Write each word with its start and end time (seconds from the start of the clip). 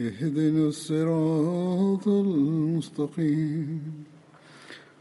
اهدنا 0.00 0.68
الصراط 0.68 2.08
المستقيم. 2.08 3.80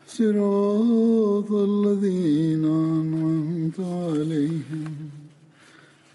صراط 0.07 1.51
الذين 1.51 2.65
أنعمت 2.65 3.79
عليهم 3.79 4.93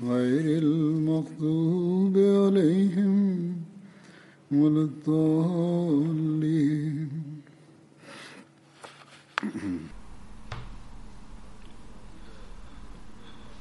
غير 0.03 0.63
المغضوب 0.63 2.15
عليهم 2.19 3.15
ولا 4.53 4.83
الضالين. 4.91 6.03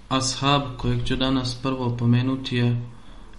Ashab 0.09 0.61
kojeg 0.77 1.05
ću 1.07 1.15
danas 1.15 1.57
prvo 1.63 1.97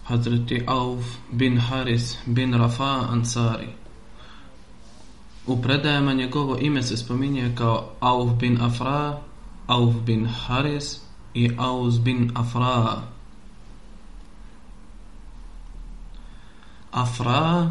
Hazreti 0.04 0.62
Auf 0.66 1.04
bin 1.32 1.56
Haris 1.56 2.18
bin 2.26 2.54
Rafa 2.54 3.06
Ansari. 3.10 3.68
U 5.46 5.62
predajama 5.62 6.12
njegovo 6.12 6.58
ime 6.58 6.82
se 6.82 6.96
spominje 6.96 7.52
kao 7.54 7.90
Auf 8.00 8.32
bin 8.38 8.60
Afra, 8.60 9.20
Auf 9.66 9.94
bin 10.06 10.26
Haris 10.26 11.00
i 11.34 11.50
Aus 11.58 12.00
bin 12.00 12.30
Afra. 12.34 13.02
Afra 16.90 17.70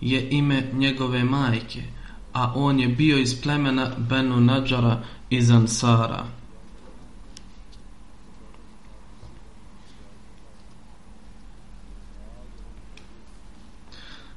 je 0.00 0.28
ime 0.30 0.70
njegove 0.72 1.24
majke, 1.24 1.82
a 2.32 2.52
on 2.54 2.80
je 2.80 2.88
bio 2.88 3.18
iz 3.18 3.42
plemena 3.42 3.90
Benu 3.98 4.40
Nadžara 4.40 5.02
iz 5.30 5.50
Ansara. 5.50 6.37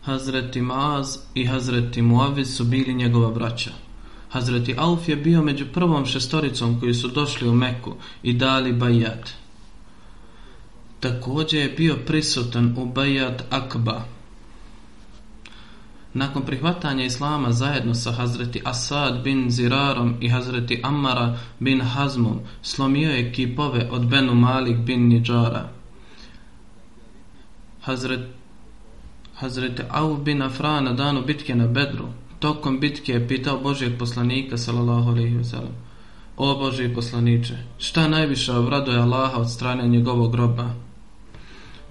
Hazreti 0.02 0.62
Maaz 0.62 1.18
i 1.34 1.46
Hazreti 1.46 2.02
Muaviz 2.02 2.56
su 2.56 2.64
bili 2.64 2.94
njegova 2.94 3.32
braća. 3.32 3.72
Hazreti 4.30 4.76
Auf 4.78 5.10
je 5.10 5.16
bio 5.16 5.42
među 5.42 5.66
prvom 5.74 6.06
šestoricom 6.06 6.80
koji 6.80 6.94
su 6.94 7.08
došli 7.08 7.50
u 7.50 7.54
Meku 7.54 7.96
i 8.24 8.34
dali 8.34 8.74
bajat. 8.74 9.30
Također 11.00 11.60
je 11.60 11.70
bio 11.78 11.98
prisutan 12.06 12.76
u 12.78 12.86
bajat 12.86 13.44
Akba. 13.50 14.04
Nakon 16.14 16.42
prihvatanja 16.42 17.06
Islama 17.06 17.52
zajedno 17.52 17.94
sa 17.94 18.12
Hazreti 18.12 18.62
Asad 18.66 19.24
bin 19.24 19.50
Zirarom 19.50 20.16
i 20.20 20.30
Hazreti 20.30 20.82
Ammara 20.84 21.38
bin 21.60 21.82
Hazmom 21.82 22.40
slomio 22.62 23.12
je 23.12 23.34
kipove 23.34 23.88
od 23.92 24.06
Benu 24.08 24.36
Malik 24.36 24.78
bin 24.78 25.08
Nidžara. 25.08 25.70
Hazreti 27.82 28.41
Hazret 29.42 29.82
Auf 29.90 30.20
bin 30.20 30.42
Afra 30.42 30.82
na 30.82 30.94
danu 30.94 31.22
bitke 31.26 31.56
na 31.56 31.68
Bedru, 31.68 32.08
tokom 32.40 32.80
bitke 32.80 33.14
je 33.14 33.28
pitao 33.28 33.60
Božijeg 33.60 33.98
poslanika, 33.98 34.58
sallallahu 34.58 35.10
alaihi 35.10 35.38
wa 35.38 35.44
sallam, 35.44 35.74
O 36.38 36.56
Božiji 36.56 36.94
poslaniče, 36.94 37.58
šta 37.78 38.08
najviše 38.08 38.54
obraduje 38.54 39.00
Allaha 39.00 39.38
od 39.38 39.52
strane 39.52 39.88
njegovog 39.88 40.32
groba? 40.32 40.70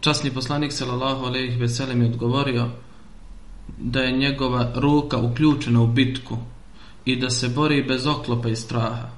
Časni 0.00 0.30
poslanik, 0.30 0.72
sallallahu 0.72 1.24
alaihi 1.24 1.58
wa 1.58 1.68
sallam, 1.68 2.02
je 2.02 2.08
odgovorio 2.08 2.68
da 3.78 4.00
je 4.00 4.18
njegova 4.18 4.72
ruka 4.74 5.18
uključena 5.18 5.82
u 5.82 5.86
bitku 5.86 6.36
i 7.04 7.16
da 7.16 7.30
se 7.30 7.48
bori 7.48 7.82
bez 7.82 8.06
oklopa 8.06 8.48
i 8.48 8.56
straha. 8.56 9.08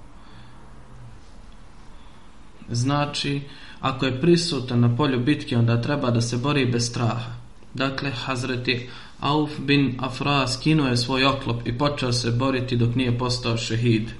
Znači, 2.71 3.41
ako 3.81 4.06
je 4.06 4.21
prisutan 4.21 4.81
na 4.81 4.97
polju 4.97 5.21
bitke, 5.21 5.56
onda 5.56 5.82
treba 5.82 6.10
da 6.10 6.21
se 6.21 6.37
bori 6.37 6.66
bez 6.66 6.88
straha. 6.88 7.41
Dakle, 7.75 8.10
Hazreti 8.10 8.88
Auf 9.21 9.50
bin 9.60 9.94
Afra 10.00 10.47
skinuo 10.47 10.88
je 10.88 10.97
svoj 10.97 11.25
oklop 11.25 11.66
i 11.66 11.78
počeo 11.78 12.12
se 12.12 12.31
boriti 12.31 12.77
dok 12.77 12.94
nije 12.94 13.19
postao 13.19 13.56
šehid. 13.56 14.10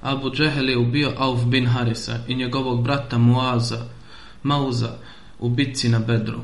Abu 0.00 0.30
Džehel 0.30 0.68
je 0.68 0.78
ubio 0.78 1.12
Auf 1.16 1.44
bin 1.44 1.66
Harisa 1.66 2.18
i 2.28 2.34
njegovog 2.34 2.82
brata 2.82 3.18
Muaza, 3.18 3.86
Mauza, 4.42 4.96
u 5.38 5.48
bitci 5.48 5.88
na 5.88 5.98
Bedru. 5.98 6.40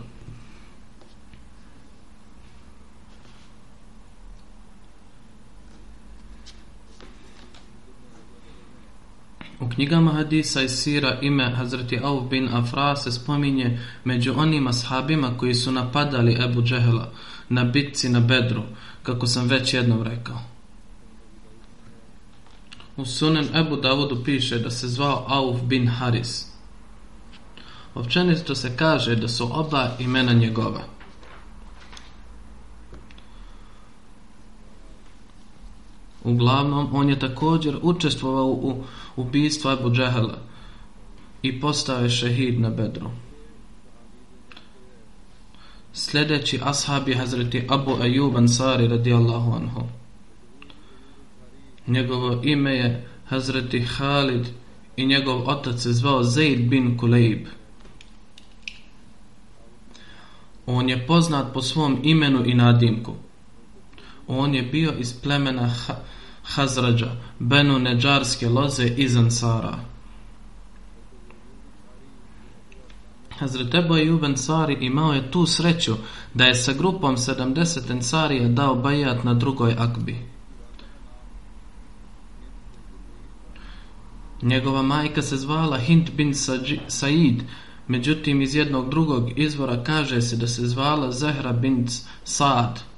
U 9.60 9.68
knjigama 9.68 10.12
hadisa 10.12 10.62
i 10.62 10.68
sira 10.68 11.18
ime 11.22 11.50
Hazreti 11.50 11.98
Auf 12.02 12.30
bin 12.30 12.48
Afra 12.48 12.96
se 12.96 13.12
spominje 13.12 13.78
među 14.04 14.34
onima 14.36 14.72
sahabima 14.72 15.36
koji 15.38 15.54
su 15.54 15.72
napadali 15.72 16.38
Ebu 16.44 16.62
Džehela 16.62 17.12
na 17.48 17.64
bitci 17.64 18.08
na 18.08 18.20
Bedru, 18.20 18.62
kako 19.02 19.26
sam 19.26 19.48
već 19.48 19.74
jednom 19.74 20.02
rekao. 20.02 20.40
U 22.96 23.04
sunen 23.04 23.48
Ebu 23.54 23.76
Davudu 23.76 24.24
piše 24.24 24.58
da 24.58 24.70
se 24.70 24.88
zvao 24.88 25.24
Auf 25.28 25.62
bin 25.62 25.88
Haris. 25.88 26.46
Općenito 27.94 28.54
se 28.54 28.76
kaže 28.76 29.16
da 29.16 29.28
su 29.28 29.50
oba 29.52 29.96
imena 29.98 30.32
njegova. 30.32 30.99
Uglavnom, 36.24 36.88
on 36.92 37.08
je 37.08 37.18
također 37.18 37.78
učestvovao 37.82 38.46
u 38.46 38.84
ubijstvu 39.16 39.68
Abu 39.68 39.90
Džahela 39.90 40.38
i 41.42 41.60
postao 41.60 42.02
je 42.02 42.10
šehid 42.10 42.60
na 42.60 42.70
Bedru. 42.70 43.10
Sljedeći 45.92 46.60
ashab 46.62 47.08
je 47.08 47.16
Hazreti 47.16 47.66
Abu 47.68 47.90
Ayyub 47.90 48.36
Ansari 48.36 48.88
radijallahu 48.88 49.52
anhu. 49.52 49.80
Njegovo 51.86 52.40
ime 52.42 52.74
je 52.74 53.08
Hazreti 53.24 53.86
Khalid 53.86 54.46
i 54.96 55.06
njegov 55.06 55.48
otac 55.48 55.82
se 55.82 55.92
zvao 55.92 56.22
Zaid 56.22 56.68
bin 56.68 56.98
Kulejb. 56.98 57.46
On 60.66 60.88
je 60.88 61.06
poznat 61.06 61.54
po 61.54 61.62
svom 61.62 61.98
imenu 62.02 62.42
i 62.46 62.54
nadimku. 62.54 63.14
On 64.32 64.54
je 64.54 64.62
bio 64.62 64.92
iz 64.98 65.20
plemena 65.22 65.74
Hazrađa, 66.42 67.12
Benu 67.38 67.78
Neđarske 67.78 68.48
loze 68.48 68.86
iz 68.96 69.16
Ansara. 69.16 69.78
Hazret 73.38 73.74
Ebu 73.74 73.96
Ejub 73.96 74.24
Ansari 74.24 74.76
imao 74.80 75.12
je 75.12 75.30
tu 75.30 75.46
sreću 75.46 75.94
da 76.34 76.44
je 76.44 76.54
sa 76.54 76.72
grupom 76.72 77.16
70 77.16 77.90
Ansarija 77.90 78.48
dao 78.48 78.74
bajat 78.74 79.24
na 79.24 79.34
drugoj 79.34 79.74
akbi. 79.78 80.16
Njegova 84.42 84.82
majka 84.82 85.22
se 85.22 85.36
zvala 85.36 85.78
Hint 85.78 86.10
bin 86.10 86.34
Said, 86.88 87.42
međutim 87.88 88.42
iz 88.42 88.54
jednog 88.54 88.90
drugog 88.90 89.38
izvora 89.38 89.84
kaže 89.84 90.22
se 90.22 90.36
da 90.36 90.46
se 90.46 90.66
zvala 90.66 91.12
Zehra 91.12 91.52
bin 91.52 91.86
Saad. 92.24 92.89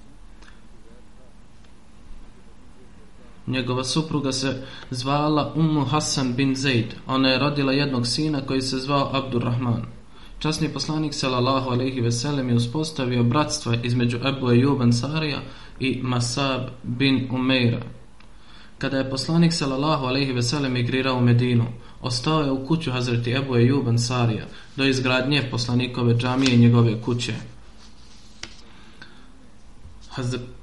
Njegova 3.47 3.85
supruga 3.85 4.33
se 4.33 4.62
zvala 4.91 5.53
Ummu 5.56 5.85
Hasan 5.85 6.35
bin 6.35 6.55
Zaid. 6.55 6.94
Ona 7.06 7.29
je 7.29 7.39
rodila 7.39 7.73
jednog 7.73 8.06
sina 8.06 8.41
koji 8.41 8.62
se 8.62 8.79
zvao 8.79 9.11
Abdurrahman. 9.12 9.83
Časni 10.39 10.69
poslanik 10.69 11.15
sallallahu 11.15 11.71
alejhi 11.71 12.00
ve 12.00 12.12
sellem 12.12 12.49
je 12.49 12.55
uspostavio 12.55 13.25
bratstvo 13.25 13.75
između 13.83 14.19
Abu 14.23 14.47
Ayyub 14.47 14.83
Ansarija 14.83 15.43
i 15.81 16.00
Masab 16.03 16.61
bin 16.83 17.29
Umeira. 17.31 17.83
Kada 18.79 18.99
je 18.99 19.11
poslanik 19.11 19.53
sallallahu 19.53 20.06
alejhi 20.06 20.33
ve 20.33 20.43
sellem 20.43 20.73
migrirao 20.73 21.17
u 21.17 21.21
Medinu, 21.21 21.67
ostao 22.00 22.43
je 22.43 22.50
u 22.50 22.67
kuću 22.67 22.93
Hazreti 22.93 23.37
Abu 23.37 23.55
Ayyub 23.55 23.89
Ansarija 23.89 24.47
do 24.77 24.85
izgradnje 24.85 25.49
poslanikove 25.50 26.15
džamije 26.15 26.55
i 26.55 26.59
njegove 26.59 27.03
kuće. 27.03 27.35
Hazreti 30.09 30.62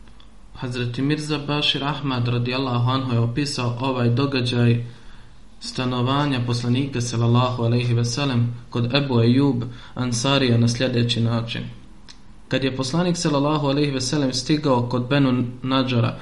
Hazreti 0.54 1.02
Mirza 1.02 1.38
Bashir 1.38 1.84
Ahmad 1.84 2.28
radijallahu 2.28 2.90
anhu 2.90 3.14
je 3.14 3.20
opisao 3.20 3.78
ovaj 3.80 4.10
događaj 4.10 4.86
stanovanja 5.60 6.40
poslanika 6.48 7.02
sallallahu 7.02 7.64
alejhi 7.64 7.94
ve 7.94 8.06
sellem 8.06 8.56
kod 8.70 8.96
Ebu 8.96 9.22
Ejub 9.22 9.64
Ansarija 9.96 10.58
na 10.58 10.68
sljedeći 10.68 11.22
način. 11.22 11.64
Kad 12.48 12.64
je 12.64 12.76
poslanik 12.76 13.18
sallallahu 13.18 13.68
alejhi 13.68 13.92
ve 13.92 14.02
sellem 14.02 14.34
stigao 14.34 14.90
kod 14.90 15.08
Benu 15.10 15.44
Nadžara, 15.62 16.20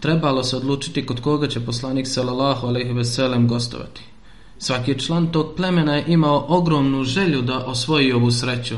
trebalo 0.00 0.42
se 0.44 0.56
odlučiti 0.56 1.06
kod 1.06 1.20
koga 1.20 1.48
će 1.48 1.60
poslanik 1.60 2.06
sallallahu 2.06 2.66
alejhi 2.66 2.92
ve 2.92 3.04
sellem 3.04 3.48
gostovati. 3.48 4.02
Svaki 4.58 4.98
član 4.98 5.32
tog 5.32 5.54
plemena 5.56 5.94
je 5.94 6.04
imao 6.06 6.46
ogromnu 6.48 7.04
želju 7.04 7.42
da 7.42 7.58
osvoji 7.58 8.12
ovu 8.12 8.30
sreću. 8.30 8.74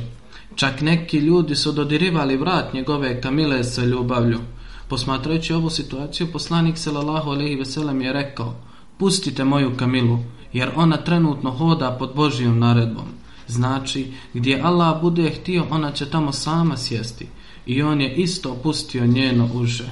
Čak 0.54 0.80
neki 0.80 1.18
ljudi 1.18 1.54
su 1.54 1.72
dodirivali 1.72 2.36
vrat 2.36 2.74
njegove 2.74 3.20
kamile 3.20 3.64
sa 3.64 3.84
ljubavlju. 3.84 4.38
Posmatrajući 4.92 5.52
ovu 5.52 5.70
situaciju, 5.70 6.32
poslanik 6.32 6.78
sallallahu 6.78 7.30
alejhi 7.30 7.56
ve 7.56 7.64
sellem 7.64 8.02
je 8.02 8.12
rekao: 8.12 8.54
pustite 8.98 9.44
moju 9.44 9.76
Kamilu, 9.76 10.18
jer 10.52 10.70
ona 10.76 10.96
trenutno 10.96 11.50
hoda 11.50 11.96
pod 11.98 12.12
Božijom 12.14 12.58
naredbom. 12.58 13.04
Znači, 13.46 14.12
gdje 14.34 14.60
Allah 14.62 15.00
bude 15.02 15.30
htio, 15.30 15.66
ona 15.70 15.92
će 15.92 16.10
tamo 16.10 16.32
sama 16.32 16.76
sjesti. 16.76 17.26
I 17.66 17.82
on 17.82 18.00
je 18.00 18.14
isto 18.14 18.54
pustio 18.62 19.06
njeno 19.06 19.48
uže. 19.54 19.88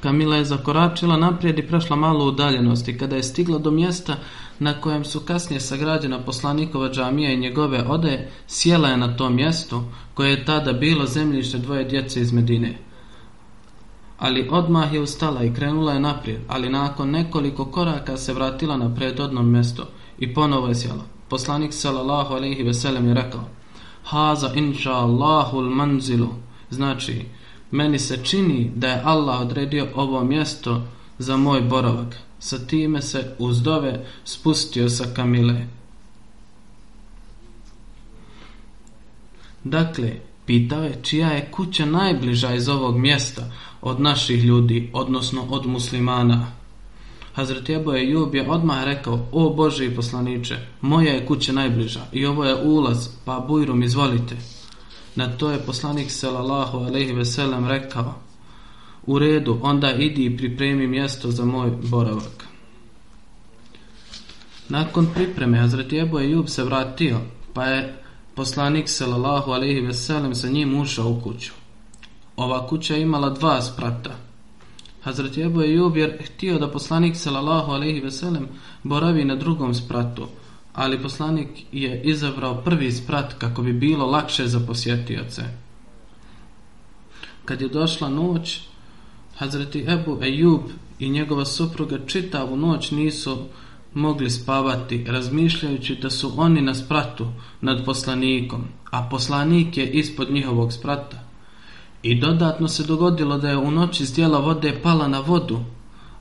Kamila 0.00 0.36
je 0.36 0.44
zakoračila 0.44 1.16
naprijed 1.16 1.58
i 1.58 1.66
prešla 1.66 1.96
malo 1.96 2.26
udaljenosti. 2.26 2.98
kada 2.98 3.16
je 3.16 3.22
stigla 3.22 3.58
do 3.58 3.70
mjesta 3.70 4.16
na 4.58 4.80
kojem 4.80 5.04
su 5.04 5.20
kasnije 5.20 5.60
sagrađena 5.60 6.18
poslanikova 6.18 6.90
džamija 6.90 7.32
i 7.32 7.40
njegove 7.40 7.84
ode, 7.88 8.30
sjela 8.46 8.88
je 8.88 8.96
na 8.96 9.16
to 9.16 9.30
mjesto 9.30 9.92
koje 10.14 10.30
je 10.30 10.44
tada 10.44 10.72
bilo 10.72 11.06
zemljište 11.06 11.58
dvoje 11.58 11.84
djece 11.84 12.20
iz 12.20 12.32
Medine 12.32 12.78
ali 14.18 14.48
odmah 14.50 14.92
je 14.92 15.00
ustala 15.00 15.44
i 15.44 15.54
krenula 15.54 15.92
je 15.92 16.00
naprijed, 16.00 16.40
ali 16.48 16.68
nakon 16.68 17.10
nekoliko 17.10 17.64
koraka 17.64 18.16
se 18.16 18.32
vratila 18.32 18.76
na 18.76 18.94
predodno 18.94 19.42
mjesto 19.42 19.86
i 20.18 20.34
ponovo 20.34 20.68
je 20.68 20.74
sjela. 20.74 21.04
Poslanik 21.28 21.72
sallallahu 21.72 22.34
alejhi 22.34 22.62
ve 22.62 22.74
sellem 22.74 23.08
je 23.08 23.14
rekao: 23.14 23.44
"Haza 24.04 24.50
inša 24.54 24.92
Allahul 24.92 25.70
manzilu." 25.70 26.28
Znači, 26.70 27.24
meni 27.70 27.98
se 27.98 28.24
čini 28.24 28.72
da 28.74 28.88
je 28.88 29.02
Allah 29.04 29.40
odredio 29.40 29.86
ovo 29.94 30.24
mjesto 30.24 30.82
za 31.18 31.36
moj 31.36 31.60
boravak. 31.60 32.16
Sa 32.44 32.58
time 32.58 33.02
se 33.02 33.34
uz 33.38 33.62
dove 33.62 34.06
spustio 34.24 34.88
sa 34.88 35.04
Kamile. 35.16 35.66
Dakle, 39.64 40.12
pitao 40.46 40.84
je 40.84 40.98
čija 41.02 41.28
je 41.28 41.48
kuća 41.50 41.86
najbliža 41.86 42.54
iz 42.54 42.68
ovog 42.68 42.98
mjesta, 42.98 43.52
od 43.82 44.00
naših 44.00 44.44
ljudi, 44.44 44.90
odnosno 44.92 45.46
od 45.50 45.66
muslimana. 45.66 46.46
Hazreti 47.34 47.72
Ebu 47.72 47.92
Ejub 47.92 48.34
je 48.34 48.50
odmah 48.50 48.84
rekao, 48.84 49.26
o 49.32 49.50
Boži 49.50 49.90
poslaniče, 49.96 50.58
moja 50.80 51.12
je 51.12 51.26
kuća 51.26 51.52
najbliža 51.52 52.00
i 52.12 52.26
ovo 52.26 52.44
je 52.44 52.62
ulaz, 52.62 53.08
pa 53.24 53.44
bujrum 53.48 53.82
izvolite. 53.82 54.36
Na 55.14 55.36
to 55.36 55.50
je 55.50 55.58
poslanik 55.66 56.10
sallallahu 56.10 56.78
alejhi 56.78 57.12
ve 57.12 57.24
sellem 57.24 57.66
rekao, 57.66 58.14
u 59.06 59.18
redu, 59.18 59.58
onda 59.62 59.92
idi 59.92 60.24
i 60.24 60.36
pripremi 60.36 60.86
mjesto 60.86 61.30
za 61.30 61.44
moj 61.44 61.70
boravak. 61.82 62.44
Nakon 64.68 65.06
pripreme, 65.14 65.58
Hazreti 65.58 65.98
Ebu 65.98 66.18
Ejub 66.18 66.48
se 66.48 66.64
vratio, 66.64 67.20
pa 67.54 67.64
je 67.64 68.02
poslanik 68.34 68.88
sallallahu 68.88 69.50
alejhi 69.50 69.80
ve 69.80 69.92
sellem 69.92 70.34
sa 70.34 70.48
njim 70.48 70.80
ušao 70.80 71.10
u 71.10 71.20
kuću. 71.20 71.52
Ova 72.36 72.66
kuća 72.66 72.94
je 72.94 73.02
imala 73.02 73.30
dva 73.30 73.62
sprata. 73.62 74.16
Hazreti 75.02 75.42
Ebu 75.42 75.62
Ejub 75.62 75.96
je 75.96 76.18
htio 76.24 76.58
da 76.58 76.70
poslanik 76.70 77.16
sallallahu 77.16 77.72
alejhi 77.72 78.00
ve 78.00 78.10
sellem 78.10 78.48
boravi 78.82 79.24
na 79.24 79.36
drugom 79.36 79.74
spratu, 79.74 80.26
ali 80.72 81.02
poslanik 81.02 81.48
je 81.72 82.02
izabrao 82.02 82.62
prvi 82.62 82.92
sprat 82.92 83.34
kako 83.38 83.62
bi 83.62 83.72
bilo 83.72 84.06
lakše 84.06 84.46
za 84.46 84.60
posjetioce. 84.60 85.42
Kad 87.44 87.60
je 87.60 87.68
došla 87.68 88.08
noć, 88.08 88.60
Hazreti 89.36 89.84
Ebu 89.88 90.18
Ejub 90.22 90.60
i 90.98 91.10
njegova 91.10 91.44
supruga 91.44 91.98
čitavu 92.06 92.56
noć 92.56 92.90
nisu 92.90 93.38
mogli 93.94 94.30
spavati, 94.30 95.04
razmišljajući 95.08 95.94
da 95.94 96.10
su 96.10 96.32
oni 96.36 96.60
na 96.60 96.74
spratu 96.74 97.26
nad 97.60 97.84
poslanikom, 97.84 98.64
a 98.90 99.08
poslanik 99.10 99.76
je 99.76 99.90
ispod 99.90 100.32
njihovog 100.32 100.72
sprata. 100.72 101.24
I 102.02 102.20
dodatno 102.20 102.68
se 102.68 102.82
dogodilo 102.82 103.38
da 103.38 103.48
je 103.48 103.56
u 103.56 103.70
noći 103.70 104.04
zdjela 104.04 104.38
vode 104.38 104.80
pala 104.82 105.08
na 105.08 105.20
vodu, 105.20 105.60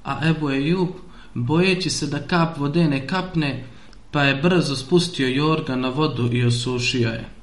a 0.04 0.30
Ebu 0.30 0.50
Ejub, 0.50 0.89
bojeći 1.33 1.89
se 1.89 2.07
da 2.07 2.27
kap 2.27 2.57
vode 2.57 2.88
ne 2.88 3.07
kapne, 3.07 3.66
pa 4.12 4.24
je 4.24 4.36
brzo 4.36 4.75
spustio 4.75 5.27
Jorga 5.27 5.75
na 5.75 5.89
vodu 5.89 6.30
i 6.31 6.45
osušio 6.45 7.09
je. 7.09 7.43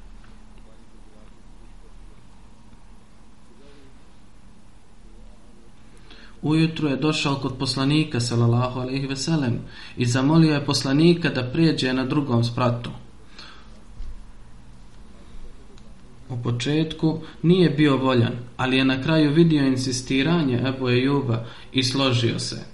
Ujutru 6.41 6.87
je 6.87 6.95
došao 6.95 7.35
kod 7.35 7.57
poslanika 7.57 8.19
sallallahu 8.19 8.79
alejhi 8.79 9.07
ve 9.07 9.15
sellem 9.15 9.59
i 9.97 10.05
zamolio 10.05 10.53
je 10.53 10.65
poslanika 10.65 11.29
da 11.29 11.43
prijeđe 11.43 11.93
na 11.93 12.05
drugom 12.05 12.43
spratu. 12.43 12.89
U 16.29 16.43
početku 16.43 17.19
nije 17.41 17.69
bio 17.69 17.97
voljan, 17.97 18.33
ali 18.57 18.77
je 18.77 18.85
na 18.85 19.01
kraju 19.03 19.33
vidio 19.33 19.67
insistiranje 19.67 20.61
Ebu 20.67 20.89
Ejuba 20.89 21.45
i 21.71 21.83
složio 21.83 22.39
se. 22.39 22.65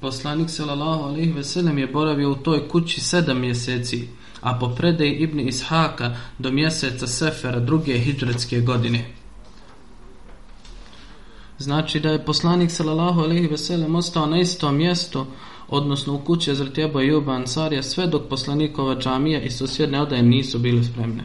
Poslanik 0.00 0.50
sallallahu 0.50 1.02
alejhi 1.02 1.32
ve 1.32 1.44
sellem 1.44 1.78
je 1.78 1.86
boravio 1.86 2.30
u 2.30 2.34
toj 2.34 2.68
kući 2.68 3.00
sedam 3.00 3.40
mjeseci, 3.40 4.08
a 4.40 4.58
po 4.58 4.68
predaji 4.68 5.12
Ibn 5.12 5.40
Ishaka 5.40 6.16
do 6.38 6.50
mjeseca 6.50 7.06
Sefera 7.06 7.60
druge 7.60 7.98
hidžretske 7.98 8.60
godine. 8.60 9.19
Znači 11.60 12.00
da 12.00 12.10
je 12.10 12.24
poslanik 12.24 12.70
sallallahu 12.70 13.20
alejhi 13.20 13.46
ve 13.46 13.58
sellem 13.58 13.94
ostao 13.94 14.26
na 14.26 14.40
istom 14.40 14.76
mjestu, 14.76 15.26
odnosno 15.68 16.14
u 16.14 16.18
kući 16.18 16.50
Hazreti 16.50 16.82
Ebu 16.82 17.00
Ejuba 17.00 17.32
Ansarija 17.32 17.82
sve 17.82 18.06
dok 18.06 18.22
poslanikova 18.28 18.96
džamija 18.96 19.40
i 19.40 19.50
susjedne 19.50 20.00
odaje 20.02 20.22
nisu 20.22 20.58
bile 20.58 20.84
spremne. 20.84 21.24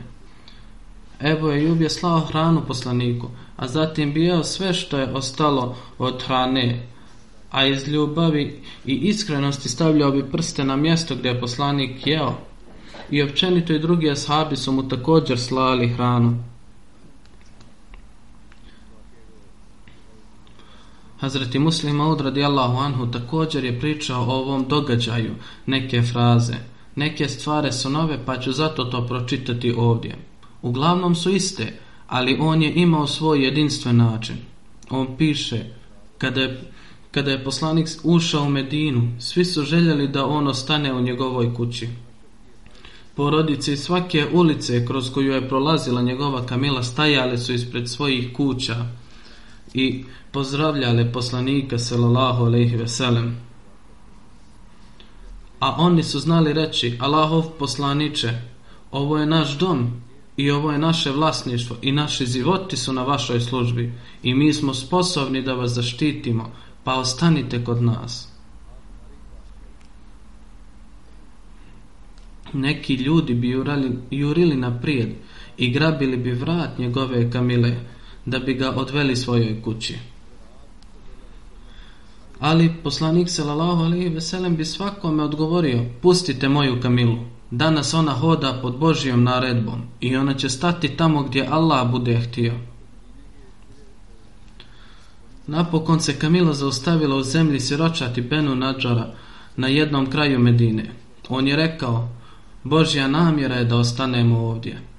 Ebu 1.21 1.49
Ejub 1.49 1.81
je 1.81 1.89
slao 1.89 2.19
hranu 2.19 2.61
poslaniku, 2.67 3.27
a 3.55 3.67
zatim 3.67 4.13
bijao 4.13 4.43
sve 4.43 4.73
što 4.73 4.97
je 4.97 5.13
ostalo 5.13 5.75
od 5.97 6.23
hrane, 6.23 6.87
a 7.51 7.65
iz 7.65 7.87
ljubavi 7.87 8.61
i 8.85 8.93
iskrenosti 8.93 9.69
stavljao 9.69 10.11
bi 10.11 10.31
prste 10.31 10.63
na 10.63 10.75
mjesto 10.75 11.15
gdje 11.15 11.29
je 11.29 11.39
poslanik 11.39 12.07
jeo. 12.07 12.33
I 13.11 13.23
općenito 13.23 13.73
i 13.73 13.79
drugi 13.79 14.11
ashabi 14.11 14.55
su 14.55 14.71
mu 14.71 14.89
također 14.89 15.39
slali 15.39 15.87
hranu. 15.87 16.43
Hazreti 21.19 21.59
Muslim 21.59 21.95
Maud 21.95 22.21
radijallahu 22.21 22.77
anhu 22.77 23.11
također 23.11 23.63
je 23.63 23.79
pričao 23.79 24.23
o 24.23 24.35
ovom 24.35 24.65
događaju, 24.67 25.35
neke 25.65 26.01
fraze. 26.01 26.55
Neke 26.95 27.27
stvari 27.27 27.71
su 27.71 27.89
nove, 27.89 28.25
pa 28.25 28.39
ću 28.39 28.51
zato 28.51 28.83
to 28.83 29.07
pročitati 29.07 29.73
ovdje. 29.77 30.15
Uglavnom 30.61 31.15
su 31.15 31.29
iste, 31.29 31.79
ali 32.07 32.37
on 32.39 32.61
je 32.61 32.73
imao 32.75 33.07
svoj 33.07 33.43
jedinstven 33.45 33.97
način. 33.97 34.35
On 34.89 35.17
piše, 35.17 35.65
kada 36.17 36.41
je, 36.41 36.71
kada 37.11 37.31
je 37.31 37.43
poslanik 37.43 37.87
ušao 38.03 38.43
u 38.43 38.49
Medinu, 38.49 39.11
svi 39.19 39.45
su 39.45 39.63
željeli 39.63 40.07
da 40.07 40.25
on 40.25 40.47
ostane 40.47 40.93
u 40.93 41.01
njegovoj 41.01 41.53
kući. 41.53 41.89
Porodice 43.15 43.77
svake 43.77 44.27
ulice 44.33 44.85
kroz 44.85 45.13
koju 45.13 45.31
je 45.31 45.49
prolazila 45.49 46.01
njegova 46.01 46.45
Kamila 46.45 46.83
stajale 46.83 47.37
su 47.37 47.53
ispred 47.53 47.89
svojih 47.89 48.33
kuća 48.33 48.85
i 49.75 50.03
pozdravljale 50.31 51.11
poslanika 51.11 51.77
sallallahu 51.77 52.45
alejhi 52.45 52.75
ve 52.75 52.87
sellem. 52.87 53.37
A 55.59 55.75
oni 55.77 56.03
su 56.03 56.19
znali 56.19 56.53
reći: 56.53 56.97
Allahov 56.99 57.43
poslanice, 57.59 58.29
ovo 58.91 59.17
je 59.17 59.25
naš 59.25 59.57
dom 59.57 59.91
i 60.37 60.51
ovo 60.51 60.71
je 60.71 60.77
naše 60.77 61.11
vlasništvo 61.11 61.75
i 61.81 61.91
naši 61.91 62.25
životi 62.25 62.77
su 62.77 62.93
na 62.93 63.03
vašoj 63.03 63.41
službi 63.41 63.93
i 64.23 64.33
mi 64.33 64.53
smo 64.53 64.73
sposobni 64.73 65.41
da 65.41 65.53
vas 65.53 65.71
zaštitimo, 65.71 66.51
pa 66.83 66.95
ostanite 66.95 67.63
kod 67.63 67.83
nas. 67.83 68.35
neki 72.55 72.95
ljudi 72.95 73.33
bi 73.33 73.49
jurali, 73.49 73.91
jurili 74.11 74.55
naprijed 74.55 75.09
i 75.57 75.71
grabili 75.71 76.17
bi 76.17 76.31
vrat 76.31 76.77
njegove 76.77 77.31
kamile 77.31 77.75
da 78.25 78.39
bi 78.39 78.53
ga 78.53 78.71
odveli 78.71 79.15
svojoj 79.15 79.61
kući. 79.61 79.97
Ali 82.39 82.73
poslanik 82.83 83.29
sallallahu 83.29 83.83
alejhi 83.83 84.09
ve 84.09 84.21
sellem 84.21 84.55
bi 84.55 84.65
svakome 84.65 85.23
odgovorio: 85.23 85.85
"Pustite 86.01 86.49
moju 86.49 86.81
kamilu. 86.81 87.17
Danas 87.51 87.93
ona 87.93 88.11
hoda 88.11 88.59
pod 88.61 88.77
Božjom 88.77 89.23
naredbom 89.23 89.81
i 89.99 90.15
ona 90.15 90.33
će 90.33 90.49
stati 90.49 90.97
tamo 90.97 91.23
gdje 91.23 91.47
Allah 91.49 91.91
bude 91.91 92.17
htio." 92.17 92.53
Napokon 95.47 95.99
se 95.99 96.19
Kamila 96.19 96.53
zaustavila 96.53 97.15
u 97.15 97.23
zemlji 97.23 97.59
siročati 97.59 98.21
Benu 98.21 98.55
Nadžara 98.55 99.13
na 99.55 99.67
jednom 99.67 100.11
kraju 100.11 100.39
Medine. 100.39 100.91
On 101.29 101.47
je 101.47 101.55
rekao, 101.55 102.09
Božja 102.63 103.07
namjera 103.07 103.55
je 103.55 103.65
da 103.65 103.77
ostanemo 103.77 104.39
ovdje. 104.39 104.94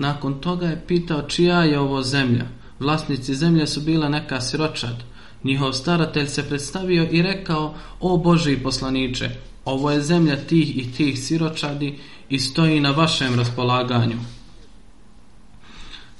Nakon 0.00 0.40
toga 0.40 0.66
je 0.66 0.82
pitao 0.86 1.22
čija 1.22 1.64
je 1.64 1.78
ovo 1.78 2.02
zemlja. 2.02 2.44
Vlasnici 2.80 3.34
zemlje 3.34 3.66
su 3.66 3.80
bila 3.80 4.08
neka 4.08 4.40
siročad. 4.40 5.02
Njihov 5.44 5.72
staratelj 5.72 6.26
se 6.26 6.48
predstavio 6.48 7.08
i 7.10 7.22
rekao, 7.22 7.74
o 8.00 8.16
Boži 8.16 8.56
poslaniče, 8.56 9.30
ovo 9.64 9.90
je 9.90 10.02
zemlja 10.02 10.36
tih 10.36 10.78
i 10.78 10.92
tih 10.92 11.18
siročadi 11.18 11.98
i 12.28 12.38
stoji 12.38 12.80
na 12.80 12.90
vašem 12.90 13.34
raspolaganju. 13.34 14.16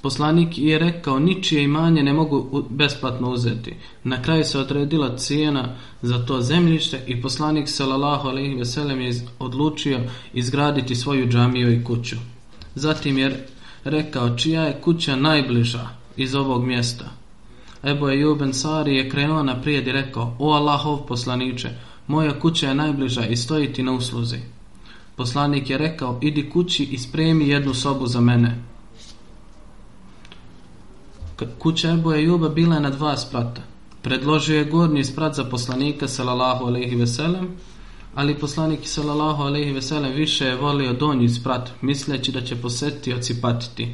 Poslanik 0.01 0.57
je 0.57 0.79
rekao, 0.79 1.19
ničije 1.19 1.63
imanje 1.63 2.03
ne 2.03 2.13
mogu 2.13 2.65
besplatno 2.69 3.29
uzeti. 3.31 3.75
Na 4.03 4.21
kraju 4.21 4.43
se 4.43 4.59
odredila 4.59 5.17
cijena 5.17 5.75
za 6.01 6.25
to 6.25 6.41
zemljište 6.41 7.03
i 7.07 7.21
poslanik 7.21 7.69
sallallahu 7.69 8.27
alejhi 8.27 8.55
ve 8.55 8.65
sellem 8.65 9.01
je 9.01 9.27
odlučio 9.39 9.99
izgraditi 10.33 10.95
svoju 10.95 11.27
džamiju 11.27 11.73
i 11.73 11.83
kuću. 11.83 12.15
Zatim 12.75 13.17
je 13.17 13.47
rekao, 13.83 14.37
čija 14.37 14.63
je 14.63 14.81
kuća 14.81 15.15
najbliža 15.15 15.89
iz 16.17 16.35
ovog 16.35 16.65
mjesta. 16.65 17.05
Ebu 17.83 18.09
Juben 18.09 18.53
Sari 18.53 18.95
je 18.95 19.09
krenuo 19.09 19.43
naprijed 19.43 19.87
i 19.87 19.91
rekao, 19.91 20.35
o 20.39 20.53
Allahov 20.53 20.97
poslaniče, 20.97 21.69
moja 22.07 22.39
kuća 22.39 22.67
je 22.67 22.75
najbliža 22.75 23.25
i 23.25 23.35
stoji 23.35 23.73
ti 23.73 23.83
na 23.83 23.91
usluzi. 23.91 24.37
Poslanik 25.15 25.69
je 25.69 25.77
rekao, 25.77 26.19
idi 26.21 26.49
kući 26.49 26.83
i 26.83 26.97
spremi 26.97 27.47
jednu 27.47 27.73
sobu 27.73 28.07
za 28.07 28.21
mene. 28.21 28.57
Kuća 31.59 31.91
Ebu 31.91 32.13
Ejuba 32.13 32.49
bila 32.49 32.75
je 32.75 32.81
na 32.81 32.89
dva 32.89 33.17
sprata. 33.17 33.61
Predložio 34.01 34.57
je 34.57 34.65
gornji 34.65 35.03
sprat 35.03 35.35
za 35.35 35.43
poslanika 35.43 36.07
sallallahu 36.07 36.65
alejhi 36.65 36.95
ve 36.95 37.07
sellem, 37.07 37.47
ali 38.15 38.39
poslanik 38.39 38.79
sallallahu 38.83 39.43
alejhi 39.43 39.71
ve 39.71 39.81
sellem 39.81 40.13
više 40.13 40.45
je 40.45 40.55
volio 40.55 40.93
donji 40.93 41.29
sprat, 41.29 41.71
misleći 41.81 42.31
da 42.31 42.41
će 42.41 42.55
posetioci 42.55 43.41
patiti. 43.41 43.93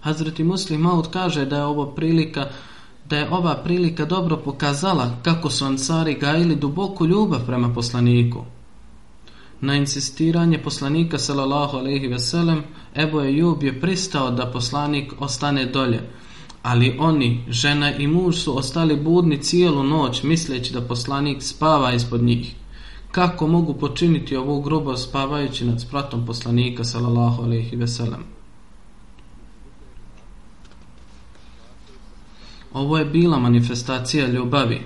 Hazreti 0.00 0.44
Muslim 0.44 0.80
Maud 0.80 1.10
kaže 1.10 1.46
da 1.46 1.56
je 1.56 1.64
ovo 1.64 1.86
prilika 1.86 2.48
da 3.08 3.16
je 3.16 3.28
ova 3.30 3.54
prilika 3.64 4.04
dobro 4.04 4.36
pokazala 4.36 5.10
kako 5.22 5.50
su 5.50 5.64
ansari 5.64 6.14
gajili 6.14 6.56
duboku 6.56 7.06
ljubav 7.06 7.46
prema 7.46 7.74
poslaniku. 7.74 8.44
Na 9.60 9.76
insistiranje 9.76 10.58
poslanika 10.58 11.18
sallallahu 11.18 11.76
alejhi 11.76 12.06
ve 12.06 12.18
sellem 12.18 12.62
Ebu 12.94 13.20
Ejub 13.20 13.62
je 13.62 13.80
pristao 13.80 14.30
da 14.30 14.50
poslanik 14.52 15.12
ostane 15.18 15.66
dolje, 15.66 16.00
Ali 16.62 16.96
oni, 16.98 17.44
žena 17.48 17.96
i 17.96 18.06
muž 18.06 18.36
su 18.36 18.58
ostali 18.58 18.96
budni 18.96 19.42
cijelu 19.42 19.82
noć 19.82 20.22
misleći 20.22 20.72
da 20.72 20.80
poslanik 20.80 21.42
spava 21.42 21.92
ispod 21.92 22.22
njih. 22.22 22.54
Kako 23.12 23.46
mogu 23.46 23.74
počiniti 23.74 24.36
ovu 24.36 24.60
grubo 24.60 24.96
spavajući 24.96 25.64
nad 25.64 25.80
spratom 25.80 26.26
poslanika 26.26 26.84
sallallahu 26.84 27.42
alaihi 27.42 27.76
ve 27.76 27.86
sellem? 27.86 28.24
Ovo 32.72 32.98
je 32.98 33.04
bila 33.04 33.38
manifestacija 33.38 34.26
ljubavi. 34.26 34.82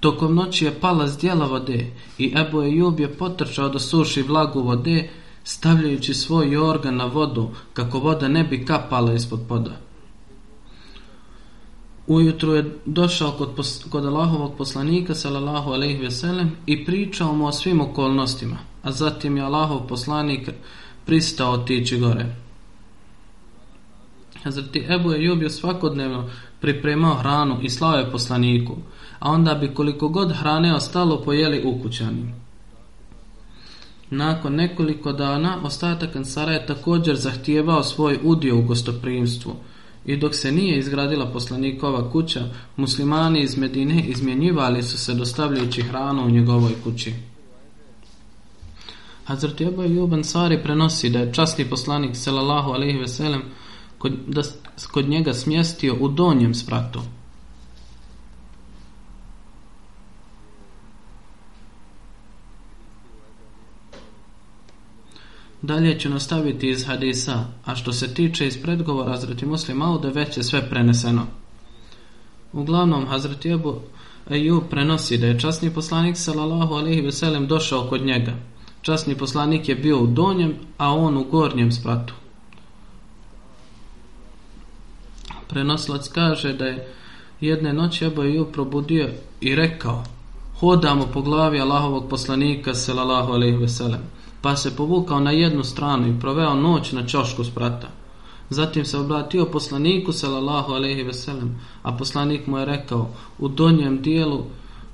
Tokom 0.00 0.34
noći 0.34 0.64
je 0.64 0.80
pala 0.80 1.06
zdjela 1.06 1.46
vode 1.46 1.86
i 2.18 2.34
Ebu 2.36 2.62
Ejub 2.62 3.00
je 3.00 3.16
potrčao 3.16 3.68
da 3.68 3.78
suši 3.78 4.22
vlagu 4.22 4.60
vode 4.60 5.08
stavljajući 5.44 6.14
svoj 6.14 6.56
organ 6.56 6.96
na 6.96 7.04
vodu 7.04 7.50
kako 7.72 7.98
voda 7.98 8.28
ne 8.28 8.44
bi 8.44 8.66
kapala 8.66 9.12
ispod 9.12 9.40
poda. 9.48 9.91
Ujutru 12.06 12.54
je 12.54 12.78
došao 12.84 13.30
kod, 13.30 13.48
kod 13.90 14.06
Allahovog 14.06 14.56
poslanika 14.58 15.14
sallallahu 15.14 15.70
alejhi 15.70 16.02
ve 16.02 16.10
sellem 16.10 16.50
i 16.66 16.84
pričao 16.84 17.34
mu 17.34 17.46
o 17.46 17.52
svim 17.52 17.80
okolnostima, 17.80 18.58
a 18.82 18.92
zatim 18.92 19.36
je 19.36 19.42
Allahov 19.42 19.86
poslanik 19.86 20.50
pristao 21.06 21.52
otići 21.52 21.98
gore. 21.98 22.36
Hazreti 24.42 24.86
Ebu 24.88 25.12
je 25.12 25.50
svakodnevno 25.50 26.30
pripremao 26.60 27.14
hranu 27.14 27.58
i 27.62 27.70
slao 27.70 27.94
je 27.94 28.10
poslaniku, 28.10 28.76
a 29.18 29.30
onda 29.30 29.54
bi 29.54 29.74
koliko 29.74 30.08
god 30.08 30.32
hrane 30.32 30.74
ostalo 30.74 31.22
pojeli 31.22 31.62
ukućani. 31.64 32.34
Nakon 34.10 34.54
nekoliko 34.54 35.12
dana, 35.12 35.58
ostatak 35.64 36.16
Ansara 36.16 36.52
je 36.52 36.66
također 36.66 37.16
zahtijevao 37.16 37.82
svoj 37.82 38.18
udio 38.22 38.58
u 38.58 38.62
gostoprimstvu– 38.62 39.54
I 40.06 40.16
dok 40.16 40.34
se 40.34 40.52
nije 40.52 40.78
izgradila 40.78 41.26
poslanikova 41.26 42.10
kuća, 42.10 42.48
muslimani 42.76 43.42
iz 43.42 43.56
Medine 43.58 44.02
izmjenjivali 44.02 44.82
su 44.82 44.98
se 44.98 45.14
dostavljajući 45.14 45.82
hranu 45.82 46.26
u 46.26 46.30
njegovoj 46.30 46.72
kući. 46.84 47.12
Hazrat 49.24 49.60
Ebu 49.60 49.82
Juban 49.82 50.24
Sari 50.24 50.62
prenosi 50.62 51.10
da 51.10 51.18
je 51.18 51.32
časni 51.32 51.64
poslanik 51.64 52.16
sallallahu 52.16 52.70
alejhi 52.70 52.98
ve 52.98 53.08
sellem 53.08 53.42
kod, 53.98 54.12
da, 54.26 54.42
kod 54.92 55.08
njega 55.08 55.34
smjestio 55.34 55.96
u 56.00 56.08
donjem 56.08 56.54
spratu. 56.54 57.00
Dalje 65.62 65.98
ću 65.98 66.10
nastaviti 66.10 66.70
iz 66.70 66.86
hadisa, 66.86 67.44
a 67.64 67.74
što 67.74 67.92
se 67.92 68.14
tiče 68.14 68.46
iz 68.46 68.62
predgovora 68.62 69.10
Hazreti 69.10 69.46
Muslim 69.46 69.82
Aude, 69.82 70.08
već 70.08 70.36
je 70.36 70.42
sve 70.42 70.70
preneseno. 70.70 71.26
Uglavnom, 72.52 73.06
Hazreti 73.06 73.50
Ebu 73.50 73.80
Ejub 74.30 74.62
prenosi 74.70 75.18
da 75.18 75.26
je 75.26 75.40
časni 75.40 75.74
poslanik 75.74 76.16
sallallahu 76.16 76.74
alaihi 76.74 77.00
veselem 77.00 77.46
došao 77.46 77.86
kod 77.88 78.06
njega. 78.06 78.32
Časni 78.82 79.14
poslanik 79.14 79.68
je 79.68 79.74
bio 79.74 80.02
u 80.02 80.06
donjem, 80.06 80.54
a 80.78 80.94
on 80.94 81.16
u 81.16 81.24
gornjem 81.24 81.72
spratu. 81.72 82.14
Prenoslac 85.48 86.08
kaže 86.08 86.52
da 86.52 86.66
je 86.66 86.88
jedne 87.40 87.72
noći 87.72 88.04
Ebu 88.04 88.22
Ejub 88.22 88.46
probudio 88.52 89.08
i 89.40 89.54
rekao 89.54 90.04
hodamo 90.58 91.06
po 91.06 91.22
glavi 91.22 91.60
Allahovog 91.60 92.08
poslanika 92.10 92.74
sallallahu 92.74 93.32
alaihi 93.32 93.56
veselem 93.56 94.00
pa 94.42 94.56
se 94.56 94.76
povukao 94.76 95.20
na 95.20 95.30
jednu 95.30 95.64
stranu 95.64 96.08
i 96.08 96.20
proveo 96.20 96.54
noć 96.54 96.92
na 96.92 97.06
čošku 97.06 97.44
sprata. 97.44 97.88
Zatim 98.50 98.84
se 98.84 98.98
obratio 98.98 99.46
poslaniku 99.46 100.12
sallallahu 100.12 100.72
alejhi 100.72 101.02
ve 101.02 101.12
sellem, 101.12 101.60
a 101.82 101.92
poslanik 101.92 102.46
mu 102.46 102.58
je 102.58 102.64
rekao: 102.64 103.08
"U 103.38 103.48
donjem 103.48 104.02
dijelu 104.02 104.44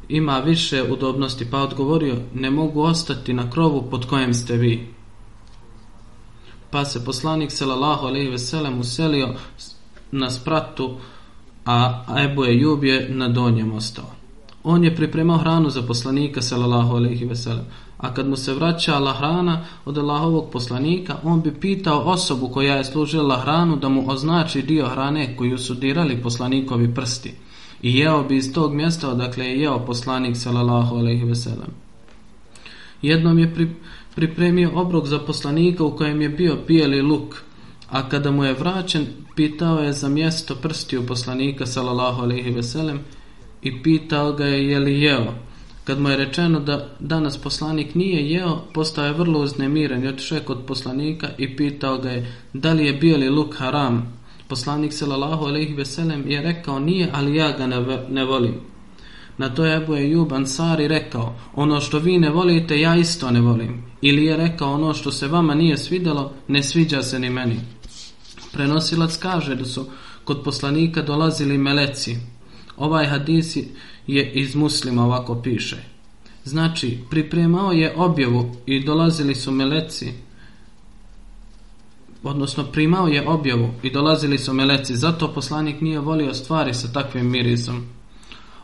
ima 0.09 0.39
više 0.39 0.83
udobnosti." 0.93 1.51
Pa 1.51 1.59
odgovorio: 1.59 2.17
"Ne 2.35 2.51
mogu 2.51 2.83
ostati 2.83 3.33
na 3.33 3.51
krovu 3.51 3.89
pod 3.91 4.07
kojem 4.07 4.35
ste 4.35 4.57
vi." 4.57 4.89
Pa 6.71 6.85
se 6.85 7.05
poslanik 7.05 7.53
sallallahu 7.53 8.07
alejhi 8.07 8.31
ve 8.31 8.39
sellem 8.39 8.81
uselio 8.81 9.35
na 10.13 10.31
spratu, 10.31 10.97
a 11.65 12.05
Ebu 12.25 12.45
Ejub 12.45 12.85
je 12.85 13.09
na 13.09 13.29
donjem 13.29 13.73
ostao. 13.73 14.11
On 14.65 14.85
je 14.85 14.97
pripremao 14.97 15.39
hranu 15.39 15.71
za 15.71 15.83
poslanika 15.83 16.43
sallallahu 16.43 16.97
alejhi 16.97 17.25
ve 17.25 17.37
sellem, 17.37 17.65
a 17.99 18.15
kad 18.15 18.29
mu 18.29 18.37
se 18.37 18.55
vraćala 18.55 19.13
hrana 19.13 19.65
od 19.85 19.99
Allahovog 19.99 20.51
poslanika, 20.53 21.17
on 21.23 21.43
bi 21.43 21.61
pitao 21.61 22.01
osobu 22.01 22.49
koja 22.49 22.75
je 22.75 22.85
služila 22.85 23.41
hranu 23.41 23.77
da 23.77 23.89
mu 23.89 24.11
označi 24.11 24.63
dio 24.63 24.89
hrane 24.89 25.37
koju 25.37 25.59
su 25.59 25.75
dirali 25.75 26.23
poslanikovi 26.23 26.95
prsti. 26.95 27.35
I 27.83 27.99
jeo 27.99 28.23
bi 28.23 28.37
iz 28.37 28.53
tog 28.53 28.75
mjesta 28.75 29.11
odakle 29.11 29.45
je 29.45 29.61
jeo 29.61 29.87
poslanik 29.87 30.37
sallallahu 30.37 30.97
alejhi 30.97 31.25
ve 31.25 31.35
sellem. 31.35 31.71
Jednom 33.03 33.39
je 33.39 33.55
pri, 33.55 33.69
pripremio 34.15 34.71
obrok 34.75 35.07
za 35.07 35.19
poslanika 35.19 35.85
u 35.85 35.97
kojem 35.97 36.23
je 36.23 36.29
bio 36.29 36.57
bijeli 36.67 37.03
luk, 37.03 37.35
a 37.91 38.09
kada 38.09 38.31
mu 38.31 38.45
je 38.45 38.55
vraćen, 38.55 39.07
pitao 39.37 39.79
je 39.79 39.93
za 39.93 40.09
mjesto 40.09 40.55
prstiju 40.55 41.07
poslanika 41.07 41.67
sallallahu 41.67 42.23
alejhi 42.23 42.51
ve 42.51 42.63
sellem 42.63 43.01
i 43.63 43.83
pitao 43.83 44.33
ga 44.33 44.45
je 44.45 44.69
je 44.69 44.79
li 44.79 45.01
jeo. 45.03 45.48
Kad 45.89 46.01
mu 46.01 46.09
je 46.09 46.17
rečeno 46.17 46.61
da 46.61 46.89
danas 47.01 47.39
poslanik 47.39 47.95
nije 47.95 48.31
jeo, 48.31 48.59
postao 48.75 49.05
je 49.05 49.13
vrlo 49.13 49.41
uznemiren 49.41 50.05
i 50.05 50.09
otišao 50.09 50.41
kod 50.45 50.59
poslanika 50.67 51.29
i 51.39 51.57
pitao 51.57 51.99
ga 51.99 52.11
je 52.11 52.33
da 52.53 52.73
li 52.73 52.87
je 52.87 52.93
bijeli 52.93 53.29
luk 53.29 53.55
haram. 53.59 54.19
Poslanik 54.49 54.93
sallallahu 54.93 55.45
alejhi 55.45 55.75
ve 55.75 55.85
sellem 55.85 56.31
je 56.31 56.43
rekao 56.43 56.79
nije, 56.79 57.11
ali 57.13 57.37
ja 57.37 57.53
ga 57.53 57.67
ne, 57.67 57.99
ne 58.11 58.25
volim. 58.25 58.55
Na 59.39 59.55
to 59.55 59.65
je 59.65 59.77
Ebu 59.77 59.95
Ejub 59.95 60.33
Ansari 60.33 60.89
rekao, 60.89 61.37
ono 61.55 61.81
što 61.81 61.99
vi 61.99 62.19
ne 62.19 62.31
volite, 62.31 62.81
ja 62.81 62.97
isto 62.97 63.31
ne 63.31 63.41
volim. 63.41 63.83
Ili 64.01 64.25
je 64.25 64.37
rekao, 64.37 64.73
ono 64.73 64.95
što 64.95 65.11
se 65.11 65.29
vama 65.29 65.55
nije 65.55 65.77
svidjelo, 65.77 66.33
ne 66.49 66.63
sviđa 66.63 67.03
se 67.03 67.19
ni 67.19 67.31
meni. 67.31 67.61
Prenosilac 68.53 69.17
kaže 69.17 69.55
da 69.55 69.65
su 69.65 69.87
kod 70.25 70.43
poslanika 70.45 71.03
dolazili 71.03 71.59
meleci. 71.59 72.17
Ovaj 72.77 73.07
hadis 73.07 73.57
je 74.09 74.33
iz 74.33 74.55
muslima 74.55 75.05
ovako 75.05 75.35
piše. 75.43 75.77
Znači, 76.45 76.99
pripremao 77.11 77.73
je 77.73 77.95
objavu 77.97 78.57
i 78.67 78.85
dolazili 78.85 79.35
su 79.35 79.53
meleci, 79.53 80.13
odnosno 82.23 82.65
primao 82.65 83.09
je 83.09 83.29
objavu 83.29 83.71
i 83.83 83.91
dolazili 83.91 84.39
su 84.39 84.53
meleci, 84.53 84.97
zato 84.97 85.33
poslanik 85.33 85.81
nije 85.81 86.01
volio 86.01 86.35
stvari 86.35 86.75
sa 86.75 86.93
takvim 86.93 87.31
mirisom. 87.31 87.87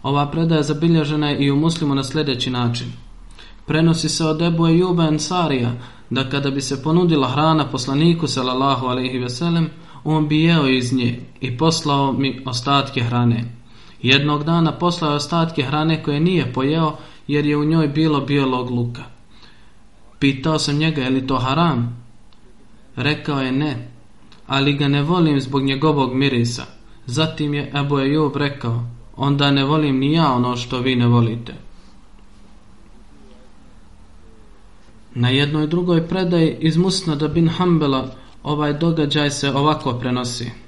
Ova 0.02 0.30
predaja 0.30 0.62
zabilježena 0.62 1.30
je 1.30 1.46
i 1.46 1.50
u 1.50 1.56
muslimu 1.56 1.94
na 1.94 2.04
sljedeći 2.04 2.50
način. 2.50 2.92
Prenosi 3.66 4.08
se 4.08 4.24
od 4.24 4.42
Ebu 4.42 4.66
Ejuba 4.66 5.04
Ensarija 5.04 5.72
da 6.10 6.30
kada 6.30 6.50
bi 6.50 6.60
se 6.60 6.82
ponudila 6.82 7.28
hrana 7.28 7.70
poslaniku 7.70 8.26
sallallahu 8.26 8.86
alaihi 8.86 9.18
veselem, 9.18 9.70
on 10.04 10.28
bi 10.28 10.42
jeo 10.42 10.68
iz 10.68 10.92
nje 10.92 11.20
i 11.40 11.56
poslao 11.58 12.12
mi 12.12 12.42
ostatke 12.46 13.00
hrane. 13.00 13.44
Jednog 14.04 14.44
dana 14.44 14.72
poslao 14.72 15.10
je 15.10 15.16
ostatke 15.16 15.62
hrane 15.62 16.02
koje 16.02 16.20
nije 16.20 16.52
pojeo 16.52 16.96
jer 17.26 17.46
je 17.46 17.56
u 17.56 17.64
njoj 17.64 17.88
bilo 17.88 18.20
bijelog 18.20 18.70
luka. 18.70 19.02
Pitao 20.18 20.58
sam 20.58 20.76
njega 20.76 21.02
je 21.02 21.10
li 21.10 21.26
to 21.26 21.38
haram? 21.38 22.04
Rekao 22.96 23.40
je 23.40 23.52
ne, 23.52 23.88
ali 24.46 24.72
ga 24.72 24.88
ne 24.88 25.02
volim 25.02 25.40
zbog 25.40 25.62
njegovog 25.62 26.14
mirisa. 26.14 26.64
Zatim 27.06 27.54
je 27.54 27.72
Ebu 27.74 27.98
Ejub 27.98 28.36
rekao, 28.36 28.84
onda 29.16 29.50
ne 29.50 29.64
volim 29.64 29.98
ni 29.98 30.12
ja 30.12 30.32
ono 30.32 30.56
što 30.56 30.78
vi 30.78 30.96
ne 30.96 31.06
volite. 31.06 31.54
Na 35.14 35.28
jednoj 35.28 35.66
drugoj 35.66 36.08
predaji 36.08 36.56
iz 36.60 36.76
Musnada 36.76 37.28
bin 37.28 37.48
Hambela 37.48 38.14
ovaj 38.42 38.72
događaj 38.72 39.30
se 39.30 39.50
ovako 39.50 39.92
prenosi. 39.92 40.63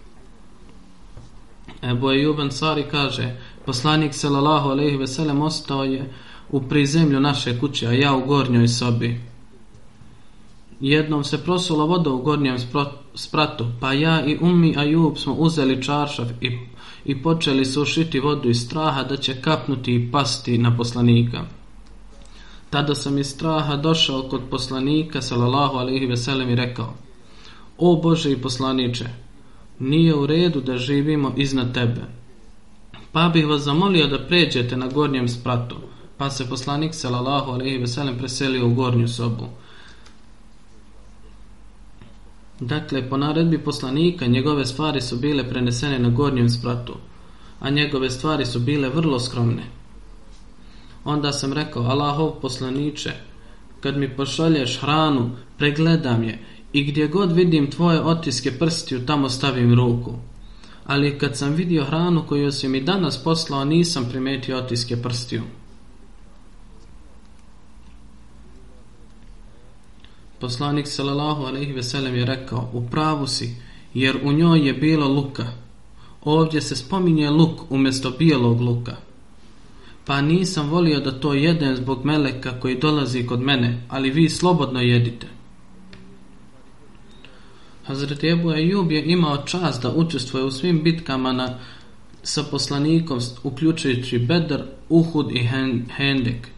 Ebu 1.83 2.11
Ejub 2.11 2.40
Ansari 2.40 2.85
kaže, 2.90 3.37
poslanik 3.66 4.14
sallallahu 4.14 4.68
alejhi 4.68 4.97
ve 4.97 5.06
sellem 5.06 5.42
ostao 5.42 5.85
je 5.85 6.12
u 6.50 6.61
prizemlju 6.61 7.21
naše 7.21 7.61
kuće, 7.61 7.87
a 7.87 7.92
ja 7.92 8.14
u 8.14 8.26
gornjoj 8.26 8.68
sobi. 8.68 9.21
Jednom 10.80 11.25
se 11.25 11.45
prosula 11.45 11.85
voda 11.85 12.11
u 12.11 12.23
gornjem 12.23 12.56
spratu, 13.14 13.66
pa 13.80 13.92
ja 13.92 14.26
i 14.26 14.38
Ummi 14.40 14.75
Ajub 14.76 15.16
smo 15.16 15.35
uzeli 15.35 15.83
čaršav 15.83 16.26
i, 16.40 16.59
i 17.04 17.23
počeli 17.23 17.64
sušiti 17.64 18.21
vodu 18.21 18.49
iz 18.50 18.61
straha 18.61 19.02
da 19.02 19.16
će 19.16 19.40
kapnuti 19.40 19.95
i 19.95 20.11
pasti 20.12 20.59
na 20.59 20.76
poslanika. 20.76 21.45
Tada 22.71 22.95
sam 22.95 23.18
iz 23.18 23.26
straha 23.26 23.76
došao 23.76 24.23
kod 24.23 24.40
poslanika, 24.50 25.23
salallahu 25.23 25.76
alaihi 25.76 26.06
veselem, 26.06 26.50
i 26.50 26.54
rekao, 26.54 26.95
O 27.78 27.97
Bože 27.97 28.33
i 28.33 28.42
poslaniče, 28.42 29.04
nije 29.78 30.14
u 30.14 30.26
redu 30.26 30.61
da 30.61 30.78
živimo 30.78 31.33
iznad 31.37 31.75
tebe. 31.75 32.00
Pa 33.12 33.28
bih 33.28 33.47
vas 33.47 33.62
zamolio 33.62 34.06
da 34.06 34.26
pređete 34.26 34.76
na 34.76 34.87
gornjem 34.87 35.28
spratu, 35.28 35.76
pa 36.16 36.30
se 36.30 36.49
poslanik, 36.49 36.95
sallallahu 36.95 37.50
alejhi 37.50 37.78
ve 37.78 37.87
sellem 37.87 38.18
preselio 38.18 38.66
u 38.66 38.75
gornju 38.75 39.09
sobu. 39.09 39.49
Dakle, 42.61 43.09
po 43.09 43.16
naredbi 43.16 43.59
poslanika, 43.59 44.26
njegove 44.26 44.64
stvari 44.64 45.00
su 45.00 45.16
bile 45.16 45.49
prenesene 45.49 45.99
na 45.99 46.09
gornjem 46.09 46.49
spratu, 46.49 46.95
a 47.61 47.71
njegove 47.71 48.11
stvari 48.11 48.47
su 48.47 48.61
bile 48.61 48.88
vrlo 48.88 49.21
skromne. 49.21 49.62
Onda 51.04 51.33
sam 51.33 51.52
rekao, 51.52 51.83
Allahov 51.83 52.30
poslaniče, 52.30 53.12
kad 53.80 53.97
mi 53.97 54.16
pošalješ 54.16 54.80
hranu, 54.80 55.30
pregledam 55.59 56.23
je 56.23 56.38
i 56.76 56.85
gdje 56.85 57.09
god 57.09 57.33
vidim 57.33 57.71
tvoje 57.71 58.00
otiske 58.02 58.59
prstiju, 58.59 59.07
tamo 59.07 59.29
stavim 59.29 59.74
ruku. 59.74 60.12
Ali 60.87 61.18
kad 61.18 61.37
sam 61.37 61.55
vidio 61.55 61.85
hranu 61.85 62.24
koju 62.29 62.53
si 62.53 62.68
mi 62.68 62.81
danas 62.81 63.24
poslao, 63.24 63.64
nisam 63.64 64.07
primetio 64.11 64.59
otiske 64.59 64.96
prstiju. 65.03 65.42
Poslanik 70.40 70.87
sallallahu 70.87 71.44
alejhi 71.44 71.72
ve 71.72 71.83
sellem 71.83 72.14
je 72.14 72.27
rekao: 72.27 72.70
"U 72.72 72.83
pravu 72.90 73.27
si, 73.27 73.57
jer 73.94 74.18
u 74.24 74.33
njoj 74.33 74.66
je 74.66 74.72
bilo 74.72 75.09
luka. 75.09 75.46
Ovdje 76.24 76.61
se 76.61 76.77
spominje 76.77 77.31
luk 77.31 77.61
umjesto 77.70 78.11
bijelog 78.11 78.61
luka. 78.61 78.96
Pa 80.05 80.20
nisam 80.20 80.68
volio 80.68 81.00
da 81.00 81.20
to 81.20 81.35
jedem 81.35 81.77
zbog 81.77 82.05
meleka 82.05 82.61
koji 82.61 82.79
dolazi 82.79 83.27
kod 83.27 83.40
mene, 83.40 83.83
ali 83.88 84.11
vi 84.11 84.29
slobodno 84.29 84.81
jedite." 84.81 85.36
Hazret 87.87 88.25
Ebu 88.25 88.53
Ejub 88.53 88.92
je 88.92 89.05
imao 89.05 89.37
čast 89.37 89.83
da 89.83 89.92
učestvuje 89.94 90.44
u 90.44 90.51
svim 90.51 90.83
bitkama 90.83 91.33
na, 91.33 91.59
sa 92.22 92.42
poslanikom, 92.42 93.18
uključujući 93.42 94.18
Bedr, 94.18 94.62
Uhud 94.88 95.33
i 95.33 95.49
Hendek. 95.96 96.49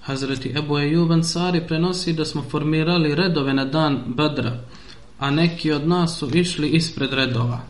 Hazreti 0.00 0.52
Ebu 0.58 0.78
Ejub 0.78 1.12
Ansari 1.12 1.66
prenosi 1.66 2.12
da 2.12 2.24
smo 2.24 2.42
formirali 2.42 3.14
redove 3.14 3.54
na 3.54 3.64
dan 3.64 4.02
Badra, 4.06 4.64
a 5.18 5.30
neki 5.30 5.72
od 5.72 5.88
nas 5.88 6.18
su 6.18 6.28
išli 6.34 6.68
ispred 6.68 7.12
redova. 7.12 7.60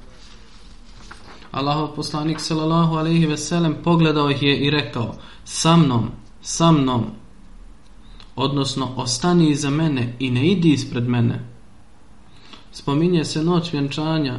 Allahov 1.50 1.94
poslanik 1.94 2.40
sallallahu 2.40 2.94
alejhi 2.94 3.26
ve 3.26 3.37
sellem 3.37 3.76
pogledao 3.85 4.31
ih 4.31 4.42
je 4.42 4.59
i 4.59 4.70
rekao: 4.70 5.14
"Sa 5.44 5.76
mnom, 5.76 6.11
sa 6.42 6.72
mnom." 6.72 7.04
Odnosno, 8.37 8.94
ostani 8.96 9.50
iza 9.50 9.70
mene 9.70 10.16
i 10.18 10.31
ne 10.31 10.46
idi 10.46 10.72
ispred 10.72 11.09
mene. 11.09 11.57
Spominje 12.78 13.24
se 13.24 13.42
noć 13.44 13.72
vjenčanja 13.72 14.38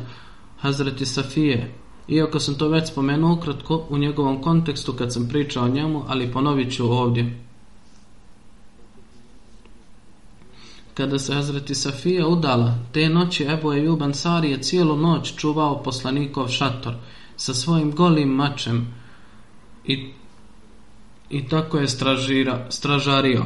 Hazreti 0.59 1.05
Safije, 1.05 1.73
iako 2.07 2.39
sam 2.39 2.55
to 2.55 2.67
već 2.67 2.87
spomenuo 2.87 3.33
ukratko 3.33 3.85
u 3.89 3.97
njegovom 3.97 4.41
kontekstu 4.41 4.93
kad 4.93 5.13
sam 5.13 5.27
pričao 5.29 5.65
o 5.65 5.69
njemu, 5.69 6.03
ali 6.07 6.31
ponovit 6.31 6.75
ću 6.75 6.91
ovdje. 6.91 7.39
Kada 10.93 11.19
se 11.19 11.33
Hazreti 11.33 11.75
Safija 11.75 12.27
udala, 12.27 12.75
te 12.91 13.09
noći 13.09 13.43
Ebu 13.43 13.73
Ejub 13.73 14.03
Ansari 14.03 14.51
je 14.51 14.61
cijelu 14.61 14.97
noć 14.97 15.35
čuvao 15.35 15.83
poslanikov 15.83 16.47
šator 16.47 16.95
sa 17.35 17.53
svojim 17.53 17.91
golim 17.91 18.29
mačem 18.29 18.93
i, 19.85 20.13
i 21.29 21.47
tako 21.47 21.77
je 21.77 21.87
stražira, 21.87 22.65
stražario. 22.69 23.45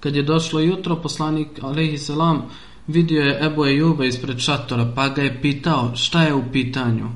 Kad 0.00 0.16
je 0.16 0.22
došlo 0.22 0.60
jutro, 0.60 0.96
poslanik 0.96 1.48
Alehi 1.62 1.98
Selam 1.98 2.42
vidio 2.86 3.22
je 3.22 3.46
Ebu 3.46 3.66
Ejuba 3.66 4.04
ispred 4.04 4.38
šatora 4.38 4.92
pa 4.94 5.08
ga 5.08 5.22
je 5.22 5.42
pitao 5.42 5.96
šta 5.96 6.22
je 6.22 6.34
u 6.34 6.42
pitanju. 6.52 7.08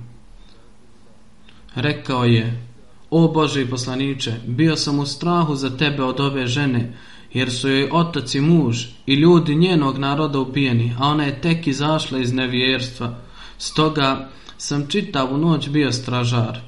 Rekao 1.74 2.24
je, 2.24 2.68
o 3.10 3.28
Bože 3.28 3.62
i 3.62 3.70
poslaniče, 3.70 4.34
bio 4.46 4.76
sam 4.76 4.98
u 4.98 5.06
strahu 5.06 5.54
za 5.54 5.76
tebe 5.76 6.02
od 6.02 6.20
ove 6.20 6.46
žene, 6.46 6.96
jer 7.32 7.52
su 7.52 7.68
joj 7.68 7.88
otac 7.92 8.34
i 8.34 8.40
muž 8.40 8.84
i 9.06 9.14
ljudi 9.14 9.54
njenog 9.54 9.98
naroda 9.98 10.38
ubijeni, 10.38 10.94
a 10.98 11.08
ona 11.08 11.24
je 11.24 11.40
tek 11.40 11.66
izašla 11.66 12.18
iz 12.18 12.32
nevjerstva. 12.32 13.18
Stoga 13.58 14.28
sam 14.56 14.86
čitavu 14.88 15.38
noć 15.38 15.68
bio 15.68 15.92
stražar. 15.92 16.60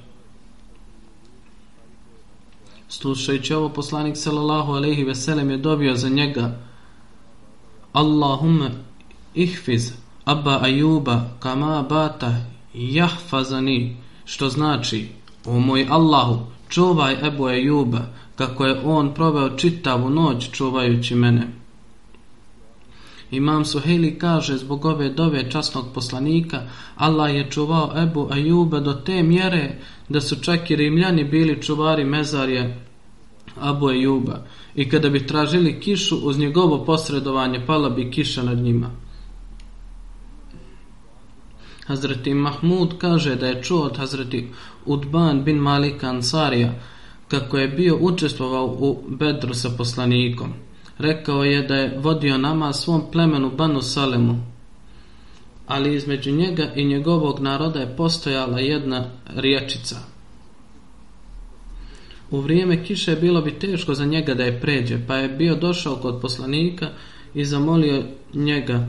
Slušajući 2.88 3.54
ovo 3.54 3.68
poslanik 3.68 4.16
sallallahu 4.16 4.72
alejhi 4.72 5.04
ve 5.04 5.14
sellem 5.14 5.50
je 5.50 5.56
dobio 5.56 5.96
za 5.96 6.08
njega 6.08 6.58
Allahumma 7.92 8.70
ihfiz 9.34 9.92
Abba 10.24 10.58
Ajuba 10.62 11.30
kama 11.40 11.82
bata 11.82 12.34
jahfazani 12.74 13.96
što 14.24 14.48
znači 14.48 15.08
o 15.46 15.58
moj 15.58 15.86
Allahu 15.90 16.38
čuvaj 16.68 17.26
Ebu 17.26 17.46
Ajuba 17.46 18.00
kako 18.36 18.66
je 18.66 18.80
on 18.84 19.14
proveo 19.14 19.56
čitavu 19.56 20.10
noć 20.10 20.50
čuvajući 20.50 21.14
mene. 21.14 21.46
Imam 23.30 23.64
Suheli 23.64 24.18
kaže 24.18 24.56
zbog 24.56 24.84
ove 24.84 25.08
dove 25.08 25.50
časnog 25.50 25.84
poslanika 25.94 26.62
Allah 26.96 27.34
je 27.34 27.50
čuvao 27.50 27.92
Ebu 28.02 28.28
Ajuba 28.30 28.80
do 28.80 28.92
te 28.92 29.22
mjere 29.22 29.78
da 30.08 30.20
su 30.20 30.40
čak 30.40 30.70
i 30.70 30.76
rimljani 30.76 31.24
bili 31.24 31.62
čuvari 31.62 32.04
mezarje 32.04 32.84
Abu 33.60 33.88
Ajuba 33.88 34.46
i 34.74 34.88
kada 34.88 35.08
bi 35.08 35.26
tražili 35.26 35.80
kišu 35.80 36.16
uz 36.16 36.38
njegovo 36.38 36.84
posredovanje 36.84 37.66
pala 37.66 37.90
bi 37.90 38.10
kiša 38.10 38.42
nad 38.42 38.58
njima. 38.58 38.90
Hazreti 41.90 42.34
Mahmud 42.34 42.94
kaže 42.98 43.36
da 43.36 43.46
je 43.46 43.62
čuo 43.62 43.82
od 43.82 43.96
Hazreti 43.96 44.48
Udban 44.86 45.44
bin 45.44 45.56
Malika 45.56 46.08
Ansarija 46.08 46.74
kako 47.28 47.58
je 47.58 47.68
bio 47.68 47.96
učestvovao 48.00 48.66
u 48.66 49.02
bedru 49.08 49.54
sa 49.54 49.70
poslanikom. 49.78 50.52
Rekao 50.98 51.44
je 51.44 51.62
da 51.62 51.74
je 51.74 51.98
vodio 51.98 52.38
nama 52.38 52.72
svom 52.72 53.02
plemenu 53.12 53.50
Banu 53.50 53.82
Salemu, 53.82 54.36
ali 55.66 55.94
između 55.94 56.32
njega 56.32 56.72
i 56.76 56.84
njegovog 56.84 57.40
naroda 57.40 57.80
je 57.80 57.96
postojala 57.96 58.60
jedna 58.60 59.04
riječica. 59.26 59.96
U 62.30 62.40
vrijeme 62.40 62.84
kiše 62.84 63.16
bilo 63.16 63.42
bi 63.42 63.58
teško 63.58 63.94
za 63.94 64.04
njega 64.04 64.34
da 64.34 64.44
je 64.44 64.60
pređe, 64.60 64.98
pa 65.06 65.16
je 65.16 65.28
bio 65.28 65.54
došao 65.54 65.96
kod 65.96 66.20
poslanika 66.20 66.88
i 67.34 67.44
zamolio 67.44 68.04
njega, 68.34 68.86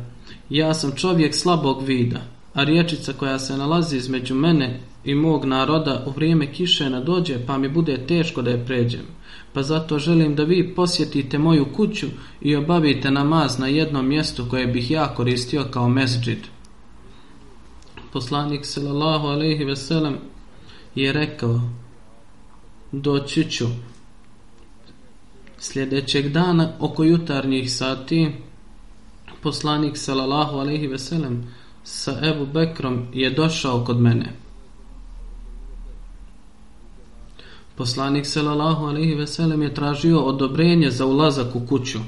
ja 0.49 0.73
sam 0.73 0.95
čovjek 0.95 1.35
slabog 1.35 1.83
vida, 1.83 2.21
a 2.53 2.63
riječica 2.63 3.13
koja 3.13 3.39
se 3.39 3.57
nalazi 3.57 3.97
između 3.97 4.35
mene 4.35 4.79
i 5.03 5.15
mog 5.15 5.45
naroda 5.45 6.03
u 6.07 6.11
vrijeme 6.11 6.53
kiše 6.53 6.89
nadođe, 6.89 7.45
pa 7.45 7.57
mi 7.57 7.69
bude 7.69 8.07
teško 8.07 8.41
da 8.41 8.51
je 8.51 8.65
pređem. 8.65 9.05
Pa 9.53 9.63
zato 9.63 9.99
želim 9.99 10.35
da 10.35 10.43
vi 10.43 10.75
posjetite 10.75 11.37
moju 11.37 11.65
kuću 11.75 12.07
i 12.41 12.55
obavite 12.55 13.11
namaz 13.11 13.59
na 13.59 13.67
jednom 13.67 14.07
mjestu 14.07 14.45
koje 14.49 14.67
bih 14.67 14.91
ja 14.91 15.13
koristio 15.15 15.65
kao 15.71 15.89
mesđid. 15.89 16.39
Poslanik 18.13 18.65
sallallahu 18.65 19.27
alejhi 19.27 19.63
ve 19.63 19.75
sellem 19.75 20.17
je 20.95 21.13
rekao: 21.13 21.61
Doći 22.91 23.51
ću. 23.51 23.65
Sljedećeg 25.57 26.29
dana 26.29 26.71
oko 26.79 27.03
jutarnjih 27.03 27.73
sati 27.73 28.31
poslanik 29.41 29.97
sallallahu 29.97 30.57
alejhi 30.57 30.87
ve 30.87 30.99
sellem 30.99 31.43
sa 31.93 32.19
Ebu 32.23 32.45
Bekrom 32.45 33.08
je 33.13 33.30
došao 33.30 33.84
kod 33.86 33.99
mene. 33.99 34.34
Poslanik 37.75 38.25
sallallahu 38.25 38.86
alejhi 38.86 39.15
ve 39.15 39.27
sellem 39.27 39.62
je 39.62 39.73
tražio 39.73 40.19
odobrenje 40.19 40.91
za 40.91 41.06
ulazak 41.06 41.56
u 41.56 41.65
kuću. 41.67 41.99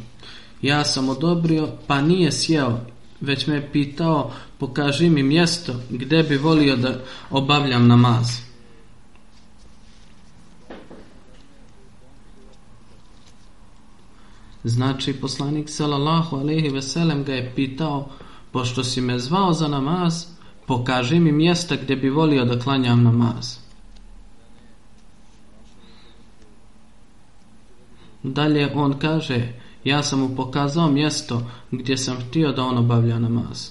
Ja 0.62 0.84
sam 0.84 1.10
odobrio, 1.10 1.68
pa 1.88 2.02
nije 2.02 2.32
sjeo, 2.32 2.80
već 3.22 3.48
me 3.48 3.56
je 3.56 3.72
pitao 3.72 4.32
pokaži 4.58 5.10
mi 5.10 5.24
mjesto 5.24 5.74
gdje 5.90 6.24
bi 6.24 6.38
volio 6.38 6.76
da 6.76 7.00
obavljam 7.30 7.88
namaz. 7.88 8.28
Znači 14.64 15.14
poslanik 15.14 15.70
sallallahu 15.70 16.38
alejhi 16.38 16.70
ve 16.70 16.82
sellem 16.82 17.24
ga 17.24 17.34
je 17.34 17.52
pitao 17.56 18.10
pošto 18.54 18.84
si 18.84 19.02
me 19.02 19.20
zvao 19.20 19.54
za 19.54 19.68
namaz, 19.68 20.26
pokaži 20.68 21.20
mi 21.20 21.32
mjesta 21.32 21.76
gdje 21.76 21.96
bi 21.96 22.10
volio 22.10 22.46
da 22.46 22.60
klanjam 22.60 23.04
namaz. 23.04 23.58
Dalje 28.24 28.72
on 28.76 29.00
kaže, 29.00 29.54
ja 29.84 30.04
sam 30.04 30.20
mu 30.20 30.36
pokazao 30.36 30.92
mjesto 30.92 31.42
gdje 31.72 31.98
sam 31.98 32.18
htio 32.18 32.52
da 32.52 32.64
on 32.64 32.78
obavlja 32.78 33.20
namaz. 33.20 33.70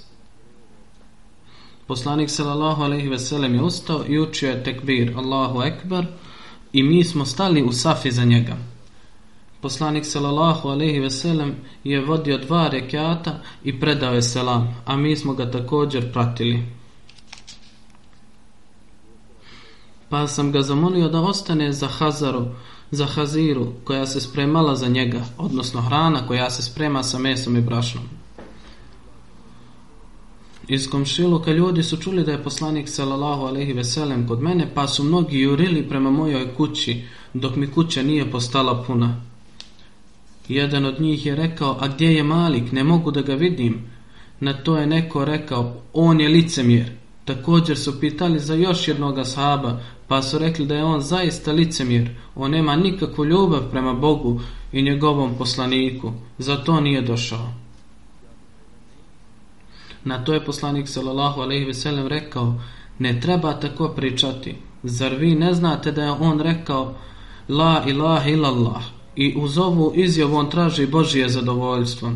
Poslanik 1.87 2.31
sallallahu 2.31 2.83
alejhi 2.83 3.09
ve 3.09 3.19
sellem 3.19 3.55
je 3.55 3.63
ustao 3.63 4.05
i 4.09 4.19
učio 4.19 4.51
je 4.51 4.65
tekbir 4.65 5.13
Allahu 5.17 5.63
ekber 5.63 6.07
i 6.73 6.83
mi 6.83 7.05
smo 7.05 7.25
stali 7.25 7.63
u 7.63 7.73
safi 7.73 8.11
za 8.11 8.25
njega. 8.25 8.72
Poslanik 9.63 10.05
sallallahu 10.07 10.69
alejhi 10.69 11.01
ve 11.01 11.11
sellem 11.11 11.55
je 11.85 12.01
vodio 12.01 12.39
dva 12.39 12.69
rekata 12.69 13.41
i 13.65 13.81
predao 13.81 14.15
je 14.15 14.23
selam, 14.23 14.75
a 14.85 14.97
mi 14.97 15.17
smo 15.17 15.35
ga 15.35 15.51
također 15.51 16.13
pratili. 16.13 16.63
Pa 20.09 20.27
sam 20.27 20.53
ga 20.53 20.63
zamolio 20.63 21.09
da 21.09 21.21
ostane 21.21 21.73
za 21.73 21.87
Hazaru, 21.87 22.47
za 22.91 23.07
Haziru 23.07 23.73
koja 23.85 24.07
se 24.07 24.21
spremala 24.21 24.77
za 24.77 24.89
njega, 24.89 25.25
odnosno 25.39 25.81
hrana 25.81 26.27
koja 26.27 26.51
se 26.51 26.63
sprema 26.63 27.03
sa 27.03 27.19
mesom 27.19 27.57
i 27.57 27.61
brašnom. 27.61 28.05
Iz 30.69 30.91
komšiluka 30.91 31.53
ljudi 31.53 31.83
su 31.83 31.97
čuli 31.97 32.25
da 32.25 32.33
je 32.33 32.43
poslanik 32.43 32.89
sallallahu 32.89 33.43
alejhi 33.43 33.73
ve 33.73 33.85
sellem 33.85 34.29
kod 34.29 34.43
mene, 34.43 34.71
pa 34.75 34.89
su 34.89 35.05
mnogi 35.05 35.41
jurili 35.41 35.89
prema 35.89 36.11
mojoj 36.11 36.55
kući, 36.55 37.05
dok 37.35 37.57
mi 37.57 37.71
kuća 37.71 38.03
nije 38.03 38.31
postala 38.31 38.85
puna. 38.87 39.32
Jedan 40.49 40.85
od 40.85 41.01
njih 41.01 41.27
je 41.27 41.37
rekao, 41.37 41.77
a 41.81 41.89
gdje 41.89 42.15
je 42.15 42.23
Malik, 42.23 42.73
ne 42.73 42.85
mogu 42.85 43.11
da 43.11 43.23
ga 43.23 43.35
vidim. 43.35 43.91
Na 44.41 44.53
to 44.53 44.77
je 44.77 44.87
neko 44.87 45.25
rekao, 45.25 45.75
on 45.93 46.21
je 46.21 46.29
licemjer. 46.29 46.91
Također 47.25 47.79
su 47.79 48.01
pitali 48.01 48.39
za 48.39 48.55
još 48.55 48.89
jednog 48.89 49.19
ashaba, 49.19 49.81
pa 50.09 50.23
su 50.23 50.39
rekli 50.39 50.67
da 50.67 50.75
je 50.75 50.85
on 50.85 51.01
zaista 51.01 51.53
licemjer. 51.53 52.11
On 52.35 52.51
nema 52.51 52.77
nikakvu 52.77 53.25
ljubav 53.25 53.71
prema 53.71 53.95
Bogu 53.95 54.41
i 54.73 54.83
njegovom 54.83 55.35
poslaniku. 55.39 56.13
Zato 56.39 56.81
nije 56.81 57.03
došao. 57.03 57.53
Na 60.05 60.25
to 60.25 60.35
je 60.35 60.45
poslanik 60.45 60.89
sallallahu 60.89 61.41
alejhi 61.41 61.65
ve 61.65 61.75
sellem 61.75 62.07
rekao: 62.07 62.61
"Ne 62.99 63.21
treba 63.21 63.53
tako 63.53 63.89
pričati. 63.89 64.55
Zar 64.83 65.15
vi 65.15 65.35
ne 65.35 65.55
znate 65.55 65.93
da 65.93 66.03
je 66.03 66.11
on 66.11 66.41
rekao 66.41 66.95
la 67.49 67.85
ilaha 67.87 68.29
illallah 68.31 68.83
i 69.17 69.35
uz 69.37 69.59
ovu 69.59 69.93
izjavu 69.95 70.37
on 70.37 70.51
traži 70.51 70.87
Božije 70.87 71.29
zadovoljstvo?" 71.29 72.13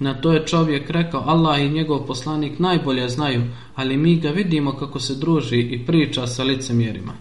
Na 0.00 0.14
to 0.14 0.32
je 0.32 0.46
čovjek 0.46 0.90
rekao, 0.90 1.22
Allah 1.26 1.60
i 1.60 1.70
njegov 1.70 2.06
poslanik 2.06 2.58
najbolje 2.58 3.08
znaju, 3.08 3.42
ali 3.74 3.96
mi 3.96 4.16
ga 4.16 4.30
vidimo 4.30 4.72
kako 4.72 5.00
se 5.00 5.14
druži 5.14 5.60
i 5.60 5.86
priča 5.86 6.26
sa 6.26 6.42
licemjerima. 6.42 7.12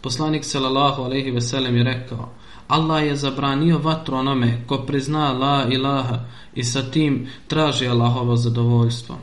Poslanik 0.00 0.44
sallallahu 0.44 1.02
alejhi 1.02 1.30
ve 1.30 1.40
sellem 1.40 1.76
je 1.76 1.84
rekao: 1.84 2.28
Allah 2.68 3.06
je 3.06 3.16
zabranio 3.16 3.78
vatru 3.78 4.16
onome 4.16 4.62
ko 4.66 4.78
prizna 4.86 5.32
la 5.32 5.66
ilaha 5.70 6.24
i 6.54 6.64
sa 6.64 6.82
tim 6.90 7.26
traži 7.46 7.88
Allahovo 7.88 8.36
zadovoljstvo. 8.36 9.16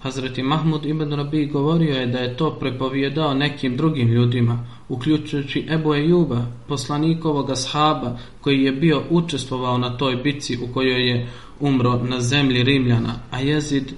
Hazreti 0.00 0.42
Mahmud 0.42 0.86
ibn 0.86 1.12
Rabi 1.12 1.46
govorio 1.46 1.94
je 1.94 2.06
da 2.06 2.18
je 2.18 2.36
to 2.36 2.50
prepovjedao 2.50 3.34
nekim 3.34 3.76
drugim 3.76 4.08
ljudima, 4.08 4.66
uključujući 4.90 5.66
Ebu 5.70 5.94
Ejuba, 5.94 6.46
poslanikovog 6.68 7.50
ashaba 7.50 8.18
koji 8.40 8.62
je 8.62 8.72
bio 8.72 9.02
učestvovao 9.10 9.78
na 9.78 9.96
toj 9.96 10.16
bici 10.16 10.58
u 10.62 10.72
kojoj 10.74 11.08
je 11.10 11.28
umro 11.60 12.02
na 12.02 12.20
zemlji 12.20 12.62
Rimljana, 12.62 13.14
a 13.30 13.40
Jezid, 13.40 13.92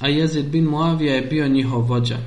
a 0.00 0.08
Jezid 0.08 0.46
bin 0.46 0.64
Muavija 0.64 1.14
je 1.14 1.22
bio 1.22 1.48
njihov 1.48 1.80
vođa. 1.80 2.18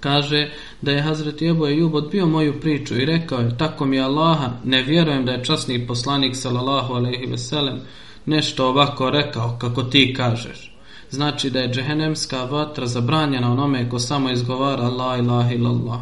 Kaže 0.00 0.50
da 0.82 0.92
je 0.92 1.02
Hazret 1.02 1.42
Ebu 1.42 1.66
Ejub 1.66 1.94
odbio 1.94 2.26
moju 2.26 2.60
priču 2.60 2.94
i 2.94 3.04
rekao 3.04 3.38
je, 3.38 3.58
tako 3.58 3.84
mi 3.86 4.00
Allaha, 4.00 4.50
ne 4.64 4.82
vjerujem 4.82 5.24
da 5.24 5.32
je 5.32 5.44
časni 5.44 5.86
poslanik 5.86 6.36
sallallahu 6.36 6.94
alaihi 6.94 7.26
veselem 7.26 7.80
nešto 8.26 8.68
ovako 8.68 9.10
rekao 9.10 9.56
kako 9.60 9.82
ti 9.82 10.14
kažeš. 10.16 10.72
Znači 11.10 11.50
da 11.50 11.60
je 11.60 11.70
džehennemska 11.72 12.44
vatra 12.44 12.86
zabranjena 12.86 13.52
onome 13.52 13.88
ko 13.88 13.98
samo 13.98 14.30
izgovara 14.30 14.88
la 14.88 15.16
ilaha 15.16 15.52
illallah. 15.52 16.00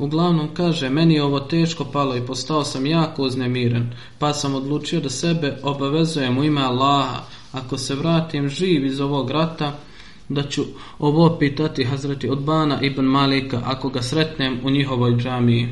Uglavnom 0.00 0.48
kaže, 0.54 0.88
meni 0.90 1.14
je 1.14 1.22
ovo 1.22 1.40
teško 1.40 1.84
palo 1.84 2.16
i 2.16 2.26
postao 2.26 2.64
sam 2.64 2.86
jako 2.86 3.22
uznemiren, 3.22 3.92
pa 4.18 4.32
sam 4.32 4.54
odlučio 4.54 5.00
da 5.00 5.10
sebe 5.10 5.58
obavezujem 5.62 6.38
u 6.38 6.44
ime 6.44 6.62
Allaha. 6.62 7.22
Ako 7.52 7.78
se 7.78 7.94
vratim 7.94 8.48
živ 8.48 8.86
iz 8.86 9.00
ovog 9.00 9.30
rata, 9.30 9.78
da 10.28 10.42
ću 10.42 10.64
ovo 10.98 11.36
pitati 11.38 11.84
Hazreti 11.84 12.28
Odbana 12.28 12.80
ibn 12.80 13.04
Malika 13.04 13.62
ako 13.64 13.88
ga 13.88 14.02
sretnem 14.02 14.60
u 14.64 14.70
njihovoj 14.70 15.16
džamiji. 15.16 15.68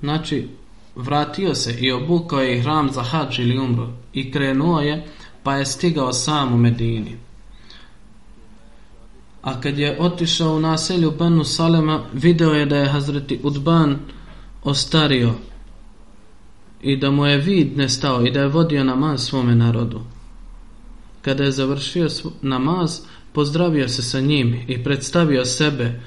Znači, 0.00 0.48
vratio 0.96 1.54
se 1.54 1.78
i 1.80 1.92
obukao 1.92 2.40
je 2.40 2.60
hram 2.60 2.90
za 2.90 3.02
hađ 3.02 3.38
ili 3.38 3.58
umru 3.58 3.86
i 4.12 4.32
krenuo 4.32 4.80
je, 4.80 5.06
pa 5.42 5.56
je 5.56 5.66
stigao 5.66 6.12
sam 6.12 6.54
u 6.54 6.56
Medini. 6.56 7.23
A 9.44 9.60
kad 9.60 9.78
je 9.78 9.96
otišao 10.00 10.56
u 10.56 10.60
naselju 10.60 11.10
Banu 11.10 11.44
Salema, 11.44 12.02
video 12.12 12.50
je 12.50 12.66
da 12.66 12.76
je 12.76 12.88
Hazreti 12.88 13.40
Udban 13.42 13.96
ostario 14.62 15.34
i 16.82 16.96
da 16.96 17.10
mu 17.10 17.26
je 17.26 17.38
vid 17.38 17.76
nestao 17.76 18.26
i 18.26 18.30
da 18.30 18.40
je 18.40 18.48
vodio 18.48 18.84
namaz 18.84 19.22
svome 19.22 19.54
narodu. 19.54 20.00
Kada 21.22 21.44
je 21.44 21.50
završio 21.50 22.08
namaz, 22.42 23.00
pozdravio 23.32 23.88
se 23.88 24.02
sa 24.02 24.20
njim 24.20 24.56
i 24.68 24.84
predstavio 24.84 25.44
sebe. 25.44 26.00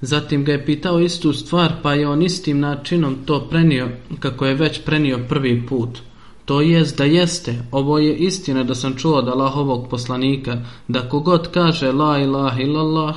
Zatim 0.00 0.44
ga 0.44 0.52
je 0.52 0.66
pitao 0.66 1.00
istu 1.00 1.32
stvar, 1.32 1.72
pa 1.82 1.94
je 1.94 2.08
on 2.08 2.22
istim 2.22 2.60
načinom 2.60 3.16
to 3.26 3.48
prenio 3.50 3.88
kako 4.20 4.46
je 4.46 4.54
već 4.54 4.80
prenio 4.84 5.18
prvi 5.28 5.66
put. 5.66 5.98
To 6.44 6.60
jest 6.60 6.98
da 6.98 7.04
jeste, 7.04 7.64
ovo 7.70 7.98
je 7.98 8.16
istina 8.16 8.64
da 8.64 8.74
sam 8.74 8.96
čuo 8.96 9.22
da 9.22 9.32
Allahovog 9.32 9.88
poslanika, 9.90 10.62
da 10.88 11.08
kogod 11.08 11.48
kaže 11.52 11.92
la 11.92 12.18
ilaha 12.18 12.60
illallah, 12.60 13.14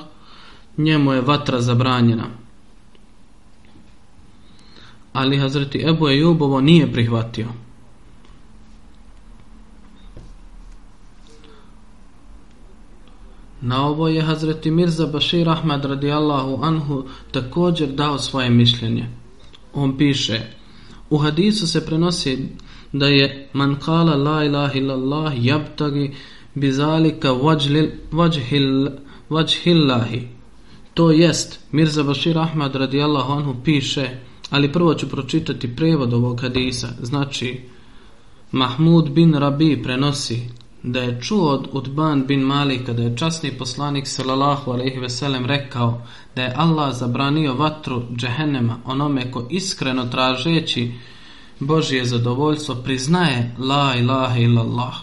njemu 0.78 1.14
je 1.14 1.22
vatra 1.22 1.62
zabranjena. 1.62 2.28
Ali 5.14 5.38
Hazreti 5.38 5.84
Ebu 5.90 6.10
Ejubovo 6.10 6.62
nije 6.62 6.94
prihvatio. 6.94 7.48
Na 13.62 13.86
ovo 13.86 14.08
je 14.08 14.22
Hazreti 14.22 14.72
Mirza 14.72 15.06
Bashir 15.06 15.50
Ahmad 15.50 15.86
radijallahu 15.86 16.60
anhu 16.62 17.04
također 17.32 17.90
dao 17.90 18.20
svoje 18.20 18.50
mišljenje. 18.50 19.10
On 19.74 19.98
piše, 19.98 20.42
u 21.10 21.18
hadisu 21.18 21.68
se 21.68 21.86
prenosi 21.86 22.50
da 22.92 23.08
je 23.08 23.50
man 23.54 23.76
kala 23.76 24.16
la 24.16 24.44
ilaha 24.44 24.74
illallah 24.74 25.46
jabtagi 25.46 26.16
bizalika 26.56 27.32
vajhillahi. 29.30 30.28
To 30.94 31.12
jest, 31.12 31.60
Mirza 31.72 32.04
Bashir 32.04 32.38
Ahmad 32.38 32.76
radijallahu 32.76 33.32
anhu 33.34 33.56
piše, 33.64 34.10
ali 34.50 34.72
prvo 34.72 34.94
ću 34.94 35.10
pročitati 35.10 35.76
prevod 35.76 36.14
ovog 36.14 36.42
hadisa. 36.42 36.88
Znači, 37.02 37.62
Mahmud 38.52 39.10
bin 39.10 39.34
Rabi 39.34 39.84
prenosi 39.84 40.42
da 40.84 41.00
je 41.00 41.22
čuo 41.22 41.52
od 41.52 41.68
Utban 41.72 42.26
bin 42.28 42.40
Malika 42.40 42.94
da 42.94 43.04
je 43.04 43.18
časni 43.18 43.52
poslanik 43.52 44.08
sallallahu 44.08 44.72
alejhi 44.72 45.00
ve 45.00 45.10
sellem 45.10 45.46
rekao 45.46 46.02
da 46.36 46.44
je 46.44 46.54
Allah 46.56 46.96
zabranio 46.96 47.54
vatru 47.54 48.04
džehennema 48.16 48.78
onome 48.86 49.32
ko 49.32 49.48
iskreno 49.50 50.06
tražeći 50.06 50.92
Božje 51.60 52.06
zadovoljstvo 52.06 52.76
priznaje 52.76 53.56
la 53.60 53.96
ilaha 53.96 54.38
illallah. 54.38 54.94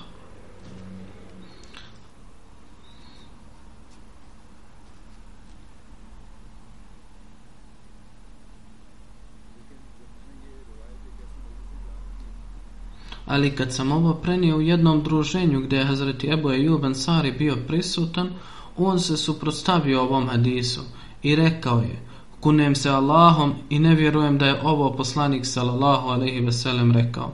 Ali 13.27 13.57
kad 13.57 13.73
sam 13.73 13.93
ovo 13.93 14.15
prenio 14.15 14.57
u 14.57 14.61
jednom 14.61 15.03
druženju 15.03 15.61
gdje 15.61 15.77
je 15.77 15.85
Hazreti 15.85 16.31
Ebu 16.31 16.51
Ejub 16.51 16.85
Ansari 16.85 17.33
bio 17.33 17.57
prisutan, 17.67 18.31
on 18.77 19.01
se 19.01 19.17
suprotstavio 19.17 20.03
ovom 20.03 20.29
hadisu 20.29 20.81
i 21.23 21.37
rekao 21.37 21.79
je, 21.79 22.14
kunem 22.45 22.75
se 22.75 22.91
Allahom 22.91 23.55
i 23.71 23.79
ne 23.79 23.95
vjerujem 23.95 24.39
da 24.39 24.47
je 24.47 24.61
ovo 24.63 24.93
poslanik 24.93 25.47
sallallahu 25.47 26.09
alaihi 26.09 26.41
ve 26.41 26.53
sellem 26.53 26.93
rekao. 26.93 27.33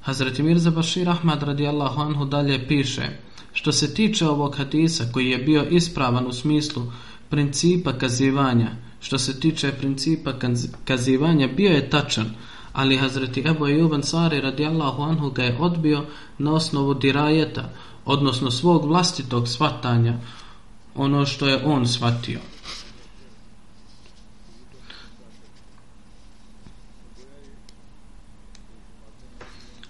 Hazreti 0.00 0.42
Mirza 0.42 0.70
Bashir 0.70 1.08
Ahmad 1.08 1.42
radijallahu 1.42 2.00
anhu 2.00 2.24
dalje 2.24 2.68
piše, 2.68 3.06
što 3.52 3.72
se 3.72 3.94
tiče 3.94 4.28
ovog 4.28 4.56
hadisa 4.56 5.04
koji 5.12 5.30
je 5.30 5.38
bio 5.38 5.64
ispravan 5.70 6.26
u 6.26 6.32
smislu 6.32 6.82
principa 7.30 7.92
kazivanja, 7.92 8.70
što 9.00 9.18
se 9.18 9.40
tiče 9.40 9.72
principa 9.72 10.32
kazivanja, 10.84 11.48
bio 11.56 11.70
je 11.70 11.90
tačan, 11.90 12.26
ali 12.72 12.96
Hazreti 12.96 13.44
Ebu 13.46 13.66
Ejub 13.66 13.92
Ansari 13.92 14.40
radijallahu 14.40 15.02
anhu 15.02 15.30
ga 15.30 15.42
je 15.44 15.56
odbio 15.60 16.04
na 16.38 16.52
osnovu 16.52 16.94
dirajeta, 16.94 17.70
odnosno 18.04 18.50
svog 18.50 18.86
vlastitog 18.86 19.48
svatanja, 19.48 20.18
ono 20.94 21.26
što 21.26 21.48
je 21.48 21.64
on 21.64 21.86
svatio. 21.86 22.40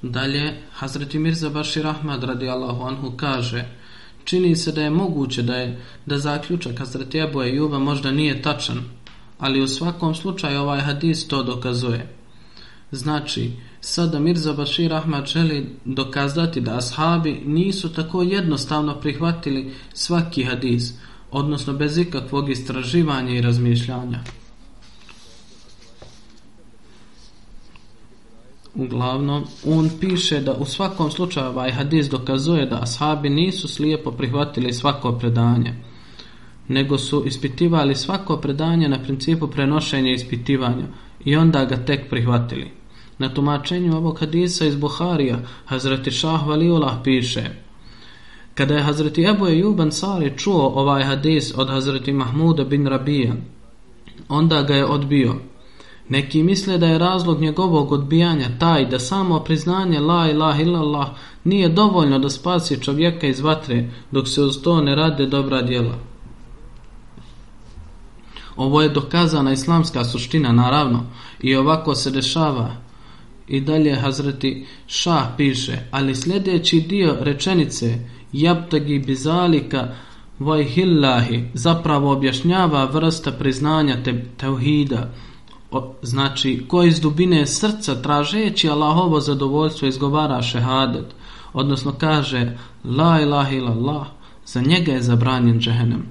Dalje, 0.03 0.55
Hazreti 0.73 1.19
Mirza 1.19 1.51
Bashir 1.51 1.87
Ahmad 1.87 2.25
radijallahu 2.25 2.83
anhu 2.83 3.17
kaže 3.17 3.65
čini 4.25 4.57
se 4.57 4.73
da 4.73 4.83
je 4.83 4.91
moguće 4.91 5.43
da 5.43 5.57
je 5.57 5.81
da 6.07 6.19
zaključak 6.19 6.79
Hazreti 6.79 7.19
Ebu 7.19 7.43
Ejuba 7.43 7.79
možda 7.79 8.11
nije 8.11 8.43
tačan, 8.43 8.81
ali 9.39 9.63
u 9.63 9.69
svakom 9.69 10.15
slučaju 10.15 10.61
ovaj 10.61 10.81
hadis 10.81 11.29
to 11.29 11.43
dokazuje. 11.43 12.15
Znači, 12.91 13.51
sada 13.81 14.19
Mirza 14.19 14.53
Bashir 14.53 14.95
Ahmad 14.95 15.27
želi 15.27 15.67
dokazati 15.85 16.61
da 16.61 16.77
ashabi 16.77 17.43
nisu 17.47 17.93
tako 17.93 18.23
jednostavno 18.23 19.01
prihvatili 19.01 19.73
svaki 19.93 20.45
hadis, 20.45 20.93
odnosno 21.31 21.73
bez 21.73 21.99
ikakvog 21.99 22.51
istraživanja 22.51 23.35
i 23.35 23.41
razmišljanja. 23.43 24.19
Uglavnom, 28.75 29.45
on 29.67 29.91
piše 30.01 30.41
da 30.41 30.55
u 30.55 30.65
svakom 30.65 31.11
slučaju 31.11 31.47
ovaj 31.47 31.71
hadis 31.71 32.09
dokazuje 32.09 32.67
da 32.67 32.83
ashabi 32.83 33.31
nisu 33.31 33.69
slijepo 33.69 34.11
prihvatili 34.11 34.73
svako 34.73 35.13
predanje, 35.13 35.75
nego 36.69 36.99
su 36.99 37.25
ispitivali 37.27 37.95
svako 37.95 38.37
predanje 38.37 38.89
na 38.89 39.03
principu 39.03 39.47
prenošenja 39.47 40.11
i 40.11 40.15
ispitivanja 40.15 40.85
i 41.25 41.37
onda 41.37 41.65
ga 41.65 41.77
tek 41.77 42.11
prihvatili. 42.11 42.71
Na 43.19 43.35
tumačenju 43.35 43.97
ovog 43.97 44.21
hadisa 44.21 44.65
iz 44.65 44.77
Buharija, 44.77 45.39
Hazreti 45.65 46.11
Šah 46.11 46.47
Valiullah 46.47 46.97
piše 47.05 47.45
Kada 48.55 48.75
je 48.75 48.83
Hazreti 48.83 49.25
Ebu 49.25 49.47
Ejub 49.47 49.81
Ansari 49.81 50.33
čuo 50.37 50.69
ovaj 50.75 51.05
hadis 51.05 51.53
od 51.57 51.69
Hazreti 51.69 52.13
Mahmuda 52.13 52.65
bin 52.65 52.87
Rabija, 52.87 53.35
onda 54.29 54.63
ga 54.63 54.75
je 54.75 54.87
odbio. 54.87 55.35
Neki 56.09 56.43
misle 56.43 56.79
da 56.79 56.87
je 56.87 56.99
razlog 56.99 57.41
njegovog 57.41 57.93
odbijanja 57.93 58.47
taj 58.59 58.87
da 58.87 58.99
samo 58.99 59.41
priznanje 59.41 60.01
la 60.01 60.31
ilaha 60.31 60.63
illallah 60.63 61.09
nije 61.45 61.69
dovoljno 61.69 62.19
da 62.19 62.31
spasi 62.31 62.83
čovjeka 62.83 63.27
iz 63.27 63.41
vatre 63.41 63.91
dok 64.11 64.29
se 64.29 64.43
uz 64.43 64.63
to 64.63 64.81
ne 64.81 64.95
rade 64.95 65.27
dobra 65.27 65.63
djela. 65.63 65.95
Ovo 68.57 68.83
je 68.83 68.89
dokazana 68.89 69.53
islamska 69.53 70.05
suština 70.05 70.53
naravno 70.53 71.07
i 71.41 71.57
ovako 71.57 71.95
se 71.95 72.11
dešava 72.11 72.71
I 73.49 73.61
dalje 73.61 73.95
Hazreti 73.95 74.67
Šah 74.87 75.27
piše, 75.37 75.79
ali 75.91 76.15
sljedeći 76.15 76.81
dio 76.81 77.17
rečenice 77.21 77.99
Jabtagi 78.33 78.99
bizalika 78.99 79.89
vajhillahi 80.39 81.45
zapravo 81.55 82.13
objašnjava 82.13 82.85
vrsta 82.85 83.33
priznanja 83.33 84.03
te, 84.05 84.25
tevhida, 84.37 85.11
O, 85.71 85.95
znači, 86.03 86.65
ko 86.69 86.83
iz 86.83 87.01
dubine 87.01 87.47
srca 87.47 88.03
tražeći 88.03 88.69
Allahovo 88.69 89.21
zadovoljstvo 89.21 89.89
izgovara 89.89 90.43
šehadet, 90.43 91.15
odnosno 91.53 91.93
kaže 91.93 92.57
La 92.85 93.21
ilaha 93.21 93.51
illallah, 93.51 94.07
za 94.47 94.61
njega 94.61 94.93
je 94.93 95.03
zabranjen 95.03 95.61
džehennem. 95.61 96.07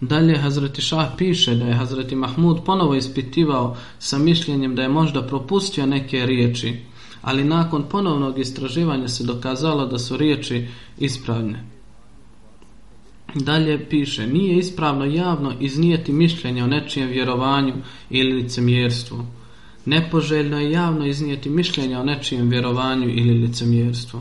Dalje 0.00 0.38
Hazreti 0.38 0.82
Šah 0.82 1.08
piše 1.18 1.54
da 1.54 1.64
je 1.64 1.74
Hazreti 1.74 2.16
Mahmud 2.16 2.58
ponovo 2.64 2.94
ispitivao 2.94 3.76
sa 3.98 4.18
mišljenjem 4.18 4.74
da 4.74 4.82
je 4.82 4.88
možda 4.88 5.22
propustio 5.22 5.86
neke 5.86 6.26
riječi, 6.26 6.76
ali 7.22 7.44
nakon 7.44 7.84
ponovnog 7.90 8.38
istraživanja 8.38 9.08
se 9.08 9.24
dokazalo 9.24 9.86
da 9.86 9.98
su 9.98 10.16
riječi 10.16 10.68
ispravne. 10.98 11.75
Dalje 13.34 13.88
piše, 13.88 14.26
nije 14.26 14.58
ispravno 14.58 15.04
javno 15.04 15.52
iznijeti 15.60 16.12
mišljenje 16.12 16.64
o 16.64 16.66
nečijem 16.66 17.08
vjerovanju 17.08 17.74
ili 18.10 18.32
licemjerstvu. 18.32 19.26
Nepoželjno 19.84 20.60
je 20.60 20.70
javno 20.70 21.06
iznijeti 21.06 21.50
mišljenje 21.50 21.98
o 21.98 22.04
nečijem 22.04 22.48
vjerovanju 22.48 23.08
ili 23.08 23.34
licemjerstvu. 23.34 24.20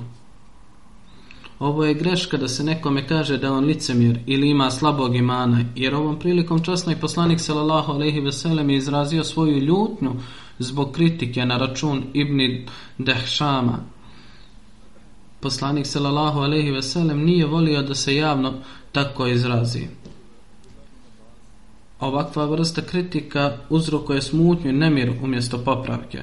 Ovo 1.60 1.86
je 1.86 1.94
greška 1.94 2.38
da 2.38 2.48
se 2.48 2.64
nekome 2.64 3.08
kaže 3.08 3.38
da 3.38 3.54
on 3.54 3.66
licemjer 3.66 4.20
ili 4.26 4.50
ima 4.50 4.72
slabog 4.72 5.16
imana, 5.16 5.62
jer 5.76 5.96
ovom 5.96 6.20
prilikom 6.20 6.64
časni 6.64 6.96
poslanik 7.02 7.40
sallallahu 7.40 7.92
alejhi 7.92 8.20
ve 8.20 8.32
sellem 8.32 8.70
izrazio 8.70 9.24
svoju 9.24 9.58
ljutnju 9.58 10.12
zbog 10.60 10.92
kritike 10.92 11.46
na 11.46 11.58
račun 11.58 12.04
Ibn 12.14 12.40
Dehšama. 12.98 13.80
Poslanik 15.40 15.86
sallallahu 15.86 16.40
alejhi 16.40 16.72
ve 16.72 16.82
sellem 16.82 17.26
nije 17.26 17.46
volio 17.46 17.82
da 17.82 17.96
se 17.96 18.16
javno 18.16 18.54
tako 18.96 19.28
izrazi. 19.28 19.88
Ovakva 22.00 22.46
vrsta 22.46 22.82
kritika 22.82 23.58
uzrokuje 23.70 24.22
smutnju 24.22 24.70
i 24.70 24.74
nemir 24.74 25.12
umjesto 25.24 25.58
popravke. 25.58 26.22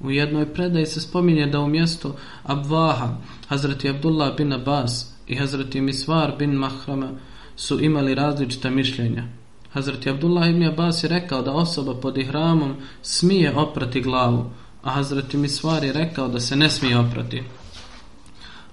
U 0.00 0.10
jednoj 0.10 0.52
predaji 0.54 0.86
se 0.86 1.00
spominje 1.00 1.46
da 1.46 1.60
u 1.60 1.68
mjestu 1.68 2.12
Abvaha, 2.42 3.16
Hazreti 3.48 3.88
Abdullah 3.88 4.36
bin 4.36 4.52
Abbas 4.52 5.14
i 5.26 5.36
Hazreti 5.36 5.80
Misvar 5.80 6.36
bin 6.38 6.52
Mahrama 6.52 7.10
su 7.56 7.80
imali 7.80 8.14
različita 8.14 8.70
mišljenja. 8.70 9.24
Hazreti 9.72 10.10
Abdullah 10.10 10.50
ibn 10.50 10.62
Abbas 10.62 11.04
je 11.04 11.08
rekao 11.08 11.42
da 11.42 11.52
osoba 11.52 11.94
pod 11.94 12.18
ihramom 12.18 12.76
smije 13.02 13.56
oprati 13.56 14.00
glavu, 14.00 14.50
a 14.82 14.90
Hazreti 14.90 15.36
Misvar 15.36 15.84
je 15.84 15.92
rekao 15.92 16.28
da 16.28 16.40
se 16.40 16.56
ne 16.56 16.70
smije 16.70 16.98
oprati. 16.98 17.42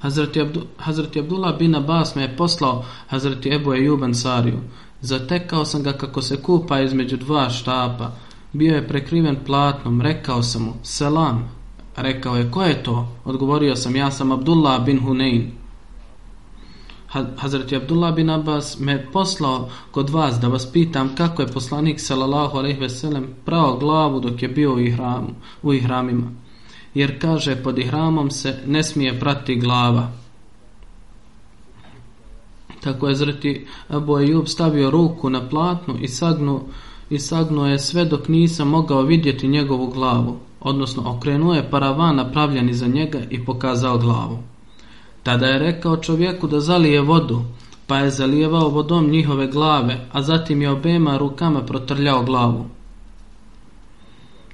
Hazreti, 0.06 0.42
Abdu, 0.42 0.62
Hazreti 0.78 1.20
Abdullah 1.20 1.58
bin 1.58 1.76
Abbas 1.76 2.16
me 2.16 2.22
je 2.22 2.38
poslao 2.38 2.86
Hazreti 3.08 3.50
Ebu 3.50 3.74
Ejub 3.74 4.04
Ansariju. 4.04 4.60
Zatekao 5.02 5.66
sam 5.66 5.84
ga 5.84 5.94
kako 5.94 6.22
se 6.22 6.42
kupa 6.42 6.80
između 6.82 7.18
dva 7.18 7.50
štapa, 7.50 8.12
bio 8.54 8.76
je 8.76 8.88
prekriven 8.88 9.38
platnom, 9.46 10.02
rekao 10.02 10.44
sam 10.44 10.64
mu, 10.64 10.74
selam, 10.84 11.50
rekao 11.96 12.36
je, 12.36 12.52
ko 12.52 12.64
je 12.64 12.84
to? 12.84 13.08
Odgovorio 13.26 13.76
sam, 13.76 13.96
ja 13.96 14.12
sam 14.12 14.32
Abdullah 14.32 14.86
bin 14.86 15.00
Hunein. 15.00 15.52
Hazreti 17.38 17.76
Abdullah 17.76 18.16
bin 18.16 18.30
Abbas 18.30 18.80
me 18.80 19.12
poslao 19.12 19.70
kod 19.92 20.10
vas 20.10 20.40
da 20.40 20.48
vas 20.48 20.72
pitam 20.72 21.16
kako 21.16 21.42
je 21.42 21.48
poslanik 21.48 22.00
sallallahu 22.00 22.58
alejhi 22.58 22.80
ve 22.80 22.90
sellem 22.90 23.28
prao 23.46 23.78
glavu 23.78 24.20
dok 24.20 24.42
je 24.42 24.48
bio 24.48 24.74
u 24.74 24.80
ihramu, 24.80 25.30
u 25.64 25.74
ihramima. 25.74 26.45
Jer 26.96 27.20
kaže 27.22 27.56
pod 27.64 27.78
ihramom 27.80 28.32
se 28.32 28.60
ne 28.68 28.84
smije 28.84 29.20
prati 29.20 29.56
glava. 29.56 30.12
Tako 32.84 33.08
je 33.08 33.14
Hazreti 33.14 33.68
Abu 33.90 34.20
Ejub 34.20 34.48
stavio 34.48 34.90
ruku 34.90 35.30
na 35.30 35.50
platnu 35.50 35.96
i 36.02 36.08
sagnu 36.08 36.62
i 37.10 37.20
sagnuo 37.20 37.68
je 37.68 37.80
sve 37.80 38.06
dok 38.06 38.28
nisam 38.28 38.68
mogao 38.68 39.02
vidjeti 39.02 39.48
njegovu 39.48 39.88
glavu, 39.88 40.38
odnosno 40.62 41.04
okrenuo 41.06 41.54
je 41.54 41.70
paravan 41.70 42.16
napravljen 42.16 42.70
iza 42.70 42.88
njega 42.88 43.20
i 43.30 43.46
pokazao 43.46 43.98
glavu. 43.98 44.40
Tada 45.24 45.46
je 45.46 45.60
rekao 45.60 45.98
čovjeku 45.98 46.48
da 46.48 46.60
zalije 46.60 47.02
vodu, 47.02 47.42
pa 47.88 47.98
je 47.98 48.10
zalijevao 48.10 48.70
vodom 48.70 49.10
njihove 49.10 49.48
glave, 49.48 50.08
a 50.12 50.22
zatim 50.22 50.62
je 50.62 50.70
obema 50.70 51.18
rukama 51.18 51.62
protrljao 51.62 52.24
glavu. 52.24 52.66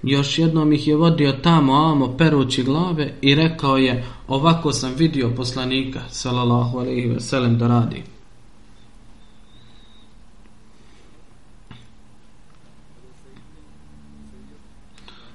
Još 0.04 0.40
jednom 0.40 0.74
ih 0.74 0.88
je 0.88 0.96
vodio 0.96 1.32
tamo 1.32 1.74
amo 1.74 2.18
perući 2.18 2.64
glave 2.64 3.14
i 3.22 3.36
rekao 3.36 3.78
je 3.78 4.04
ovako 4.28 4.74
sam 4.74 4.94
vidio 4.98 5.30
poslanika 5.36 6.02
sallallahu 6.10 6.78
alaihi 6.78 7.08
ve 7.08 7.20
sellem 7.20 7.58
da 7.58 7.68
radi. 7.68 8.04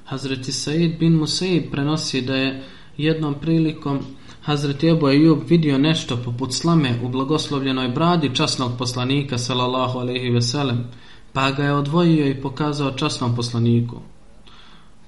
Hazreti 0.05 0.53
Said 0.53 0.99
bin 0.99 1.13
Musaid 1.13 1.71
prenosi 1.71 2.21
da 2.21 2.37
je 2.37 2.63
jednom 2.97 3.35
prilikom 3.41 4.01
Hazreti 4.43 4.89
Ebu 4.89 5.09
Ejub 5.09 5.39
vidio 5.49 5.79
nešto 5.79 6.17
poput 6.25 6.55
slame 6.55 7.01
u 7.05 7.09
blagoslovljenoj 7.09 7.89
bradi 7.89 8.35
časnog 8.35 8.73
poslanika 8.79 9.39
sallallahu 9.39 9.99
alaihi 9.99 10.31
ve 10.31 10.43
sellem, 10.43 10.85
pa 11.33 11.51
ga 11.51 11.65
je 11.65 11.73
odvojio 11.73 12.29
i 12.29 12.41
pokazao 12.41 12.91
časnom 12.91 13.37
poslaniku. 13.37 13.97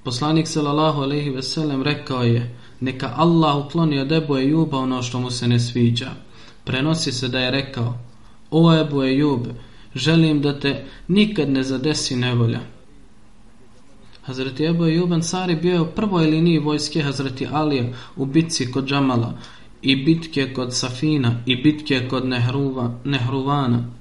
Poslanik 0.09 0.47
sallallahu 0.47 1.01
alejhi 1.01 1.29
ve 1.29 1.41
sellem 1.41 1.83
rekao 1.83 2.23
je: 2.23 2.55
"Neka 2.79 3.13
Allah 3.15 3.57
ukloni 3.57 3.99
od 3.99 4.11
Ebu 4.11 4.37
Ejuba 4.37 4.77
ono 4.77 5.03
što 5.03 5.19
mu 5.19 5.31
se 5.31 5.47
ne 5.47 5.59
sviđa." 5.59 6.09
Prenosi 6.63 7.11
se 7.11 7.27
da 7.27 7.39
je 7.39 7.51
rekao: 7.51 7.97
"O 8.51 8.73
Ebu 8.75 9.03
Ejub, 9.03 9.47
želim 9.95 10.41
da 10.41 10.59
te 10.59 10.85
nikad 11.07 11.49
ne 11.49 11.63
zadesi 11.63 12.15
nevolja." 12.15 12.59
Hazreti 14.21 14.65
Ebu 14.65 14.85
Ejub 14.85 15.13
Ansari 15.13 15.55
bio 15.55 15.73
je 15.73 15.81
u 15.81 15.91
prvoj 15.95 16.25
liniji 16.25 16.59
vojske 16.59 17.01
Hazreti 17.01 17.47
Alija 17.51 17.85
u 18.15 18.25
bitci 18.25 18.71
kod 18.71 18.87
Džamala 18.87 19.33
i 19.81 19.95
bitke 19.95 20.53
kod 20.53 20.75
Safina 20.75 21.35
i 21.45 21.55
bitke 21.55 22.07
kod 22.07 22.25
Nehruva, 22.25 22.99
Nehruvana. 23.03 23.98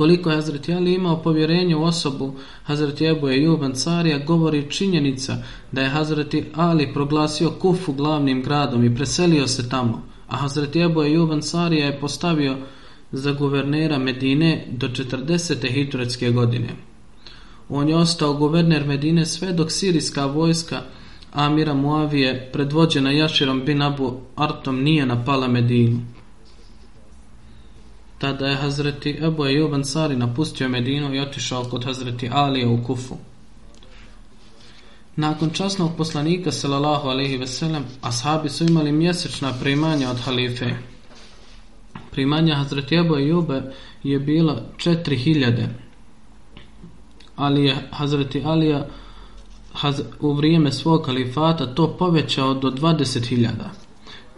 Koliko 0.00 0.30
je 0.30 0.36
Hazreti 0.36 0.74
Ali 0.74 0.94
imao 0.94 1.22
povjerenje 1.22 1.76
u 1.76 1.82
osobu 1.82 2.34
Hazreti 2.62 3.06
Ebu 3.06 3.28
Ejub 3.28 3.62
Ansarija 3.62 4.18
govori 4.18 4.70
činjenica 4.70 5.36
da 5.72 5.80
je 5.80 5.88
Hazreti 5.88 6.44
Ali 6.54 6.92
proglasio 6.94 7.50
Kufu 7.50 7.92
glavnim 7.92 8.42
gradom 8.42 8.84
i 8.84 8.94
preselio 8.94 9.46
se 9.46 9.68
tamo, 9.68 10.02
a 10.28 10.36
Hazreti 10.36 10.80
Ebu 10.80 11.02
Ejub 11.02 11.30
Ansarija 11.30 11.86
je 11.86 12.00
postavio 12.00 12.56
za 13.12 13.32
guvernera 13.32 13.98
Medine 13.98 14.66
do 14.70 14.88
40. 14.88 15.72
hitretske 15.72 16.30
godine. 16.30 16.68
On 17.68 17.88
je 17.88 17.96
ostao 17.96 18.34
guverner 18.34 18.86
Medine 18.86 19.26
sve 19.26 19.52
dok 19.52 19.70
sirijska 19.70 20.26
vojska 20.26 20.80
Amira 21.32 21.74
Muavije 21.74 22.50
predvođena 22.52 23.10
Jaširom 23.10 23.62
bin 23.64 23.82
Abu 23.82 24.20
Artom 24.36 24.82
nije 24.82 25.06
napala 25.06 25.48
Medinu. 25.48 26.00
Tada 28.20 28.46
je 28.46 28.56
Hazreti 28.56 29.18
Ebu 29.22 29.46
Ejub 29.46 29.74
Ansari 29.74 30.16
napustio 30.16 30.68
Medinu 30.68 31.14
i 31.14 31.20
otišao 31.20 31.64
kod 31.64 31.84
Hazreti 31.84 32.28
Alije 32.32 32.66
u 32.66 32.84
Kufu. 32.84 33.16
Nakon 35.16 35.50
časnog 35.50 35.90
poslanika 35.96 36.52
sallallahu 36.52 37.08
alejhi 37.08 37.36
ve 37.36 37.46
sellem, 37.46 37.84
ashabi 38.00 38.48
su 38.48 38.64
imali 38.64 38.92
mjesečna 38.92 39.52
primanja 39.60 40.10
od 40.10 40.20
halife. 40.20 40.70
Primanja 42.10 42.54
Hazreti 42.54 42.96
Ebu 42.96 43.16
Ejube 43.16 43.62
je 44.02 44.18
bila 44.18 44.62
4000. 44.76 45.66
Ali 47.36 47.64
je 47.64 47.76
Hazreti 47.90 48.42
Alija 48.44 48.86
haz, 49.72 50.02
u 50.20 50.32
vrijeme 50.32 50.72
svog 50.72 51.02
kalifata 51.02 51.74
to 51.74 51.96
povećao 51.96 52.54
do 52.54 52.70
20.000. 52.70 53.48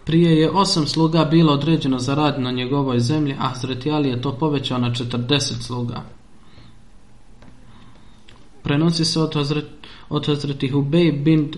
Prije 0.04 0.36
je 0.40 0.50
osam 0.50 0.86
sluga 0.86 1.24
bilo 1.24 1.52
određeno 1.52 1.98
za 1.98 2.14
rad 2.14 2.40
na 2.40 2.50
njegovoj 2.50 3.00
zemlji, 3.00 3.36
a 3.38 3.48
Hazreti 3.48 3.90
Ali 3.90 4.08
je 4.08 4.22
to 4.22 4.32
povećao 4.32 4.78
na 4.78 4.90
40 4.90 5.40
sluga. 5.62 6.02
Prenosi 8.62 9.04
se 9.04 9.20
od, 9.20 9.34
Hazret, 9.34 9.66
od 10.08 10.26
Hazreti 10.26 10.68
Hubej 10.68 11.12
bin, 11.12 11.52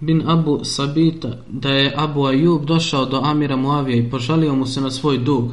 bin 0.00 0.22
Abu 0.26 0.60
Sabita 0.64 1.28
da 1.48 1.70
je 1.70 1.94
Abu 1.96 2.24
Ajub 2.24 2.64
došao 2.64 3.06
do 3.06 3.20
Amira 3.24 3.56
Muavija 3.56 3.96
i 3.96 4.10
požalio 4.10 4.54
mu 4.54 4.66
se 4.66 4.80
na 4.80 4.90
svoj 4.90 5.18
dug. 5.18 5.52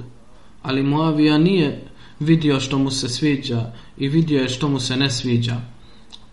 Ali 0.63 0.83
Muavija 0.83 1.37
nije 1.37 1.87
vidio 2.19 2.59
što 2.59 2.77
mu 2.77 2.91
se 2.91 3.09
sviđa 3.09 3.71
i 3.97 4.07
vidio 4.07 4.41
je 4.41 4.49
što 4.49 4.69
mu 4.69 4.79
se 4.79 4.95
ne 4.95 5.09
sviđa. 5.09 5.55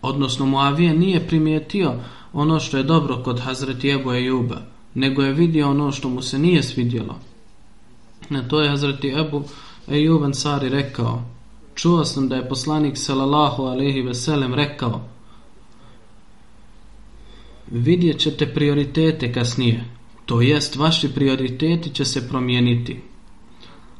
Odnosno 0.01 0.45
Muavija 0.45 0.93
nije 0.93 1.27
primijetio 1.27 1.93
ono 2.33 2.59
što 2.59 2.77
je 2.77 2.83
dobro 2.83 3.23
kod 3.23 3.39
Hazreti 3.39 3.89
Ebu 3.89 4.09
Ajuba 4.09 4.72
nego 4.93 5.21
je 5.21 5.33
vidio 5.33 5.69
ono 5.69 5.91
što 5.91 6.09
mu 6.09 6.21
se 6.21 6.39
nije 6.39 6.63
svidjelo. 6.63 7.19
Na 8.29 8.47
to 8.47 8.61
je 8.61 8.69
Hazreti 8.69 9.13
Ebu 9.19 9.43
Ejub 9.87 10.23
Ansari 10.23 10.69
rekao, 10.69 11.23
čuo 11.75 12.05
sam 12.05 12.29
da 12.29 12.35
je 12.35 12.49
poslanik 12.49 12.97
sallallahu 12.97 13.63
alaihi 13.63 14.01
veselem 14.01 14.53
rekao, 14.53 15.01
vidjet 17.71 18.19
ćete 18.19 18.53
prioritete 18.53 19.33
kasnije, 19.33 19.85
to 20.25 20.41
jest 20.41 20.75
vaši 20.75 21.13
prioriteti 21.13 21.89
će 21.89 22.05
se 22.05 22.29
promijeniti. 22.29 23.01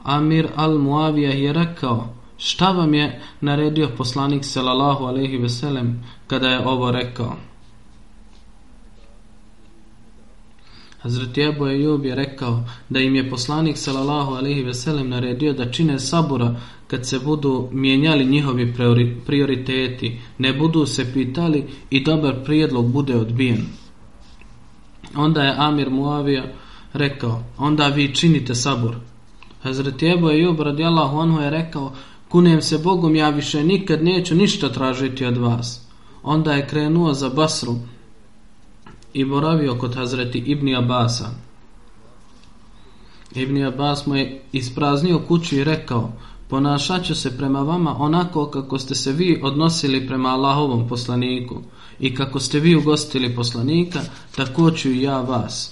Amir 0.03 0.47
al-Muavija 0.56 1.34
je 1.34 1.53
rekao, 1.53 2.13
šta 2.38 2.71
vam 2.71 2.93
je 2.93 3.21
naredio 3.41 3.89
poslanik 3.97 4.45
sallallahu 4.45 5.06
alaihi 5.06 5.38
veselem 5.38 6.03
kada 6.27 6.49
je 6.49 6.67
ovo 6.67 6.91
rekao? 6.91 7.36
Hazreti 11.04 11.42
Ebu 11.42 11.68
Ejub 11.68 12.06
je 12.06 12.16
rekao 12.16 12.63
da 12.89 13.00
im 13.00 13.16
je 13.16 13.30
poslanik 13.30 13.78
sallallahu 13.78 14.34
alaihi 14.34 14.63
veselem 14.63 15.10
naredio 15.10 15.54
da 15.54 15.72
čine 15.72 16.00
sabura 16.00 16.56
kad 16.88 17.08
se 17.08 17.20
budu 17.20 17.70
mijenjali 17.72 18.26
njihovi 18.26 18.74
prioriteti, 19.26 20.20
ne 20.38 20.54
budu 20.54 20.86
se 20.86 21.13
pitali 21.13 21.63
i 21.89 22.04
dobar 22.04 22.44
prijedlog 22.44 22.92
bude 22.92 23.16
odbijen. 23.16 23.66
Onda 25.16 25.42
je 25.42 25.56
Amir 25.58 25.89
Muavija 25.89 26.44
rekao, 26.94 27.44
onda 27.58 27.88
vi 27.88 28.16
činite 28.16 28.56
sabur. 28.56 28.96
Hazreti 29.62 30.08
Ebu 30.08 30.30
Ejub 30.30 30.60
radijallahu 30.60 31.18
anhu 31.18 31.39
je 31.39 31.50
rekao, 31.50 31.94
kunem 32.30 32.62
se 32.62 32.78
Bogom, 32.78 33.16
ja 33.16 33.30
više 33.30 33.63
nikad 33.63 34.04
neću 34.04 34.36
ništa 34.36 34.70
tražiti 34.70 35.26
od 35.26 35.38
vas. 35.38 35.88
Onda 36.24 36.54
je 36.54 36.68
krenuo 36.68 37.13
za 37.13 37.30
Basru, 37.30 37.76
i 39.13 39.26
boravio 39.26 39.76
kod 39.76 39.95
Hazreti 39.95 40.38
Ibni 40.38 40.76
Abasa. 40.76 41.30
Ibni 43.36 43.65
Abbas 43.65 44.06
mu 44.06 44.15
je 44.15 44.41
ispraznio 44.52 45.19
kuću 45.28 45.56
i 45.56 45.63
rekao, 45.63 46.12
ponašat 46.47 47.06
ću 47.06 47.15
se 47.15 47.38
prema 47.38 47.62
vama 47.62 47.95
onako 47.99 48.45
kako 48.45 48.80
ste 48.80 48.95
se 48.95 49.12
vi 49.12 49.39
odnosili 49.43 50.08
prema 50.08 50.30
Allahovom 50.30 50.88
poslaniku 50.88 51.62
i 51.99 52.15
kako 52.15 52.39
ste 52.39 52.60
vi 52.60 52.76
ugostili 52.76 53.36
poslanika, 53.36 54.02
tako 54.36 54.71
ću 54.71 54.91
i 54.91 55.02
ja 55.02 55.21
vas. 55.21 55.71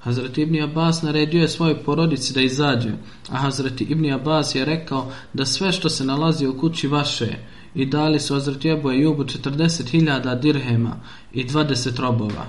Hazreti 0.00 0.42
Ibni 0.42 0.62
Abbas 0.62 1.02
naredio 1.02 1.42
je 1.42 1.48
svojoj 1.48 1.84
porodici 1.84 2.34
da 2.34 2.40
izađe, 2.40 2.90
a 3.30 3.36
Hazreti 3.36 3.84
Ibni 3.84 4.12
Abbas 4.12 4.54
je 4.54 4.64
rekao 4.64 5.12
da 5.32 5.46
sve 5.46 5.72
što 5.72 5.88
se 5.88 6.04
nalazi 6.04 6.46
u 6.46 6.58
kući 6.58 6.88
vaše 6.88 7.24
je, 7.24 7.48
i 7.76 7.86
dali 7.86 8.20
su 8.20 8.34
Hazreti 8.34 8.68
Ejubu 8.68 9.24
40.000 9.24 10.40
dirhema 10.40 10.96
i 11.32 11.44
20 11.44 12.00
robova 12.00 12.46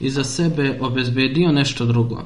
i 0.00 0.10
za 0.10 0.24
sebe 0.24 0.78
obezbedio 0.80 1.52
nešto 1.52 1.86
drugo. 1.86 2.24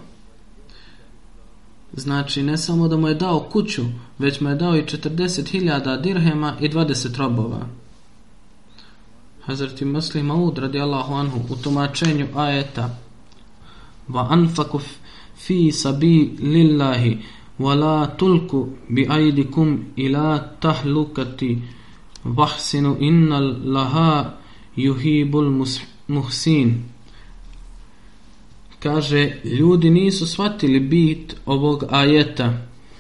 Znači, 1.93 2.43
ne 2.43 2.57
samo 2.59 2.89
da 2.89 2.97
mu 2.97 3.09
je 3.09 3.15
dao 3.15 3.41
kuću, 3.41 3.83
već 4.19 4.41
mu 4.41 4.49
je 4.49 4.55
dao 4.55 4.77
i 4.77 4.83
40.000 4.83 6.01
dirhema 6.01 6.57
i 6.61 6.69
20 6.69 7.17
robova. 7.17 7.67
Hazreti 9.43 9.85
Muslim 9.85 10.31
Aud 10.31 10.59
radijallahu 10.59 11.15
anhu 11.15 11.41
u 11.51 11.57
tumačenju 11.57 12.27
ajeta 12.35 12.99
va 14.09 14.27
anfaku 14.31 14.81
fi 15.37 15.73
sabi 15.73 16.37
lillahi 16.41 17.19
wa 17.59 17.75
la 17.75 18.07
tulku 18.07 18.69
bi 18.89 19.07
ajdikum 19.11 19.85
ila 19.97 20.39
tahlukati 20.61 21.63
vahsinu 22.25 22.97
inna 23.01 23.41
laha 23.65 24.35
yuhibul 24.77 25.69
muhsin. 26.09 26.83
Kaže 28.81 29.41
ljudi 29.45 29.91
nisu 29.91 30.27
shvatili 30.27 30.81
bit 30.81 31.37
ovog 31.47 31.85
ajeta 31.91 32.53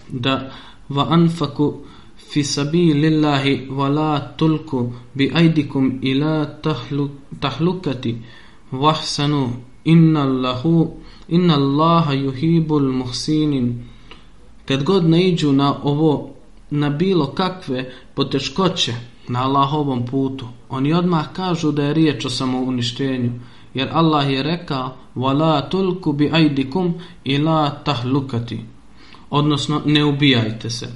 da 0.09 0.51
va 0.89 1.07
anfaku 1.11 1.75
fi 2.17 2.45
sabilillahi 2.45 3.69
wa 3.71 3.89
la 3.89 4.21
tulku 4.37 4.93
bi 5.15 5.31
aidikum 5.35 5.99
ila 6.03 6.47
tahlukati 7.41 8.17
vahsanu 8.73 9.53
inna 9.85 10.25
lahu 10.25 10.91
inna 11.29 11.55
allaha 11.55 12.13
yuhibul 12.15 12.93
muhsinin. 12.93 13.85
Kad 14.67 14.83
god 14.83 15.05
naiđu 15.05 15.53
na 15.53 15.77
ovo 15.83 16.31
na 16.71 16.91
bilo 16.91 17.27
kakve 17.27 17.93
poteškoće 18.15 18.95
na 19.28 19.44
Allahovom 19.44 20.06
putu. 20.06 20.46
Oni 20.70 20.94
odmah 20.94 21.34
kažu 21.34 21.72
da 21.72 21.84
je 21.84 21.94
riječ 21.94 22.26
o 22.26 22.30
samouništenju 22.30 23.32
jer 23.74 23.90
Allah 23.92 24.32
je 24.32 24.44
rekao 24.44 24.96
وَلَا 25.16 25.70
تُلْكُ 25.70 26.10
بِعَيْدِكُمْ 26.10 26.94
إِلَا 27.26 27.70
تَحْلُكَتِ 27.86 28.54
odnosno 29.30 29.82
ne 29.86 30.06
ubijajte 30.06 30.70
se. 30.70 30.88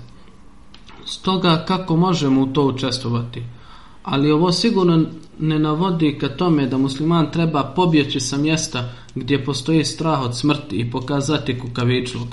Stoga 1.05 1.65
kako 1.67 1.95
možemo 1.95 2.41
u 2.41 2.45
to 2.45 2.67
učestvovati? 2.67 3.43
Ali 4.03 4.31
ovo 4.31 4.51
sigurno 4.51 5.05
ne 5.39 5.59
navodi 5.59 6.17
ka 6.19 6.29
tome 6.29 6.67
da 6.67 6.77
musliman 6.77 7.31
treba 7.31 7.63
pobjeći 7.63 8.19
sa 8.19 8.37
mjesta 8.37 8.89
gdje 9.15 9.45
postoji 9.45 9.85
strah 9.85 10.21
od 10.21 10.37
smrti 10.37 10.75
i 10.75 10.91
pokazati 10.91 11.59
kukavičluk. 11.59 12.27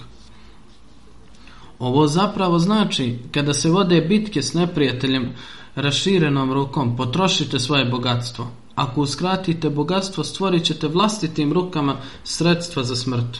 Ovo 1.78 2.06
zapravo 2.06 2.58
znači 2.58 3.18
kada 3.32 3.54
se 3.54 3.70
vode 3.70 4.00
bitke 4.00 4.42
s 4.42 4.54
neprijateljem 4.54 5.32
raširenom 5.76 6.53
rukom, 6.53 6.97
potrošite 6.97 7.59
svoje 7.59 7.86
bogatstvo. 7.86 8.47
Ako 8.76 9.01
uskratite 9.01 9.69
bogatstvo, 9.69 10.23
stvorit 10.23 10.63
ćete 10.63 10.88
vlastitim 10.88 11.53
rukama 11.53 11.95
sredstva 12.23 12.84
za 12.84 12.95
smrt. 12.95 13.38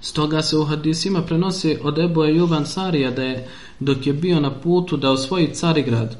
Stoga 0.00 0.42
se 0.42 0.56
u 0.56 0.64
hadisima 0.64 1.22
prenosi 1.22 1.78
od 1.82 1.98
Ebu 1.98 2.24
Ejuban 2.24 2.66
Sarija 2.66 3.10
da 3.10 3.22
je, 3.22 3.48
dok 3.80 4.06
je 4.06 4.12
bio 4.12 4.40
na 4.40 4.50
putu 4.50 4.96
da 4.96 5.10
osvoji 5.10 5.54
Carigrad, 5.54 6.16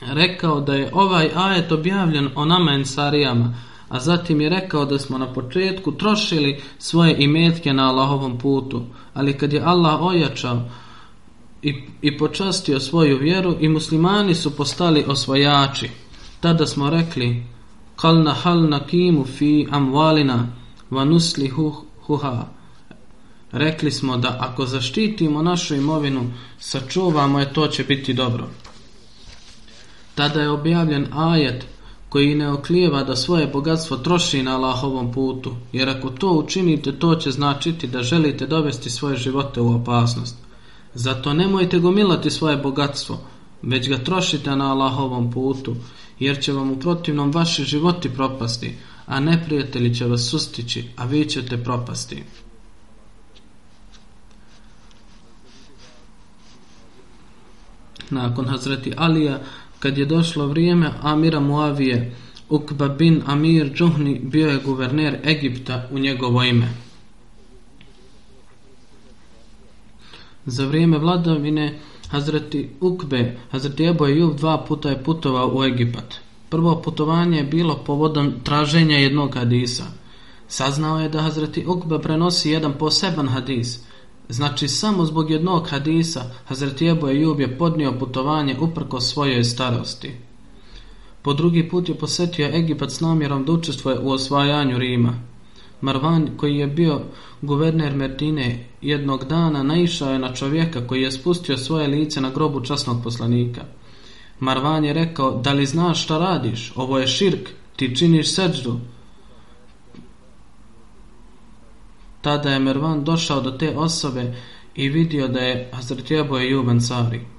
rekao 0.00 0.60
da 0.60 0.74
je 0.74 0.90
ovaj 0.92 1.30
ajet 1.34 1.72
objavljen 1.72 2.28
o 2.34 2.44
nama 2.44 2.72
Ensarijama, 2.72 3.54
a 3.88 4.00
zatim 4.00 4.40
je 4.40 4.48
rekao 4.48 4.84
da 4.84 4.98
smo 4.98 5.18
na 5.18 5.32
početku 5.32 5.92
trošili 5.92 6.60
svoje 6.78 7.16
imetke 7.18 7.72
na 7.72 7.88
Allahovom 7.88 8.38
putu, 8.38 8.82
ali 9.14 9.38
kad 9.38 9.52
je 9.52 9.62
Allah 9.64 10.02
ojačao 10.02 10.62
i, 11.62 11.74
i 12.02 12.18
počastio 12.18 12.80
svoju 12.80 13.18
vjeru 13.18 13.56
i 13.60 13.68
muslimani 13.68 14.34
su 14.34 14.56
postali 14.56 15.04
osvajači. 15.08 15.90
tada 16.40 16.66
smo 16.66 16.90
rekli 16.90 17.42
kalna 17.96 18.32
hal 18.32 18.68
nakimu 18.68 19.24
fi 19.24 19.66
amvalina 19.70 20.48
va 20.90 21.04
nusli 21.04 21.48
huha 22.06 22.46
rekli 23.52 23.90
smo 23.90 24.16
da 24.16 24.36
ako 24.40 24.66
zaštitimo 24.66 25.42
našu 25.42 25.74
imovinu 25.74 26.32
sačuvamo 26.58 27.40
je 27.40 27.52
to 27.52 27.66
će 27.66 27.84
biti 27.84 28.14
dobro 28.14 28.48
tada 30.14 30.40
je 30.40 30.50
objavljen 30.50 31.06
ajet 31.12 31.66
koji 32.08 32.34
ne 32.34 32.52
oklijeva 32.52 33.02
da 33.02 33.16
svoje 33.16 33.46
bogatstvo 33.46 33.96
troši 33.96 34.42
na 34.42 34.56
Allahovom 34.56 35.12
putu, 35.12 35.56
jer 35.72 35.88
ako 35.88 36.10
to 36.10 36.32
učinite, 36.32 36.98
to 36.98 37.14
će 37.14 37.30
značiti 37.30 37.86
da 37.86 38.02
želite 38.02 38.46
dovesti 38.46 38.90
svoje 38.90 39.16
živote 39.16 39.60
u 39.60 39.74
opasnost. 39.74 40.47
Zato 40.94 41.34
nemojte 41.34 41.78
gomilati 41.78 42.30
svoje 42.30 42.56
bogatstvo, 42.56 43.18
već 43.62 43.88
ga 43.88 43.98
trošite 43.98 44.56
na 44.56 44.70
Allahovom 44.72 45.30
putu, 45.30 45.76
jer 46.18 46.40
će 46.40 46.52
vam 46.52 46.70
u 46.70 46.80
protivnom 46.80 47.30
vaši 47.30 47.64
životi 47.64 48.10
propasti, 48.10 48.76
a 49.06 49.20
neprijatelji 49.20 49.94
će 49.94 50.06
vas 50.06 50.28
sustići, 50.30 50.88
a 50.96 51.04
vi 51.04 51.24
ćete 51.24 51.64
propasti. 51.64 52.22
Nakon 58.10 58.46
Hazreti 58.48 58.92
Alija, 58.96 59.40
kad 59.78 59.98
je 59.98 60.06
došlo 60.06 60.46
vrijeme 60.46 60.92
Amira 61.02 61.40
Muavije, 61.40 62.16
Ukba 62.48 62.88
bin 62.88 63.22
Amir 63.26 63.72
Džuhni 63.74 64.20
bio 64.22 64.48
je 64.48 64.60
guverner 64.64 65.20
Egipta 65.24 65.88
u 65.92 65.98
njegovo 65.98 66.42
ime. 66.42 66.87
Za 70.48 70.66
vrijeme 70.66 70.98
vladavine 70.98 71.78
Hazreti 72.08 72.70
Ukbe, 72.80 73.36
Hazreti 73.50 73.84
Ebu 73.84 74.06
Ejub 74.06 74.36
dva 74.36 74.64
puta 74.68 74.90
je 74.90 75.02
putovao 75.04 75.50
u 75.54 75.64
Egipat. 75.64 76.14
Prvo 76.48 76.82
putovanje 76.82 77.38
je 77.38 77.44
bilo 77.44 77.82
povodom 77.86 78.32
traženja 78.44 78.96
jednog 78.96 79.34
hadisa. 79.34 79.84
Saznao 80.46 81.00
je 81.00 81.08
da 81.08 81.22
Hazreti 81.22 81.66
Ukbe 81.66 81.98
prenosi 81.98 82.50
jedan 82.50 82.72
poseban 82.78 83.28
hadis. 83.28 83.80
Znači 84.28 84.68
samo 84.68 85.04
zbog 85.04 85.30
jednog 85.30 85.68
hadisa 85.68 86.24
Hazreti 86.44 86.88
Ebu 86.88 87.08
Ejub 87.08 87.40
je 87.40 87.58
podnio 87.58 87.92
putovanje 87.98 88.56
uprko 88.60 89.00
svojoj 89.00 89.44
starosti. 89.44 90.12
Po 91.22 91.34
drugi 91.34 91.68
put 91.68 91.88
je 91.88 91.94
posetio 91.94 92.48
Egipat 92.56 92.90
s 92.90 93.00
namjerom 93.00 93.44
da 93.44 93.52
učestvuje 93.52 93.98
u 93.98 94.10
osvajanju 94.10 94.78
Rima. 94.78 95.14
Marvan, 95.80 96.28
koji 96.36 96.56
je 96.56 96.66
bio 96.66 97.00
guverner 97.42 97.96
Merdine, 97.96 98.66
jednog 98.82 99.24
dana 99.24 99.62
naišao 99.62 100.12
je 100.12 100.18
na 100.18 100.34
čovjeka 100.34 100.86
koji 100.86 101.02
je 101.02 101.12
spustio 101.12 101.56
svoje 101.56 101.86
lice 101.86 102.20
na 102.20 102.30
grobu 102.30 102.60
časnog 102.60 103.02
poslanika. 103.04 103.64
Marvan 104.40 104.84
je 104.84 104.92
rekao, 104.92 105.40
da 105.40 105.52
li 105.52 105.66
znaš 105.66 106.04
šta 106.04 106.18
radiš? 106.18 106.72
Ovo 106.76 106.98
je 106.98 107.06
širk, 107.06 107.48
ti 107.76 107.96
činiš 107.96 108.34
seđdu. 108.34 108.80
Tada 112.20 112.50
je 112.50 112.58
Mervan 112.58 113.04
došao 113.04 113.40
do 113.40 113.50
te 113.50 113.76
osobe 113.76 114.34
i 114.74 114.88
vidio 114.88 115.28
da 115.28 115.40
je 115.40 115.70
Hazret 115.72 116.10
Jebo 116.10 116.38
je 116.38 116.50
Juben 116.50 116.80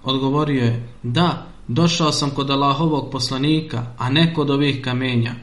Odgovorio 0.03 0.63
je, 0.63 0.89
da, 1.03 1.47
došao 1.67 2.11
sam 2.11 2.29
kod 2.29 2.49
Allahovog 2.49 3.11
poslanika, 3.11 3.85
a 3.97 4.09
ne 4.09 4.33
kod 4.33 4.49
ovih 4.49 4.81
kamenja. 4.81 5.35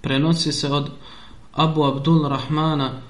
Prenosi 0.00 0.52
se 0.52 0.72
od 0.72 0.90
Abu 1.56 1.84
Abdul 1.84 2.28
Rahmana 2.28 3.02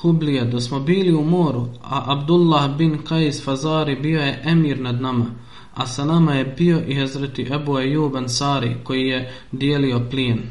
Hublija 0.00 0.44
da 0.44 0.60
smo 0.60 0.80
bili 0.80 1.14
u 1.14 1.24
moru, 1.24 1.68
a 1.82 2.12
Abdullah 2.12 2.76
bin 2.76 2.98
Qais 3.08 3.44
Fazari 3.44 3.96
bio 3.96 4.20
je 4.20 4.42
emir 4.44 4.80
nad 4.80 5.00
nama, 5.00 5.26
a 5.74 5.86
sa 5.86 6.04
nama 6.04 6.34
je 6.34 6.44
bio 6.44 6.82
i 6.86 6.94
Hazreti 6.94 7.46
Ebu 7.52 7.78
Ejub 7.78 8.16
Ansari 8.16 8.76
koji 8.84 9.06
je 9.06 9.32
dijelio 9.52 10.06
plijen. 10.10 10.42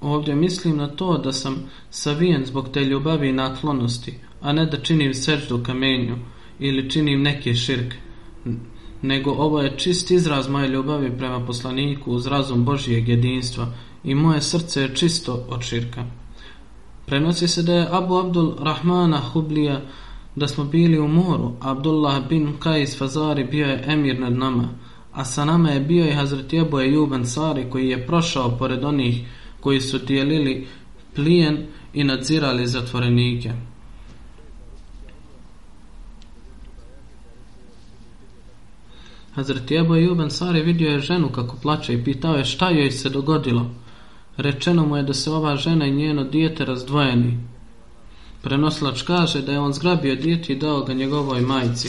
Ovdje 0.00 0.34
mislim 0.34 0.76
na 0.76 0.88
to 0.88 1.18
da 1.18 1.32
sam 1.32 1.70
savijen 1.90 2.46
zbog 2.46 2.68
te 2.68 2.80
ljubavi 2.84 3.28
i 3.28 3.32
naklonosti, 3.32 4.18
a 4.40 4.52
ne 4.52 4.66
da 4.66 4.80
činim 4.80 5.14
seždu 5.14 5.62
kamenju 5.62 6.16
ili 6.58 6.90
činim 6.90 7.22
neke 7.22 7.54
širke 7.54 8.03
nego 9.04 9.30
ovo 9.30 9.60
je 9.60 9.78
čist 9.78 10.10
izraz 10.10 10.48
moje 10.48 10.68
ljubavi 10.68 11.18
prema 11.18 11.46
poslaniku 11.46 12.12
uz 12.12 12.26
razum 12.26 12.64
Božijeg 12.64 13.08
jedinstva 13.08 13.66
i 14.04 14.14
moje 14.14 14.40
srce 14.40 14.82
je 14.82 14.94
čisto 14.94 15.46
od 15.48 15.62
širka. 15.62 16.04
Prenosi 17.06 17.48
se 17.48 17.62
da 17.62 17.74
je 17.74 17.88
Abu 17.90 18.16
Abdul 18.16 18.54
Rahmana 18.60 19.20
Hublija 19.20 19.80
da 20.36 20.48
smo 20.48 20.64
bili 20.64 20.98
u 20.98 21.08
moru, 21.08 21.52
Abdullah 21.60 22.28
bin 22.28 22.52
Kajs 22.58 22.98
Fazari 22.98 23.44
bio 23.44 23.66
je 23.66 23.84
emir 23.86 24.20
nad 24.20 24.32
nama, 24.32 24.68
a 25.12 25.24
sa 25.24 25.44
nama 25.44 25.70
je 25.70 25.80
bio 25.80 26.06
i 26.06 26.12
Hazret 26.12 26.54
Ebu 26.54 26.80
Ejub 26.80 27.12
Ansari 27.12 27.70
koji 27.70 27.88
je 27.88 28.06
prošao 28.06 28.56
pored 28.58 28.84
onih 28.84 29.26
koji 29.60 29.80
su 29.80 29.98
dijelili 29.98 30.66
plijen 31.14 31.66
i 31.92 32.04
nadzirali 32.04 32.66
zatvorenike. 32.66 33.52
Hazreti 39.34 39.76
Ebu 39.76 39.94
Ejub 39.94 40.20
Ansari 40.20 40.62
vidio 40.62 40.90
je 40.90 41.00
ženu 41.00 41.28
kako 41.28 41.56
plače 41.62 41.94
i 41.94 42.04
pitao 42.04 42.34
je 42.34 42.44
šta 42.44 42.70
joj 42.70 42.90
se 42.90 43.10
dogodilo. 43.10 43.70
Rečeno 44.36 44.86
mu 44.86 44.96
je 44.96 45.02
da 45.02 45.14
se 45.14 45.30
ova 45.30 45.56
žena 45.56 45.86
i 45.86 45.94
njeno 45.94 46.24
dijete 46.24 46.64
razdvojeni. 46.64 47.38
Prenoslač 48.42 49.02
kaže 49.02 49.42
da 49.42 49.52
je 49.52 49.60
on 49.60 49.72
zgrabio 49.72 50.14
dijete 50.14 50.52
i 50.52 50.58
dao 50.58 50.80
ga 50.80 50.92
njegovoj 50.92 51.40
majci. 51.40 51.88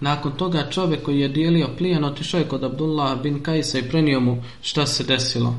Nakon 0.00 0.32
toga 0.32 0.70
čovjek 0.70 1.02
koji 1.02 1.20
je 1.20 1.28
dijelio 1.28 1.68
plijen 1.78 2.04
otišao 2.04 2.38
je 2.38 2.48
kod 2.48 2.64
Abdullah 2.64 3.22
bin 3.22 3.42
Kajsa 3.42 3.78
i 3.78 3.88
prenio 3.88 4.20
mu 4.20 4.42
šta 4.62 4.86
se 4.86 5.04
desilo. 5.04 5.54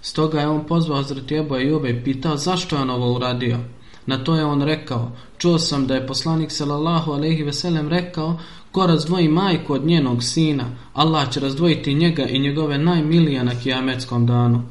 Stoga 0.00 0.40
je 0.40 0.48
on 0.48 0.66
pozvao 0.66 0.96
Hazreti 0.96 1.36
Ebu 1.36 1.56
Ejube 1.56 1.90
i 1.90 2.04
pitao 2.04 2.36
zašto 2.36 2.76
je 2.76 2.82
on 2.82 2.90
ovo 2.90 3.12
uradio. 3.14 3.58
Na 4.06 4.24
to 4.24 4.36
je 4.36 4.44
on 4.44 4.62
rekao, 4.62 5.12
čuo 5.38 5.58
sam 5.58 5.86
da 5.86 5.94
je 5.94 6.06
poslanik 6.06 6.52
sallallahu 6.52 7.12
alejhi 7.12 7.42
ve 7.42 7.52
sellem 7.52 7.88
rekao 7.88 8.38
Ko 8.74 8.86
razdvoji 8.86 9.28
majku 9.28 9.72
od 9.72 9.84
njenog 9.86 10.22
sina, 10.24 10.64
Allah 10.92 11.30
će 11.30 11.40
razdvojiti 11.40 11.94
njega 11.94 12.26
i 12.26 12.38
njegove 12.38 12.78
najmilije 12.78 13.44
na 13.44 13.52
kijametskom 13.62 14.26
danu. 14.26 14.62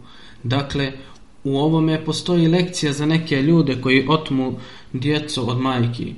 Dakle, 0.43 0.91
u 1.43 1.57
ovome 1.57 2.05
postoji 2.05 2.47
lekcija 2.47 2.93
za 2.93 3.05
neke 3.05 3.41
ljude 3.41 3.81
koji 3.81 4.07
otmu 4.09 4.57
djecu 4.93 5.49
od 5.49 5.59
majki. 5.59 6.13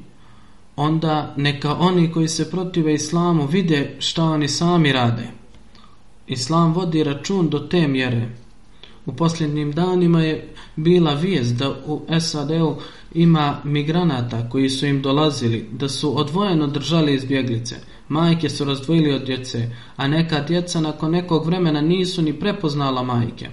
Onda 0.76 1.34
neka 1.38 1.76
oni 1.76 2.12
koji 2.12 2.28
se 2.28 2.52
protive 2.52 2.94
islamu 2.94 3.46
vide 3.46 3.96
šta 4.00 4.24
oni 4.24 4.48
sami 4.48 4.92
rade. 4.92 5.28
Islam 6.28 6.74
vodi 6.74 7.04
račun 7.04 7.50
do 7.50 7.60
te 7.60 7.88
mjere. 7.88 8.30
U 9.06 9.14
posljednjim 9.14 9.72
danima 9.72 10.22
je 10.22 10.54
bila 10.76 11.14
vijest 11.14 11.56
da 11.56 11.70
u 11.86 12.02
SAD-u 12.20 12.76
ima 13.16 13.58
migranata 13.64 14.50
koji 14.50 14.70
su 14.70 14.86
im 14.86 15.02
dolazili, 15.02 15.70
da 15.72 15.90
su 15.90 16.20
odvojeno 16.20 16.68
držali 16.68 17.16
izbjeglice. 17.16 17.76
Majke 18.10 18.50
su 18.50 18.66
razdvojili 18.66 19.14
od 19.14 19.26
djece, 19.26 19.70
a 19.96 20.08
neka 20.08 20.44
djeca 20.44 20.82
nakon 20.82 21.12
nekog 21.12 21.46
vremena 21.46 21.82
nisu 21.82 22.22
ni 22.22 22.40
prepoznala 22.40 23.04
majke. 23.04 23.50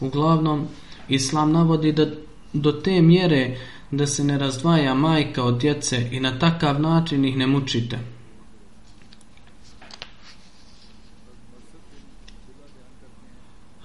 Uglavnom, 0.00 0.66
Islam 1.08 1.52
navodi 1.52 1.92
da 1.92 2.06
do 2.52 2.72
te 2.72 3.02
mjere 3.02 3.56
da 3.90 4.06
se 4.06 4.24
ne 4.24 4.38
razdvaja 4.38 4.94
majka 4.94 5.44
od 5.44 5.58
djece 5.58 6.08
i 6.12 6.20
na 6.20 6.38
takav 6.38 6.80
način 6.80 7.24
ih 7.24 7.36
ne 7.36 7.46
mučite. 7.46 7.98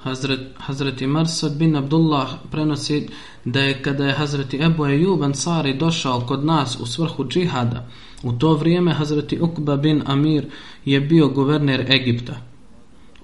Hazret, 0.05 0.39
Hazreti 0.57 1.07
Marsad 1.07 1.57
bin 1.57 1.75
Abdullah 1.75 2.29
prenosi 2.51 3.07
da 3.45 3.59
je 3.59 3.81
kada 3.81 4.05
je 4.05 4.13
Hazreti 4.13 4.57
Ebu 4.57 4.85
Ejub 4.85 5.23
Ansari 5.23 5.77
došao 5.77 6.19
kod 6.19 6.45
nas 6.45 6.77
u 6.79 6.85
svrhu 6.85 7.27
džihada, 7.27 7.87
u 8.23 8.31
to 8.31 8.53
vrijeme 8.53 8.93
Hazreti 8.93 9.39
Ukba 9.41 9.75
bin 9.77 10.03
Amir 10.05 10.45
je 10.85 10.99
bio 11.01 11.27
guverner 11.27 11.91
Egipta. 11.91 12.33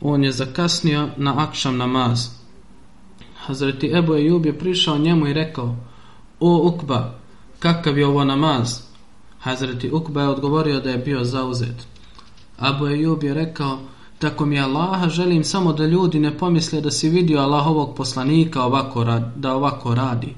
On 0.01 0.23
je 0.23 0.31
zakasnio 0.31 1.09
na 1.17 1.43
akšam 1.43 1.77
namaz. 1.77 2.29
Hazreti 3.35 3.91
Ebu 3.93 4.15
Ejub 4.15 4.45
je 4.45 4.59
prišao 4.59 4.97
njemu 4.97 5.27
i 5.27 5.33
rekao 5.33 5.75
O 6.39 6.67
Ukba, 6.67 7.19
kakav 7.59 7.97
je 7.97 8.07
ovo 8.07 8.23
namaz? 8.23 8.79
Hazreti 9.39 9.91
Ukba 9.91 10.21
je 10.21 10.29
odgovorio 10.29 10.79
da 10.79 10.89
je 10.89 10.97
bio 10.97 11.23
zauzet. 11.23 11.87
Abu 12.57 12.87
Ejub 12.87 13.23
je 13.23 13.33
rekao 13.33 13.79
Tako 14.21 14.45
mi 14.45 14.59
Allaha 14.59 15.09
želim 15.09 15.43
samo 15.43 15.73
da 15.73 15.85
ljudi 15.85 16.19
ne 16.19 16.37
pomisle 16.37 16.81
da 16.81 16.91
si 16.91 17.09
vidio 17.09 17.39
Allahovog 17.39 17.95
poslanika 17.95 18.63
ovako 18.63 19.03
rad, 19.03 19.31
da 19.35 19.55
ovako 19.55 19.95
radi. 19.95 20.35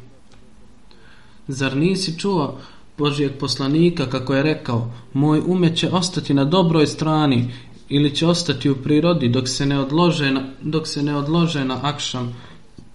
Zar 1.47 1.77
nisi 1.77 2.19
čuo 2.19 2.57
Božijeg 2.97 3.31
poslanika 3.39 4.09
kako 4.09 4.35
je 4.35 4.43
rekao 4.43 4.91
moj 5.13 5.41
ume 5.45 5.75
će 5.75 5.89
ostati 5.89 6.33
na 6.33 6.45
dobroj 6.45 6.87
strani 6.87 7.53
ili 7.89 8.15
će 8.15 8.27
ostati 8.27 8.69
u 8.69 8.75
prirodi 8.75 9.29
dok 9.29 9.47
se 9.47 9.65
ne 9.65 9.79
odlože 9.79 10.31
na, 10.31 10.43
dok 10.61 10.87
se 10.87 11.03
ne 11.03 11.15
odlože 11.15 11.65
na 11.65 11.79
akšam 11.81 12.35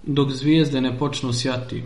dok 0.02 0.30
zvijezde 0.32 0.80
ne 0.80 0.98
počnu 0.98 1.32
sjati. 1.32 1.82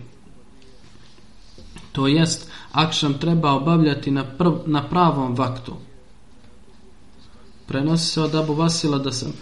To 1.92 2.06
jest, 2.06 2.50
akšam 2.72 3.18
treba 3.18 3.52
obavljati 3.52 4.10
na, 4.10 4.24
prv, 4.24 4.52
na 4.66 4.88
pravom 4.88 5.34
vaktu. 5.34 5.72
Prenosi 7.66 8.06
se 8.06 8.20
od 8.20 8.34
Abu 8.34 8.54
Vasila 8.54 8.98
da 8.98 9.12
sam, 9.12 9.32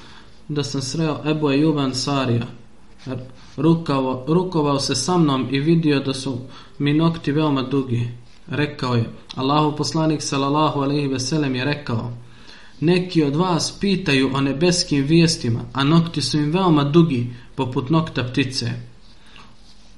da 0.49 0.64
sam 0.64 0.83
sreo 0.83 1.21
Ebu 1.27 1.51
Ejub 1.51 1.77
Sarija. 1.93 2.47
Rukavo, 3.57 4.25
rukovao 4.29 4.81
se 4.81 4.95
sa 4.95 5.18
mnom 5.18 5.49
i 5.51 5.61
vidio 5.61 6.01
da 6.01 6.14
su 6.14 6.39
mi 6.79 6.93
nokti 6.93 7.33
veoma 7.33 7.62
dugi. 7.62 8.09
Rekao 8.47 8.95
je, 8.95 9.11
Allahu 9.35 9.77
poslanik 9.77 10.23
sallallahu 10.23 10.81
alaihi 10.81 11.09
veselem 11.09 11.55
je 11.55 11.64
rekao, 11.64 12.12
neki 12.81 13.23
od 13.25 13.37
vas 13.37 13.79
pitaju 13.81 14.31
o 14.35 14.41
nebeskim 14.41 15.05
vijestima, 15.05 15.61
a 15.73 15.85
nokti 15.85 16.23
su 16.23 16.39
im 16.39 16.51
veoma 16.51 16.85
dugi, 16.85 17.35
poput 17.55 17.91
nokta 17.91 18.25
ptice. 18.25 18.71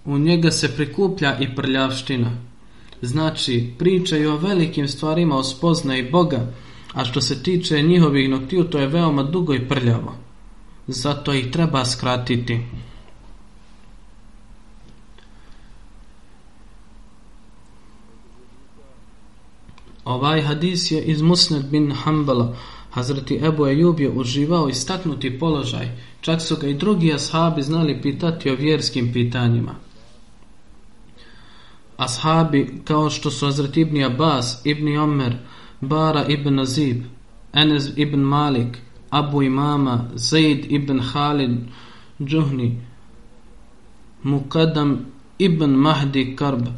U 0.05 0.19
njega 0.19 0.51
se 0.51 0.77
prikuplja 0.77 1.39
i 1.39 1.55
prljavština. 1.55 2.31
Znači, 3.03 3.71
pričaju 3.79 4.33
o 4.33 4.37
velikim 4.37 4.89
stvarima 4.89 5.37
o 5.37 5.45
spoznaji 5.45 6.11
Boga, 6.11 6.47
a 6.93 7.05
što 7.05 7.21
se 7.21 7.43
tiče 7.43 7.83
njihovih 7.83 8.31
noktiju, 8.31 8.65
to 8.65 8.79
je 8.79 8.87
veoma 8.87 9.23
dugo 9.23 9.55
i 9.55 9.69
prljavo. 9.69 10.15
Zato 10.87 11.33
ih 11.33 11.51
treba 11.51 11.85
skratiti. 11.85 12.61
Ovaj 20.05 20.43
hadis 20.43 20.91
je 20.91 21.03
iz 21.03 21.23
Musnad 21.23 21.71
bin 21.71 21.93
Hanbala. 21.93 22.57
Hazreti 22.91 23.41
Ebu 23.45 23.67
Ejub 23.67 24.01
je 24.01 24.11
uživao 24.11 24.69
istaknuti 24.69 25.39
položaj, 25.39 25.89
čak 26.21 26.43
su 26.43 26.57
ga 26.57 26.67
i 26.67 26.75
drugi 26.75 27.13
ashabi 27.13 27.63
znali 27.63 28.03
pitati 28.03 28.51
o 28.51 28.55
vjerskim 28.55 29.13
pitanjima. 29.13 29.75
Ashabi, 31.97 32.83
kao 32.85 33.11
što 33.11 33.31
su 33.31 33.47
Hazreti 33.47 33.81
Ibn 33.81 34.05
Abbas, 34.05 34.61
Ibn 34.65 34.97
Omer, 34.97 35.37
Bara 35.83 36.25
ibn 36.29 36.55
Nazib, 36.55 37.05
Enes 37.53 37.93
ibn 37.97 38.21
Malik, 38.21 38.79
Abu 39.11 39.43
Imama, 39.43 40.11
Zaid 40.17 40.71
ibn 40.71 41.01
Halid, 41.01 41.59
Džuhni, 42.23 42.79
Mukadam 44.25 45.07
ibn 45.39 45.71
Mahdi 45.71 46.37
Karb, 46.37 46.69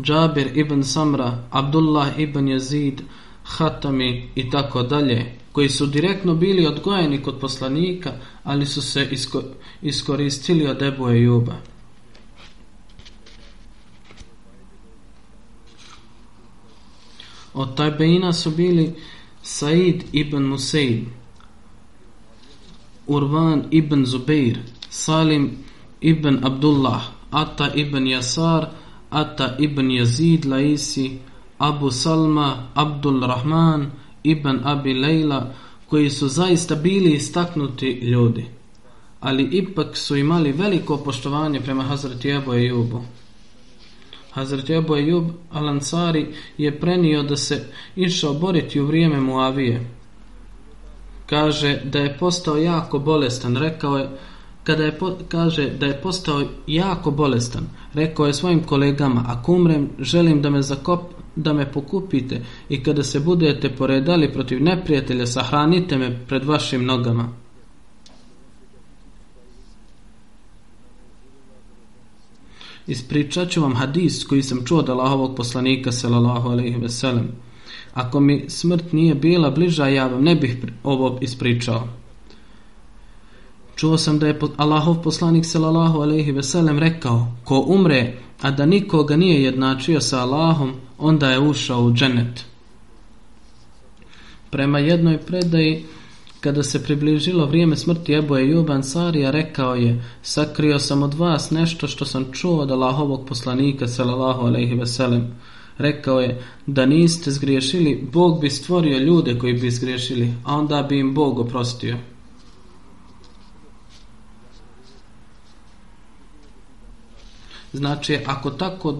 Džabir 0.00 0.56
ibn 0.56 0.82
Samra, 0.82 1.44
Abdullah 1.50 2.18
ibn 2.18 2.48
Jezid, 2.48 3.02
Hatami 3.44 4.30
i 4.34 4.50
tako 4.50 4.82
dalje, 4.82 5.36
koji 5.52 5.68
su 5.68 5.86
direktno 5.86 6.34
bili 6.34 6.66
odgojeni 6.66 7.22
kod 7.22 7.40
poslanika, 7.40 8.12
ali 8.44 8.66
su 8.66 8.82
se 8.82 9.08
isko 9.10 9.42
iskoristili 9.82 10.66
od 10.66 10.82
Ebu 10.82 11.08
Ejuba. 11.08 11.54
Od 17.54 17.76
Tajbeina 17.76 18.32
su 18.32 18.50
bili 18.50 18.94
Said 19.42 20.04
ibn 20.12 20.42
Musaid, 20.42 21.04
Urvan 23.06 23.64
ibn 23.70 24.04
Zubeir, 24.06 24.58
Salim 24.90 25.50
ibn 26.00 26.44
Abdullah, 26.44 27.02
Atta 27.30 27.70
ibn 27.74 28.06
Yasar, 28.06 28.68
Atta 29.10 29.56
ibn 29.58 29.90
Yazid 29.90 30.44
Laisi, 30.44 31.18
Abu 31.58 31.90
Salma, 31.90 32.68
Abdul 32.74 33.20
Rahman, 33.20 33.90
ibn 34.24 34.60
Abi 34.64 34.94
Leila, 34.94 35.54
koji 35.88 36.10
su 36.10 36.28
zaista 36.28 36.74
bili 36.74 37.14
istaknuti 37.14 37.90
ljudi, 37.90 38.44
ali 39.20 39.42
ipak 39.42 39.96
su 39.96 40.16
imali 40.16 40.52
veliko 40.52 40.96
poštovanje 40.96 41.60
prema 41.60 41.82
Hazreti 41.82 42.30
Ebu 42.30 42.54
Ejubu. 42.54 43.02
Hazret 44.34 44.70
Ebu 44.70 44.96
Ejub 44.96 45.24
Al-Ansari 45.52 46.26
je 46.58 46.80
prenio 46.80 47.22
da 47.22 47.36
se 47.36 47.64
išao 47.96 48.34
boriti 48.34 48.80
u 48.80 48.86
vrijeme 48.86 49.20
Muavije. 49.20 49.86
Kaže 51.26 51.80
da 51.84 51.98
je 51.98 52.16
postao 52.18 52.56
jako 52.56 52.98
bolestan, 52.98 53.56
rekao 53.56 53.98
je 53.98 54.08
kada 54.64 54.84
je 54.84 54.98
po, 54.98 55.12
kaže 55.28 55.70
da 55.70 55.86
je 55.86 56.00
postao 56.02 56.42
jako 56.66 57.10
bolestan, 57.10 57.66
rekao 57.94 58.26
je 58.26 58.34
svojim 58.34 58.62
kolegama, 58.62 59.24
ako 59.26 59.52
umrem, 59.52 59.90
želim 59.98 60.42
da 60.42 60.50
me 60.50 60.62
zakop, 60.62 61.00
da 61.36 61.52
me 61.52 61.72
pokupite 61.72 62.40
i 62.68 62.82
kada 62.82 63.02
se 63.02 63.20
budete 63.20 63.68
poredali 63.68 64.32
protiv 64.32 64.62
neprijatelja, 64.62 65.26
sahranite 65.26 65.98
me 65.98 66.18
pred 66.28 66.44
vašim 66.44 66.84
nogama. 66.84 67.43
Ispričat 72.86 73.50
ću 73.50 73.62
vam 73.62 73.74
hadis 73.74 74.24
koji 74.24 74.42
sam 74.42 74.64
čuo 74.64 74.78
od 74.78 74.90
Allahovog 74.90 75.36
poslanika 75.36 75.92
sallallahu 75.92 76.48
alaihi 76.48 76.76
ve 76.76 76.88
sellem. 76.88 77.28
Ako 77.94 78.20
mi 78.20 78.44
smrt 78.48 78.92
nije 78.92 79.14
bila 79.14 79.50
bliža, 79.50 79.86
ja 79.88 80.06
vam 80.06 80.22
ne 80.22 80.34
bih 80.34 80.56
ovo 80.82 81.18
ispričao. 81.20 81.88
Čuo 83.76 83.98
sam 83.98 84.18
da 84.18 84.26
je 84.26 84.38
Allahov 84.56 85.02
poslanik 85.02 85.44
sallallahu 85.44 86.00
alaihi 86.00 86.32
ve 86.32 86.42
sellem 86.42 86.78
rekao 86.78 87.26
ko 87.44 87.64
umre, 87.68 88.14
a 88.40 88.50
da 88.50 88.66
nikoga 88.66 89.16
nije 89.16 89.42
jednačio 89.42 90.00
sa 90.00 90.20
Allahom, 90.20 90.72
onda 90.98 91.30
je 91.30 91.40
ušao 91.40 91.82
u 91.82 91.92
dženet. 91.92 92.44
Prema 94.50 94.78
jednoj 94.78 95.18
predaji, 95.18 95.84
Kada 96.44 96.62
se 96.62 96.82
približilo 96.82 97.46
vrijeme 97.46 97.76
smrti 97.76 98.12
Ebu 98.12 98.36
Ejub 98.36 98.70
Ansarija, 98.70 99.30
rekao 99.30 99.74
je, 99.74 100.02
sakrio 100.22 100.78
sam 100.78 101.02
od 101.02 101.14
vas 101.14 101.50
nešto 101.50 101.88
što 101.88 102.04
sam 102.04 102.32
čuo 102.32 102.62
od 102.62 102.70
Allahovog 102.70 103.26
poslanika, 103.28 103.88
salallahu 103.88 104.46
alaihi 104.46 104.74
veselem. 104.74 105.34
Rekao 105.78 106.20
je, 106.20 106.42
da 106.66 106.86
niste 106.86 107.30
zgriješili, 107.30 108.08
Bog 108.12 108.40
bi 108.40 108.50
stvorio 108.50 108.98
ljude 108.98 109.38
koji 109.38 109.52
bi 109.52 109.70
zgriješili, 109.70 110.34
a 110.44 110.56
onda 110.56 110.82
bi 110.82 110.98
im 110.98 111.14
Bog 111.14 111.38
oprostio. 111.38 111.96
Znači, 117.72 118.18
ako 118.26 118.50
tako, 118.50 118.98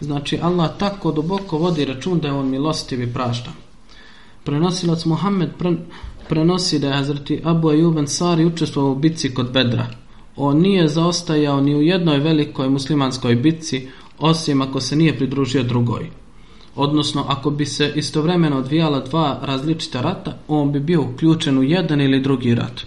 znači 0.00 0.38
Allah 0.42 0.70
tako 0.78 1.12
duboko 1.12 1.58
vodi 1.58 1.84
račun 1.84 2.18
da 2.18 2.28
je 2.28 2.34
on 2.34 2.50
milostiv 2.50 3.02
i 3.02 3.12
prašta. 3.12 3.50
Prenosilac 4.44 5.04
Muhammed 5.04 5.50
pre, 5.58 5.76
prenosi 6.28 6.78
da 6.78 6.86
je 6.86 6.94
Hazreti 6.94 7.40
Abu 7.44 7.68
Ayyub 7.68 7.98
Ansari 7.98 8.44
učestvovao 8.44 8.92
u 8.92 8.98
bitci 8.98 9.34
kod 9.34 9.52
Bedra. 9.52 9.86
On 10.36 10.60
nije 10.60 10.88
zaostajao 10.88 11.60
ni 11.60 11.74
u 11.74 11.82
jednoj 11.82 12.18
velikoj 12.18 12.68
muslimanskoj 12.68 13.34
bitci, 13.34 13.88
osim 14.18 14.62
ako 14.62 14.80
se 14.80 14.96
nije 14.96 15.16
pridružio 15.16 15.62
drugoj. 15.62 16.10
Odnosno, 16.76 17.24
ako 17.28 17.50
bi 17.50 17.66
se 17.66 17.92
istovremeno 17.96 18.58
odvijala 18.58 19.00
dva 19.00 19.40
različita 19.42 20.00
rata, 20.00 20.38
on 20.48 20.72
bi 20.72 20.80
bio 20.80 21.02
uključen 21.02 21.58
u 21.58 21.62
jedan 21.62 22.00
ili 22.00 22.20
drugi 22.20 22.54
rat. 22.54 22.80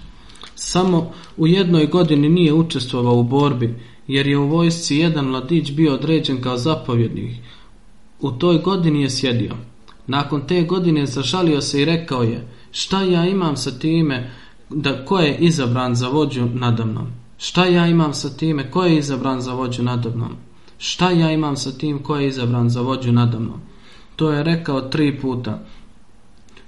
Samo 0.56 1.12
u 1.38 1.48
jednoj 1.48 1.88
godini 1.88 2.30
nije 2.30 2.54
učestvovao 2.54 3.16
u 3.16 3.24
borbi, 3.24 3.76
jer 4.08 4.28
je 4.28 4.38
u 4.38 4.48
vojsci 4.48 4.98
jedan 4.98 5.26
mladić 5.26 5.72
bio 5.72 5.94
određen 5.94 6.42
kao 6.42 6.58
zapovjednik. 6.58 7.36
U 8.22 8.32
toj 8.32 8.58
godini 8.58 9.02
je 9.02 9.10
sjedio. 9.10 9.56
Nakon 10.08 10.48
te 10.48 10.62
godine 10.62 11.06
zašalio 11.06 11.62
se 11.62 11.82
i 11.82 11.86
rekao 11.86 12.24
je, 12.24 12.48
Šta 12.72 13.04
ja 13.04 13.26
imam 13.26 13.58
sa 13.58 13.72
time 13.72 14.32
da 14.70 15.06
ko 15.06 15.20
je 15.20 15.38
izabran 15.38 15.96
za 15.96 16.08
vođu 16.08 16.46
nadamnom? 16.46 17.08
Šta 17.38 17.66
ja 17.66 17.88
imam 17.88 18.14
sa 18.14 18.30
time 18.30 18.72
ko 18.72 18.84
je 18.84 18.98
izabran 18.98 19.42
za 19.42 19.54
vođu 19.54 19.84
nadamnom? 19.84 20.36
Šta 20.78 21.12
ja 21.12 21.32
imam 21.32 21.58
sa 21.58 21.72
tim 21.72 22.00
ko 22.04 22.16
je 22.16 22.28
izabran 22.28 22.70
za 22.70 22.82
vođu 22.82 23.12
nadamnom? 23.12 23.60
To 24.16 24.32
je 24.32 24.44
rekao 24.44 24.82
tri 24.82 25.20
puta. 25.20 25.60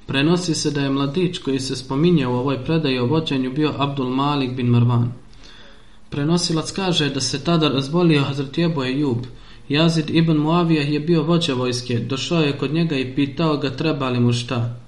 Prenosi 0.05 0.55
se 0.55 0.71
da 0.71 0.81
je 0.81 0.89
mladić 0.89 1.37
koji 1.37 1.59
se 1.59 1.75
spominje 1.75 2.27
u 2.27 2.33
ovoj 2.33 2.63
predaji 2.65 2.99
o 2.99 3.05
vođenju 3.05 3.51
bio 3.51 3.73
Abdul 3.77 4.09
Malik 4.09 4.55
bin 4.55 4.67
Marvan. 4.67 5.13
Prenosilac 6.09 6.71
kaže 6.71 7.09
da 7.09 7.21
se 7.21 7.43
tada 7.43 7.69
razbolio 7.69 8.23
Hazret 8.23 8.57
Jebo 8.57 8.83
Ejub. 8.83 9.17
Jazid 9.69 10.09
ibn 10.09 10.37
Muavijah 10.37 10.91
je 10.91 10.99
bio 10.99 11.23
vođa 11.23 11.53
vojske. 11.53 11.99
Došao 11.99 12.41
je 12.41 12.57
kod 12.57 12.73
njega 12.73 12.95
i 12.95 13.15
pitao 13.15 13.57
ga 13.57 13.69
treba 13.69 14.09
li 14.09 14.19
mu 14.19 14.33
šta. 14.33 14.82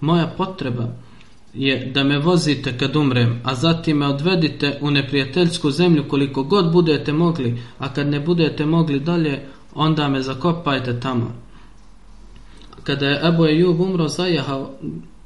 Moja 0.00 0.26
potreba 0.36 0.88
je 1.54 1.86
da 1.94 2.04
me 2.04 2.18
vozite 2.18 2.78
kad 2.78 2.96
umrem, 2.96 3.40
a 3.44 3.54
zatim 3.54 3.96
me 3.96 4.06
odvedite 4.06 4.78
u 4.80 4.90
neprijateljsku 4.90 5.70
zemlju 5.70 6.04
koliko 6.08 6.42
god 6.42 6.72
budete 6.72 7.12
mogli, 7.12 7.62
a 7.78 7.92
kad 7.94 8.06
ne 8.06 8.20
budete 8.20 8.66
mogli 8.66 9.00
dalje, 9.00 9.40
onda 9.74 10.08
me 10.08 10.22
zakopajte 10.22 11.00
tamo. 11.00 11.34
Kada 12.82 13.06
je 13.06 13.28
Ebu 13.28 13.46
Ejub 13.46 13.80
umro, 13.80 14.08
zajehao, 14.08 14.70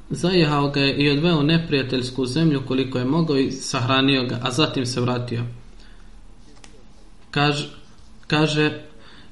zajehao 0.09 0.69
ga 0.69 0.79
je 0.79 0.95
i 0.95 1.09
odveo 1.09 1.39
u 1.39 1.43
neprijateljsku 1.43 2.25
zemlju 2.25 2.61
koliko 2.67 2.99
je 2.99 3.05
mogao 3.05 3.37
i 3.37 3.51
sahranio 3.51 4.23
ga, 4.23 4.39
a 4.43 4.51
zatim 4.51 4.85
se 4.85 5.01
vratio. 5.01 5.43
Kaže, 7.31 7.69
kaže 8.27 8.81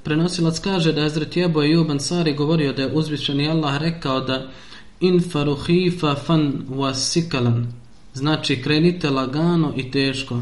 prenosilac 0.03 0.59
kaže 0.59 0.93
da 0.93 1.01
je 1.01 1.07
Ezreti 1.07 1.41
Ebu 1.41 1.61
Ejub 1.61 1.91
Ansari 1.91 2.33
govorio 2.33 2.73
da 2.73 2.81
je 2.81 2.93
uzvišeni 2.93 3.49
Allah 3.49 3.77
rekao 3.77 4.21
da 4.21 4.47
infaru 4.99 5.55
hifa 5.55 6.15
fan 6.15 6.65
wasikalan. 6.69 7.65
Znači 8.13 8.61
krenite 8.61 9.09
lagano 9.09 9.73
i 9.75 9.91
teško. 9.91 10.41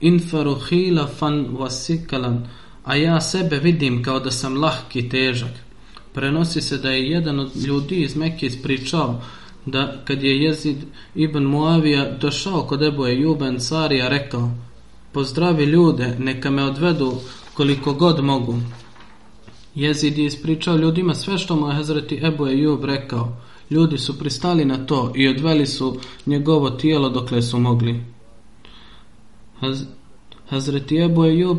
Infaru 0.00 0.54
hila 0.68 1.06
fan 1.06 1.46
wasikalan. 1.58 2.40
A 2.84 2.96
ja 2.96 3.20
sebe 3.20 3.58
vidim 3.58 4.02
kao 4.02 4.20
da 4.20 4.30
sam 4.30 4.56
lahki 4.56 4.98
i 4.98 5.08
težak. 5.08 5.50
Prenosi 6.14 6.60
se 6.60 6.78
da 6.78 6.90
je 6.90 7.10
jedan 7.10 7.40
od 7.40 7.56
ljudi 7.66 8.02
iz 8.02 8.16
Mekke 8.16 8.46
ispričao 8.46 9.20
da 9.66 9.96
kad 10.04 10.22
je 10.22 10.42
Jezid 10.42 10.76
ibn 11.14 11.44
Muavija 11.44 12.10
došao 12.20 12.62
kod 12.62 12.82
Ebu 12.82 13.06
Ejub 13.06 13.42
Ansarija 13.42 14.08
rekao 14.08 14.50
pozdravi 15.12 15.64
ljude 15.64 16.16
neka 16.18 16.50
me 16.50 16.64
odvedu 16.64 17.14
koliko 17.54 17.92
god 17.92 18.24
mogu. 18.24 18.58
Jezid 19.74 20.18
je 20.18 20.24
ispričao 20.24 20.76
ljudima 20.76 21.14
sve 21.14 21.38
što 21.38 21.56
mu 21.56 21.68
je 21.68 21.74
Hazreti 21.74 22.20
Ebu 22.22 22.46
Ejub 22.46 22.84
rekao. 22.84 23.36
Ljudi 23.70 23.98
su 23.98 24.18
pristali 24.18 24.64
na 24.64 24.86
to 24.86 25.12
i 25.14 25.28
odveli 25.28 25.66
su 25.66 25.96
njegovo 26.26 26.70
tijelo 26.70 27.08
dokle 27.08 27.42
su 27.42 27.58
mogli. 27.58 28.04
Haz, 29.60 29.82
Hazreti 30.48 30.98
Ebu 30.98 31.24
Ejub 31.24 31.58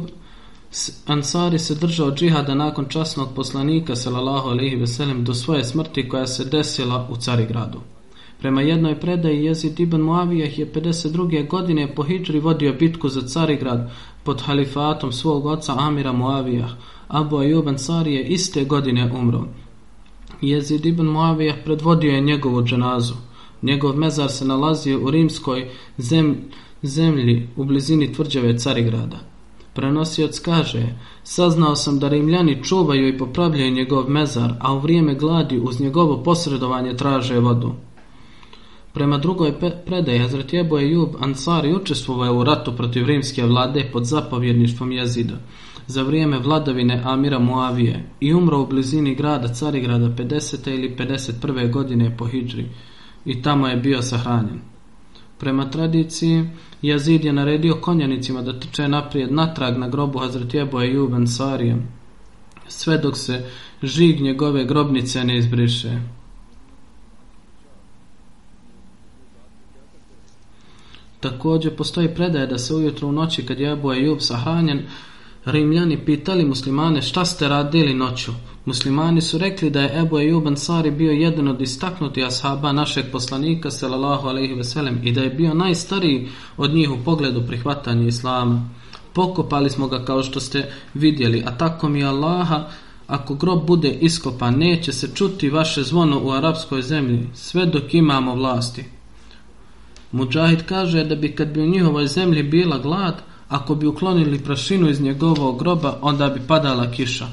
Ansari 1.05 1.59
se 1.59 1.75
držao 1.75 2.11
džihada 2.11 2.55
nakon 2.55 2.85
časnog 2.89 3.29
poslanika 3.35 3.95
sallallahu 3.95 4.49
alejhi 4.49 4.75
ve 4.75 4.87
sellem 4.87 5.23
do 5.23 5.33
svoje 5.33 5.63
smrti 5.63 6.09
koja 6.09 6.27
se 6.27 6.45
desila 6.45 7.07
u 7.11 7.15
Carigradu. 7.15 7.81
Prema 8.39 8.61
jednoj 8.61 8.99
predaji 8.99 9.45
Jezid 9.45 9.79
ibn 9.79 10.01
Muavijah 10.01 10.59
je 10.59 10.71
52. 10.73 11.47
godine 11.47 11.95
po 11.95 12.03
hidžri 12.03 12.39
vodio 12.39 12.73
bitku 12.73 13.09
za 13.09 13.21
Carigrad 13.21 13.91
pod 14.23 14.41
halifatom 14.41 15.11
svog 15.11 15.45
oca 15.45 15.75
Amira 15.77 16.11
Muavijah, 16.11 16.71
Abu 17.07 17.37
Ayyub 17.37 17.67
Ansari 17.67 18.13
je 18.13 18.27
iste 18.27 18.63
godine 18.65 19.11
umro. 19.13 19.47
Jezid 20.41 20.85
ibn 20.85 21.05
Muavijah 21.05 21.55
predvodio 21.65 22.11
je 22.11 22.21
njegovu 22.21 22.63
dženazu. 22.63 23.13
Njegov 23.61 23.97
mezar 23.97 24.31
se 24.31 24.45
nalazio 24.45 24.99
u 24.99 25.11
rimskoj 25.11 25.69
zem, 25.97 26.37
zemlji 26.81 27.49
u 27.55 27.65
blizini 27.65 28.13
tvrđave 28.13 28.57
Carigrada. 28.57 29.19
Prenosioc 29.73 30.39
kaže, 30.39 30.85
saznao 31.23 31.75
sam 31.75 31.99
da 31.99 32.09
rimljani 32.09 32.63
čuvaju 32.63 33.07
i 33.07 33.17
popravljaju 33.17 33.71
njegov 33.71 34.09
mezar, 34.09 34.53
a 34.59 34.73
u 34.73 34.79
vrijeme 34.79 35.15
gladi 35.15 35.59
uz 35.59 35.81
njegovo 35.81 36.23
posredovanje 36.23 36.95
traže 36.95 37.39
vodu. 37.39 37.71
Prema 38.93 39.17
drugoj 39.17 39.53
predaji, 39.85 40.19
Hazret 40.19 40.53
Jebu 40.53 40.77
Ejub 40.77 41.09
Ansari 41.19 41.73
učestvovao 41.73 42.35
u 42.35 42.43
ratu 42.43 42.71
protiv 42.77 43.05
rimske 43.05 43.45
vlade 43.45 43.89
pod 43.93 44.05
zapovjedništvom 44.05 44.91
jezida 44.91 45.33
za 45.87 46.03
vrijeme 46.03 46.39
vladavine 46.39 47.01
Amira 47.05 47.39
Muavije 47.39 48.09
i 48.19 48.33
umro 48.33 48.61
u 48.61 48.67
blizini 48.67 49.15
grada 49.15 49.47
Carigrada 49.47 50.05
50. 50.05 50.73
ili 50.73 50.95
51. 50.99 51.71
godine 51.71 52.17
po 52.17 52.25
Hidžri 52.25 52.69
i 53.25 53.41
tamo 53.41 53.67
je 53.67 53.77
bio 53.77 54.01
sahranjen. 54.01 54.59
Prema 55.37 55.69
tradiciji, 55.69 56.49
Jazid 56.81 57.25
je 57.25 57.33
naredio 57.33 57.75
konjanicima 57.81 58.41
da 58.41 58.59
trče 58.59 58.87
naprijed 58.87 59.31
natrag 59.31 59.77
na 59.77 59.87
grobu 59.87 60.19
Hazret 60.19 60.53
i 60.53 60.57
Ejub 60.57 61.13
Ansarija 61.13 61.77
sve 62.67 62.97
dok 62.97 63.17
se 63.17 63.45
žig 63.83 64.21
njegove 64.21 64.65
grobnice 64.65 65.23
ne 65.23 65.37
izbriše. 65.37 65.99
Također 71.19 71.75
postoji 71.75 72.15
predaje 72.15 72.47
da 72.47 72.57
se 72.57 72.75
ujutro 72.75 73.07
u 73.07 73.11
noći 73.11 73.45
kad 73.45 73.59
je 73.59 73.71
Abu 73.71 73.93
Ejub 73.93 74.17
sahranjen, 74.21 74.81
Rimljani 75.45 76.05
pitali 76.05 76.45
muslimane 76.45 77.01
šta 77.01 77.25
ste 77.25 77.47
radili 77.47 77.93
noću. 77.93 78.31
Muslimani 78.65 79.21
su 79.21 79.37
rekli 79.37 79.69
da 79.69 79.81
je 79.81 79.99
Ebu 79.99 80.19
Ejub 80.19 80.47
Ansari 80.47 80.91
bio 80.91 81.11
jedan 81.11 81.47
od 81.47 81.61
istaknuti 81.61 82.23
ashaba 82.23 82.71
našeg 82.71 83.05
poslanika 83.11 83.71
sallallahu 83.71 84.27
alejhi 84.27 84.53
ve 84.53 84.63
sellem 84.63 84.99
i 85.03 85.11
da 85.11 85.21
je 85.21 85.29
bio 85.29 85.53
najstariji 85.53 86.29
od 86.57 86.73
njih 86.73 86.91
u 86.91 87.03
pogledu 87.05 87.43
prihvatanja 87.47 88.07
islama. 88.07 88.69
Pokopali 89.13 89.69
smo 89.69 89.87
ga 89.87 90.05
kao 90.05 90.23
što 90.23 90.39
ste 90.39 90.71
vidjeli, 90.93 91.43
a 91.45 91.57
tako 91.57 91.89
mi 91.89 92.03
Allaha, 92.03 92.67
ako 93.07 93.35
grob 93.35 93.65
bude 93.67 93.89
iskopan, 93.91 94.53
neće 94.57 94.93
se 94.93 95.09
čuti 95.15 95.49
vaše 95.49 95.83
zvono 95.83 96.19
u 96.23 96.31
arapskoj 96.31 96.81
zemlji, 96.81 97.29
sve 97.33 97.65
dok 97.65 97.93
imamo 97.93 98.35
vlasti. 98.35 98.85
Mujahid 100.11 100.63
kaže 100.65 101.03
da 101.03 101.15
bi 101.15 101.35
kad 101.35 101.47
bi 101.47 101.61
u 101.61 101.67
njihovoj 101.67 102.07
zemlji 102.07 102.43
bila 102.43 102.77
glad, 102.77 103.21
ako 103.53 103.75
bi 103.75 103.87
uklonili 103.87 104.39
prašinu 104.39 104.89
iz 104.89 105.01
njegovog 105.01 105.59
groba, 105.59 105.97
onda 106.01 106.29
bi 106.29 106.41
padala 106.47 106.91
kiša. 106.91 107.27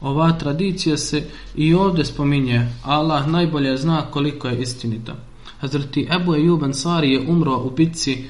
Ova 0.00 0.32
tradicija 0.32 0.96
se 0.96 1.22
i 1.56 1.74
ovdje 1.74 2.04
spominje, 2.04 2.68
Allah 2.84 3.28
najbolje 3.28 3.76
zna 3.76 4.02
koliko 4.10 4.48
je 4.48 4.62
istinita. 4.62 5.14
Hazreti 5.58 6.08
Ebu 6.10 6.34
Ejub 6.34 6.62
Ansari 6.62 7.12
je 7.12 7.20
umro 7.28 7.56
u 7.56 7.70
bitci 7.70 8.24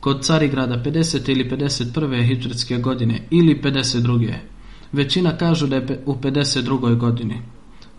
kod 0.00 0.24
Carigrada 0.24 0.82
50. 0.84 1.30
ili 1.30 1.50
51. 1.50 2.26
hijđarske 2.26 2.78
godine 2.78 3.26
ili 3.30 3.60
52. 3.62 4.34
Većina 4.92 5.36
kažu 5.36 5.66
da 5.66 5.76
je 5.76 6.02
u 6.06 6.14
52. 6.14 6.96
godini. 6.96 7.42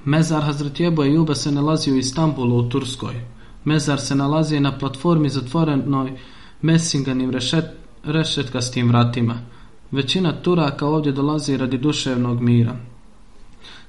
Mezar 0.05 0.43
Hazreti 0.43 0.85
Ebu 0.85 1.03
Ejuba 1.03 1.35
se 1.35 1.51
nalazi 1.51 1.91
u 1.91 1.97
Istanbulu 1.97 2.57
u 2.57 2.69
Turskoj. 2.69 3.15
Mezar 3.65 3.99
se 3.99 4.15
nalazi 4.15 4.59
na 4.59 4.77
platformi 4.77 5.29
zatvorenoj 5.29 6.11
mesinganim 6.61 7.31
rešet, 7.31 7.82
rešetka 8.03 8.61
s 8.61 8.71
tim 8.71 8.87
vratima. 8.87 9.35
Većina 9.91 10.41
Turaka 10.41 10.87
ovdje 10.87 11.11
dolazi 11.11 11.57
radi 11.57 11.77
duševnog 11.77 12.41
mira. 12.41 12.75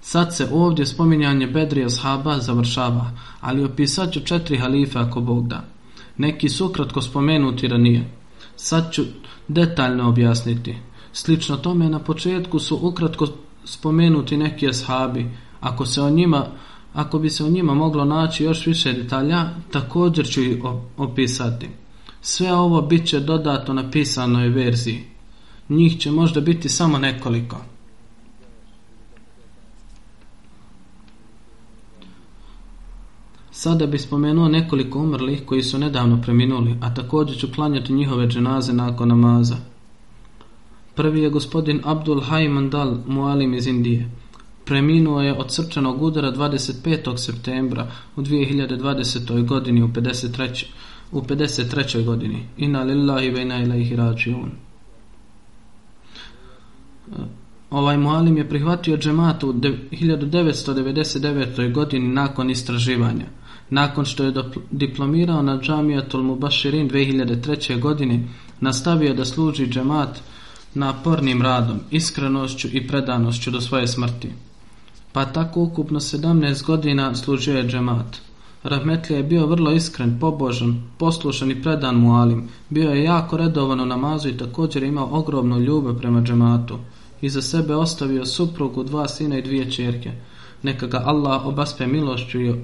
Sad 0.00 0.36
se 0.36 0.48
ovdje 0.52 0.86
spominjanje 0.86 1.46
Bedrija 1.46 1.90
shaba 1.90 2.38
završava, 2.38 3.10
ali 3.40 3.64
opisat 3.64 4.12
ću 4.12 4.20
četiri 4.20 4.58
halife 4.58 4.98
ako 4.98 5.20
Bog 5.20 5.48
da. 5.48 5.64
Neki 6.18 6.48
su 6.48 6.68
kratko 6.68 7.02
spomenuti 7.02 7.68
ranije. 7.68 8.10
Sad 8.56 8.92
ću 8.92 9.02
detaljno 9.48 10.08
objasniti. 10.08 10.76
Slično 11.12 11.56
tome 11.56 11.88
na 11.88 11.98
početku 11.98 12.58
su 12.58 12.78
ukratko 12.82 13.26
spomenuti 13.64 14.36
neki 14.36 14.68
ashabi. 14.68 15.30
Ako 15.60 15.86
se 15.86 16.02
o 16.02 16.10
njima 16.10 16.46
Ako 16.94 17.18
bi 17.18 17.30
se 17.30 17.44
o 17.44 17.48
njima 17.48 17.74
moglo 17.74 18.04
naći 18.04 18.44
još 18.44 18.66
više 18.66 18.92
detalja, 18.92 19.48
također 19.70 20.26
ću 20.26 20.42
ih 20.42 20.64
opisati. 20.96 21.68
Sve 22.26 22.52
ovo 22.52 22.82
bit 22.82 23.06
će 23.06 23.20
dodato 23.20 23.72
na 23.74 23.90
pisanoj 23.90 24.48
verziji. 24.48 25.04
Njih 25.68 25.98
će 25.98 26.10
možda 26.10 26.40
biti 26.40 26.68
samo 26.68 26.98
nekoliko. 26.98 27.56
Sada 33.50 33.86
bi 33.86 33.98
spomenuo 33.98 34.48
nekoliko 34.48 34.98
umrlih 34.98 35.42
koji 35.46 35.62
su 35.62 35.78
nedavno 35.78 36.22
preminuli, 36.22 36.76
a 36.80 36.94
također 36.94 37.38
ću 37.38 37.48
klanjati 37.54 37.92
njihove 37.92 38.28
dženaze 38.28 38.72
nakon 38.72 39.08
namaza. 39.08 39.56
Prvi 40.94 41.20
je 41.20 41.30
gospodin 41.30 41.80
Abdul 41.84 42.20
Haymandal 42.20 42.98
Mualim 43.06 43.54
iz 43.54 43.66
Indije. 43.66 44.10
Preminuo 44.64 45.20
je 45.20 45.38
od 45.38 45.52
srčanog 45.52 46.02
udara 46.02 46.32
25. 46.32 47.16
septembra 47.16 47.90
u 48.16 48.22
2020. 48.22 49.46
godini 49.46 49.82
u 49.82 49.88
53 49.88 50.64
u 51.14 51.22
53. 51.22 52.04
godini. 52.04 52.46
Inna 52.56 52.82
lillahi 52.82 53.30
ve 53.30 53.42
inna 53.42 53.62
ilaihi 53.62 53.96
rađiun. 53.96 54.50
Ovaj 57.70 57.96
mualim 57.96 58.36
je 58.36 58.48
prihvatio 58.48 58.96
džematu 58.96 59.48
u 59.48 59.52
1999. 59.52 61.72
godini 61.72 62.08
nakon 62.08 62.50
istraživanja. 62.50 63.24
Nakon 63.70 64.04
što 64.04 64.24
je 64.24 64.32
diplomirao 64.70 65.42
na 65.42 65.60
džamijatul 65.60 66.22
Mubashirin 66.22 66.90
2003. 66.90 67.80
godine, 67.80 68.28
nastavio 68.60 69.14
da 69.14 69.24
služi 69.24 69.66
džemat 69.66 70.20
napornim 70.74 71.42
radom, 71.42 71.80
iskrenošću 71.90 72.68
i 72.72 72.88
predanošću 72.88 73.50
do 73.50 73.60
svoje 73.60 73.86
smrti. 73.86 74.30
Pa 75.12 75.24
tako 75.24 75.62
ukupno 75.62 76.00
17 76.00 76.66
godina 76.66 77.14
služio 77.14 77.56
je 77.56 77.68
džemat. 77.68 78.20
Rahmetlija 78.64 79.16
je 79.16 79.24
bio 79.24 79.46
vrlo 79.46 79.72
iskren, 79.72 80.18
pobožan, 80.20 80.82
poslušan 80.98 81.50
i 81.50 81.62
predan 81.62 81.96
mualim. 81.96 82.48
Bio 82.70 82.90
je 82.90 83.04
jako 83.04 83.36
redovan 83.36 83.80
u 83.80 83.86
namazu 83.86 84.28
i 84.28 84.36
također 84.36 84.82
imao 84.82 85.08
ogromnu 85.12 85.58
ljubav 85.58 85.98
prema 85.98 86.22
džematu. 86.22 86.78
Iza 87.20 87.42
sebe 87.42 87.74
ostavio 87.74 88.26
suprugu, 88.26 88.82
dva 88.82 89.08
sina 89.08 89.38
i 89.38 89.42
dvije 89.42 89.70
čerke. 89.70 90.12
Neka 90.62 90.86
ga 90.86 91.02
Allah 91.04 91.46
obaspe 91.46 91.86
milošću 91.86 92.40
i, 92.40 92.54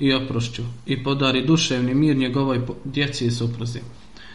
i 0.00 0.14
oprošću 0.14 0.62
i 0.86 1.04
podari 1.04 1.46
duševni 1.46 1.94
mir 1.94 2.16
njegovoj 2.16 2.60
djeci 2.84 3.26
i 3.26 3.30
supruzi. 3.30 3.80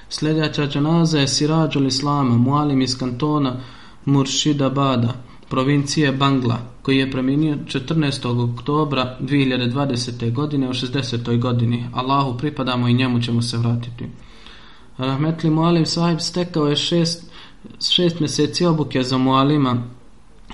Sljedeća 0.10 0.68
džanaza 0.68 1.20
je 1.20 1.28
Sirađul 1.28 1.88
Islama, 1.88 2.38
mualim 2.38 2.82
iz 2.82 2.98
kantona 2.98 3.60
Muršida 4.06 4.70
Bada, 4.70 5.14
provincije 5.50 6.12
Bangla, 6.12 6.60
koji 6.82 6.98
je 6.98 7.12
preminio 7.12 7.58
14. 7.66 8.54
oktobra 8.54 9.18
2020. 9.22 10.34
godine 10.34 10.70
u 10.70 10.74
60. 10.74 11.40
godini. 11.40 11.90
Allahu 11.94 12.38
pripadamo 12.38 12.88
i 12.88 12.94
njemu 12.94 13.22
ćemo 13.22 13.42
se 13.42 13.58
vratiti. 13.58 14.06
Rahmetli 14.98 15.50
Mualim 15.50 15.86
sahib 15.86 16.20
stekao 16.20 16.68
je 16.68 16.76
šest, 16.76 17.32
šest 17.90 18.20
mjeseci 18.20 18.66
obuke 18.66 19.04
za 19.04 19.18
Mualima 19.18 19.84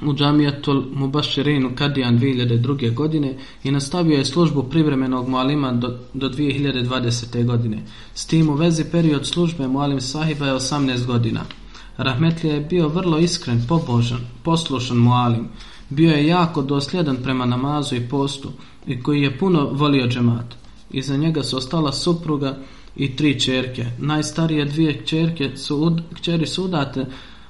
u 0.02 0.14
džamijatul 0.14 0.84
Mubashirin 0.94 1.66
u 1.66 1.76
Kadijan 1.76 2.20
2002. 2.20 2.94
godine 2.94 3.38
i 3.64 3.72
nastavio 3.72 4.18
je 4.18 4.26
službu 4.26 4.64
privremenog 4.64 5.30
Mualima 5.30 5.72
do, 5.72 6.00
do 6.14 6.30
2020. 6.30 7.46
godine. 7.46 7.84
S 8.14 8.26
tim 8.26 8.50
u 8.50 8.54
vezi 8.54 8.86
period 8.91 9.28
službe 9.28 9.68
Mualim 9.68 10.02
sahiba 10.02 10.46
je 10.46 10.54
18 10.54 11.06
godina. 11.06 11.41
Rahmetlija 11.98 12.56
je 12.56 12.62
bio 12.62 12.88
vrlo 12.88 13.18
iskren, 13.18 13.66
pobožan, 13.68 14.20
poslušan 14.44 14.98
Mualim. 14.98 15.48
Bio 15.89 16.12
je 16.12 16.28
jako 16.28 16.62
dosljedan 16.62 17.18
prema 17.24 17.46
namazu 17.46 17.96
i 17.96 18.08
postu 18.10 18.52
i 18.88 19.04
koji 19.04 19.22
je 19.22 19.38
puno 19.38 19.70
volio 19.72 20.08
džemat. 20.08 20.56
Iza 20.91 21.18
njega 21.18 21.44
su 21.44 21.58
ostala 21.58 21.91
supruga 21.91 22.58
i 22.96 23.16
tri 23.16 23.39
čerke. 23.39 23.86
Najstarije 24.00 24.66
dvije 24.66 25.06
čerke 25.06 25.58
su, 25.58 25.98
kćeri 26.16 26.48
su 26.48 26.66
udate, 26.66 27.06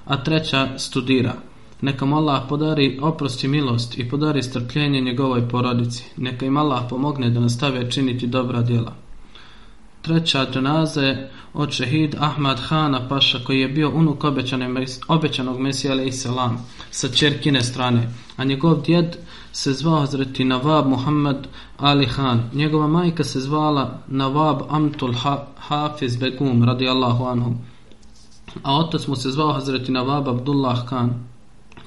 a 0.06 0.24
treća 0.24 0.78
studira. 0.78 1.34
Neka 1.82 2.06
mu 2.06 2.16
Allah 2.16 2.44
podari 2.50 3.00
oprost 3.02 3.44
i 3.44 3.48
milost 3.48 3.98
i 3.98 4.10
podari 4.10 4.44
strpljenje 4.44 5.02
njegovoj 5.02 5.50
porodici. 5.50 6.04
Neka 6.18 6.46
im 6.46 6.58
Allah 6.58 6.84
pomogne 6.90 7.30
da 7.30 7.40
nastave 7.40 7.92
činiti 7.92 8.28
dobra 8.28 8.62
djela. 8.62 9.03
Treća 10.04 10.46
dženaza 10.54 11.02
je 11.02 11.32
od 11.54 11.72
šehid 11.72 12.16
Ahmad 12.20 12.60
Hana 12.60 13.08
Paša 13.10 13.40
koji 13.46 13.60
je 13.60 13.68
bio 13.68 13.92
unuk 13.96 14.24
obećanog 15.08 15.60
Mesija 15.60 15.94
alaih 15.94 16.16
salam 16.16 16.66
sa 16.92 17.08
čerkine 17.08 17.62
strane, 17.62 18.10
a 18.38 18.44
njegov 18.44 18.82
djed 18.82 19.16
se 19.52 19.74
zvao 19.74 20.00
Hazreti 20.00 20.44
Nawab 20.44 20.88
Muhammad 20.88 21.48
Ali 21.78 22.08
Khan. 22.08 22.50
Njegova 22.54 22.88
majka 22.88 23.24
se 23.24 23.40
zvala 23.40 24.00
Nawab 24.08 24.62
Amtul 24.70 25.14
ha 25.14 25.48
Hafiz 25.58 26.16
Begum 26.18 26.64
radijallahu 26.64 27.26
anhu. 27.26 27.56
A 28.64 28.78
otac 28.78 29.08
mu 29.08 29.16
se 29.16 29.32
zvao 29.32 29.54
Hazreti 29.54 29.92
Nawab 29.92 30.28
Abdullah 30.28 30.86
Khan 30.90 31.34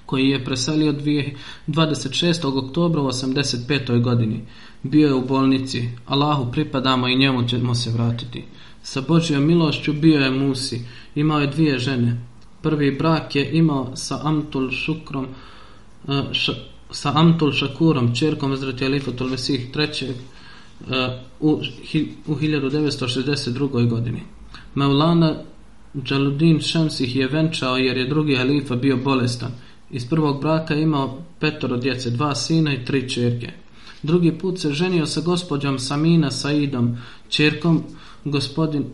koji 0.06 0.28
je 0.28 0.44
preselio 0.44 0.92
26. 0.92 2.66
oktobra 2.66 3.02
u 3.02 3.06
85. 3.06 4.02
godini. 4.02 4.44
Bio 4.90 5.08
je 5.08 5.14
u 5.14 5.26
bolnici. 5.26 5.88
Allahu 6.06 6.52
pripadamo 6.52 7.08
i 7.08 7.16
njemu 7.16 7.48
ćemo 7.48 7.74
se 7.74 7.90
vratiti. 7.90 8.44
Sa 8.82 9.00
Božjom 9.08 9.46
milošću 9.46 9.92
bio 9.92 10.20
je 10.20 10.30
Musi. 10.30 10.80
Imao 11.14 11.40
je 11.40 11.46
dvije 11.46 11.78
žene. 11.78 12.20
Prvi 12.62 12.90
brak 12.98 13.36
je 13.36 13.50
imao 13.52 13.96
sa 13.96 14.20
Amtul 14.24 14.70
Šukrom, 14.70 15.26
e, 16.08 16.22
š, 16.32 16.52
sa 16.90 17.12
Amtul 17.14 17.52
Šakurom, 17.52 18.14
čerkom 18.14 18.56
Zrati 18.56 18.84
Alifatul 18.84 19.28
Mesih 19.28 19.72
trećeg 19.72 20.10
e, 20.10 20.14
u, 21.40 21.50
u 22.26 22.34
1962. 22.34 23.88
godini. 23.88 24.22
Maulana 24.74 25.34
Džaludin 26.04 26.60
Šemsih 26.60 27.16
je 27.16 27.28
venčao 27.28 27.76
jer 27.76 27.96
je 27.96 28.08
drugi 28.08 28.36
halifa 28.36 28.76
bio 28.76 28.96
bolestan. 28.96 29.50
Iz 29.90 30.08
prvog 30.08 30.40
braka 30.40 30.74
imao 30.74 31.22
petoro 31.40 31.76
djece, 31.76 32.10
dva 32.10 32.34
sina 32.34 32.74
i 32.74 32.84
tri 32.84 33.08
čerke. 33.08 33.52
Drugi 34.02 34.38
put 34.38 34.58
se 34.58 34.72
ženio 34.72 35.06
sa 35.06 35.20
gospođom 35.20 35.78
Samina 35.78 36.30
Saidom, 36.30 36.96
čerkom 37.28 37.82
gospodin, 38.24 38.84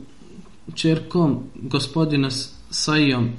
čerkom 0.74 1.38
gospodina 1.54 2.28
Saijom, 2.70 3.30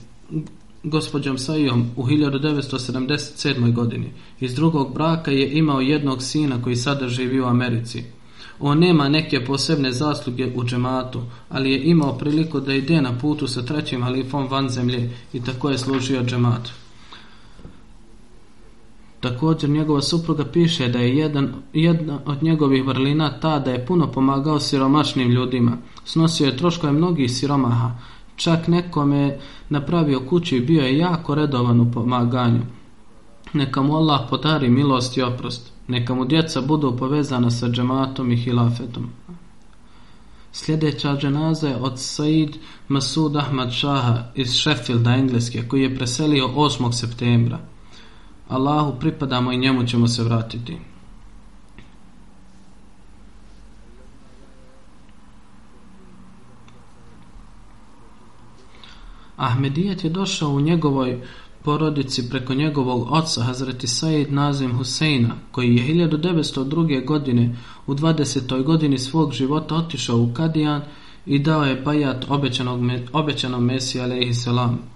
gospođom 0.83 1.37
Saijom 1.37 1.85
u 1.95 2.05
1977. 2.05 3.73
godini. 3.73 4.11
Iz 4.39 4.55
drugog 4.55 4.93
braka 4.93 5.31
je 5.31 5.57
imao 5.57 5.81
jednog 5.81 6.23
sina 6.23 6.61
koji 6.61 6.75
sada 6.75 7.07
živi 7.07 7.41
u 7.41 7.45
Americi. 7.45 8.03
On 8.59 8.79
nema 8.79 9.09
neke 9.09 9.45
posebne 9.45 9.91
zasluge 9.91 10.51
u 10.55 10.63
džematu, 10.63 11.21
ali 11.49 11.71
je 11.71 11.83
imao 11.83 12.17
priliku 12.17 12.59
da 12.59 12.73
ide 12.73 13.01
na 13.01 13.17
putu 13.19 13.47
sa 13.47 13.61
trećim 13.61 14.03
halifom 14.03 14.47
van 14.47 14.69
zemlje 14.69 15.09
i 15.33 15.41
tako 15.43 15.69
je 15.69 15.77
služio 15.77 16.23
džematu. 16.23 16.71
Također 19.23 19.69
njegova 19.69 20.01
supruga 20.01 20.45
piše 20.45 20.87
da 20.87 20.99
je 20.99 21.17
jedan, 21.17 21.53
jedna 21.73 22.19
od 22.25 22.43
njegovih 22.43 22.85
vrlina 22.85 23.39
ta 23.39 23.59
da 23.59 23.71
je 23.71 23.85
puno 23.85 24.11
pomagao 24.11 24.59
siromašnim 24.59 25.31
ljudima. 25.31 25.77
Snosio 26.05 26.45
je 26.45 26.57
troškove 26.57 26.93
mnogih 26.93 27.31
siromaha. 27.31 27.91
Čak 28.35 28.67
nekome 28.67 29.37
napravio 29.69 30.19
kuću 30.29 30.55
i 30.55 30.61
bio 30.61 30.83
je 30.83 30.97
jako 30.97 31.35
redovan 31.35 31.79
u 31.79 31.91
pomaganju. 31.91 32.61
Neka 33.53 33.81
mu 33.81 33.95
Allah 33.95 34.21
podari 34.29 34.69
milost 34.69 35.17
i 35.17 35.21
oprost. 35.21 35.71
Neka 35.87 36.15
mu 36.15 36.25
djeca 36.25 36.61
budu 36.61 36.97
povezana 36.97 37.51
sa 37.51 37.69
džematom 37.69 38.31
i 38.31 38.37
hilafetom. 38.37 39.09
Sljedeća 40.51 41.17
dženaza 41.17 41.67
je 41.67 41.75
od 41.75 41.93
Said 41.99 42.57
Masud 42.87 43.35
Ahmad 43.35 43.71
Šaha 43.71 44.31
iz 44.35 44.53
Sheffielda, 44.53 45.11
Engleske, 45.11 45.67
koji 45.67 45.81
je 45.81 45.95
preselio 45.95 46.47
8. 46.47 46.91
septembra. 46.91 47.72
Allahu 48.47 48.99
pripadamo 48.99 49.51
i 49.51 49.57
njemu 49.57 49.85
ćemo 49.85 50.07
se 50.07 50.23
vratiti. 50.23 50.77
Ahmedijet 59.37 60.03
je 60.03 60.09
došao 60.09 60.49
u 60.49 60.61
njegovoj 60.61 61.21
porodici 61.63 62.29
preko 62.29 62.53
njegovog 62.53 63.11
oca 63.11 63.43
Hazreti 63.43 63.87
Said 63.87 64.33
Nazim 64.33 64.77
Huseina, 64.77 65.35
koji 65.51 65.75
je 65.75 66.07
1902. 66.07 67.05
godine 67.05 67.55
u 67.87 67.93
20. 67.95 68.63
godini 68.63 68.97
svog 68.97 69.33
života 69.33 69.75
otišao 69.75 70.17
u 70.17 70.33
Kadijan 70.33 70.81
i 71.25 71.39
dao 71.39 71.63
je 71.63 71.83
pajat 71.83 72.25
obećanog, 72.29 72.79
obećanom 73.13 73.65
Mesiju 73.65 74.03
alaihi 74.03 74.33
salam. 74.33 74.92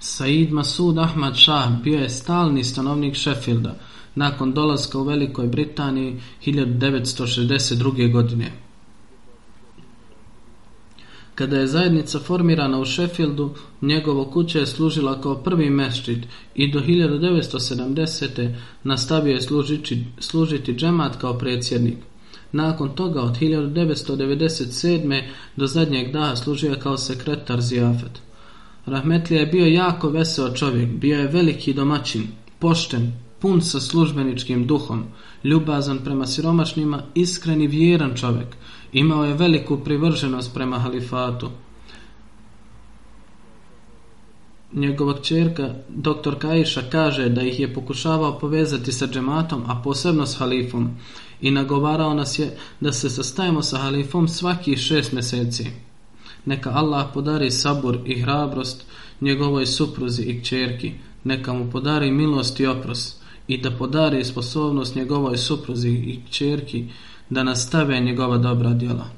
Said 0.00 0.50
Masud 0.50 0.98
Ahmad 0.98 1.36
Shah 1.36 1.82
bio 1.82 1.98
je 1.98 2.08
stalni 2.08 2.64
stanovnik 2.64 3.16
Sheffielda 3.16 3.74
nakon 4.14 4.52
dolaska 4.52 4.98
u 4.98 5.04
Velikoj 5.04 5.46
Britaniji 5.46 6.20
1962. 6.46 8.12
godine. 8.12 8.52
Kada 11.34 11.58
je 11.58 11.66
zajednica 11.66 12.18
formirana 12.18 12.78
u 12.78 12.84
Sheffieldu, 12.84 13.54
njegovo 13.82 14.24
kuća 14.24 14.58
je 14.58 14.66
služila 14.66 15.20
kao 15.20 15.34
prvi 15.34 15.70
mešćid 15.70 16.26
i 16.54 16.72
do 16.72 16.80
1970. 16.80 18.54
nastavio 18.84 19.34
je 19.34 19.40
služiti, 19.40 20.04
služiti 20.18 20.74
džemat 20.74 21.16
kao 21.16 21.38
predsjednik. 21.38 21.98
Nakon 22.52 22.94
toga 22.94 23.22
od 23.22 23.38
1997. 23.38 25.22
do 25.56 25.66
zadnjeg 25.66 26.12
daha 26.12 26.36
služio 26.36 26.76
kao 26.82 26.96
sekretar 26.96 27.60
Zijafet. 27.60 28.27
Rahmetlija 28.88 29.40
je 29.40 29.46
bio 29.46 29.66
jako 29.66 30.08
veseo 30.08 30.54
čovjek, 30.54 30.90
bio 30.90 31.18
je 31.18 31.28
veliki 31.28 31.72
domaćin, 31.72 32.26
pošten, 32.58 33.12
pun 33.38 33.62
sa 33.62 33.80
službeničkim 33.80 34.66
duhom, 34.66 35.04
ljubazan 35.44 35.98
prema 36.04 36.26
siromašnima, 36.26 37.02
iskren 37.14 37.62
i 37.62 37.66
vjeran 37.66 38.14
čovjek. 38.16 38.56
Imao 38.92 39.24
je 39.24 39.34
veliku 39.34 39.78
privrženost 39.84 40.54
prema 40.54 40.78
halifatu. 40.78 41.50
Njegova 44.72 45.14
čerka, 45.22 45.74
dr. 45.88 46.38
Kaiša, 46.38 46.82
kaže 46.92 47.28
da 47.28 47.42
ih 47.42 47.60
je 47.60 47.74
pokušavao 47.74 48.38
povezati 48.38 48.92
sa 48.92 49.06
džematom, 49.06 49.62
a 49.66 49.80
posebno 49.84 50.26
s 50.26 50.38
halifom, 50.38 50.90
i 51.40 51.50
nagovarao 51.50 52.14
nas 52.14 52.38
je 52.38 52.56
da 52.80 52.92
se 52.92 53.10
sastajemo 53.10 53.62
sa 53.62 53.78
halifom 53.78 54.28
svaki 54.28 54.76
šest 54.76 55.12
mjeseci 55.12 55.87
neka 56.44 56.70
Allah 56.70 57.06
podari 57.14 57.50
sabor 57.50 57.98
i 58.04 58.20
hrabrost 58.20 58.84
njegovoj 59.20 59.66
supruzi 59.66 60.22
i 60.22 60.40
kćerki, 60.40 60.92
neka 61.24 61.52
mu 61.52 61.70
podari 61.70 62.10
milost 62.10 62.60
i 62.60 62.66
oprost 62.66 63.22
i 63.48 63.58
da 63.58 63.70
podari 63.70 64.24
sposobnost 64.24 64.94
njegovoj 64.94 65.36
supruzi 65.36 65.88
i 65.88 66.20
kćerki 66.28 66.84
da 67.30 67.42
nastave 67.42 68.00
njegova 68.00 68.38
dobra 68.38 68.70
djela. 68.70 69.17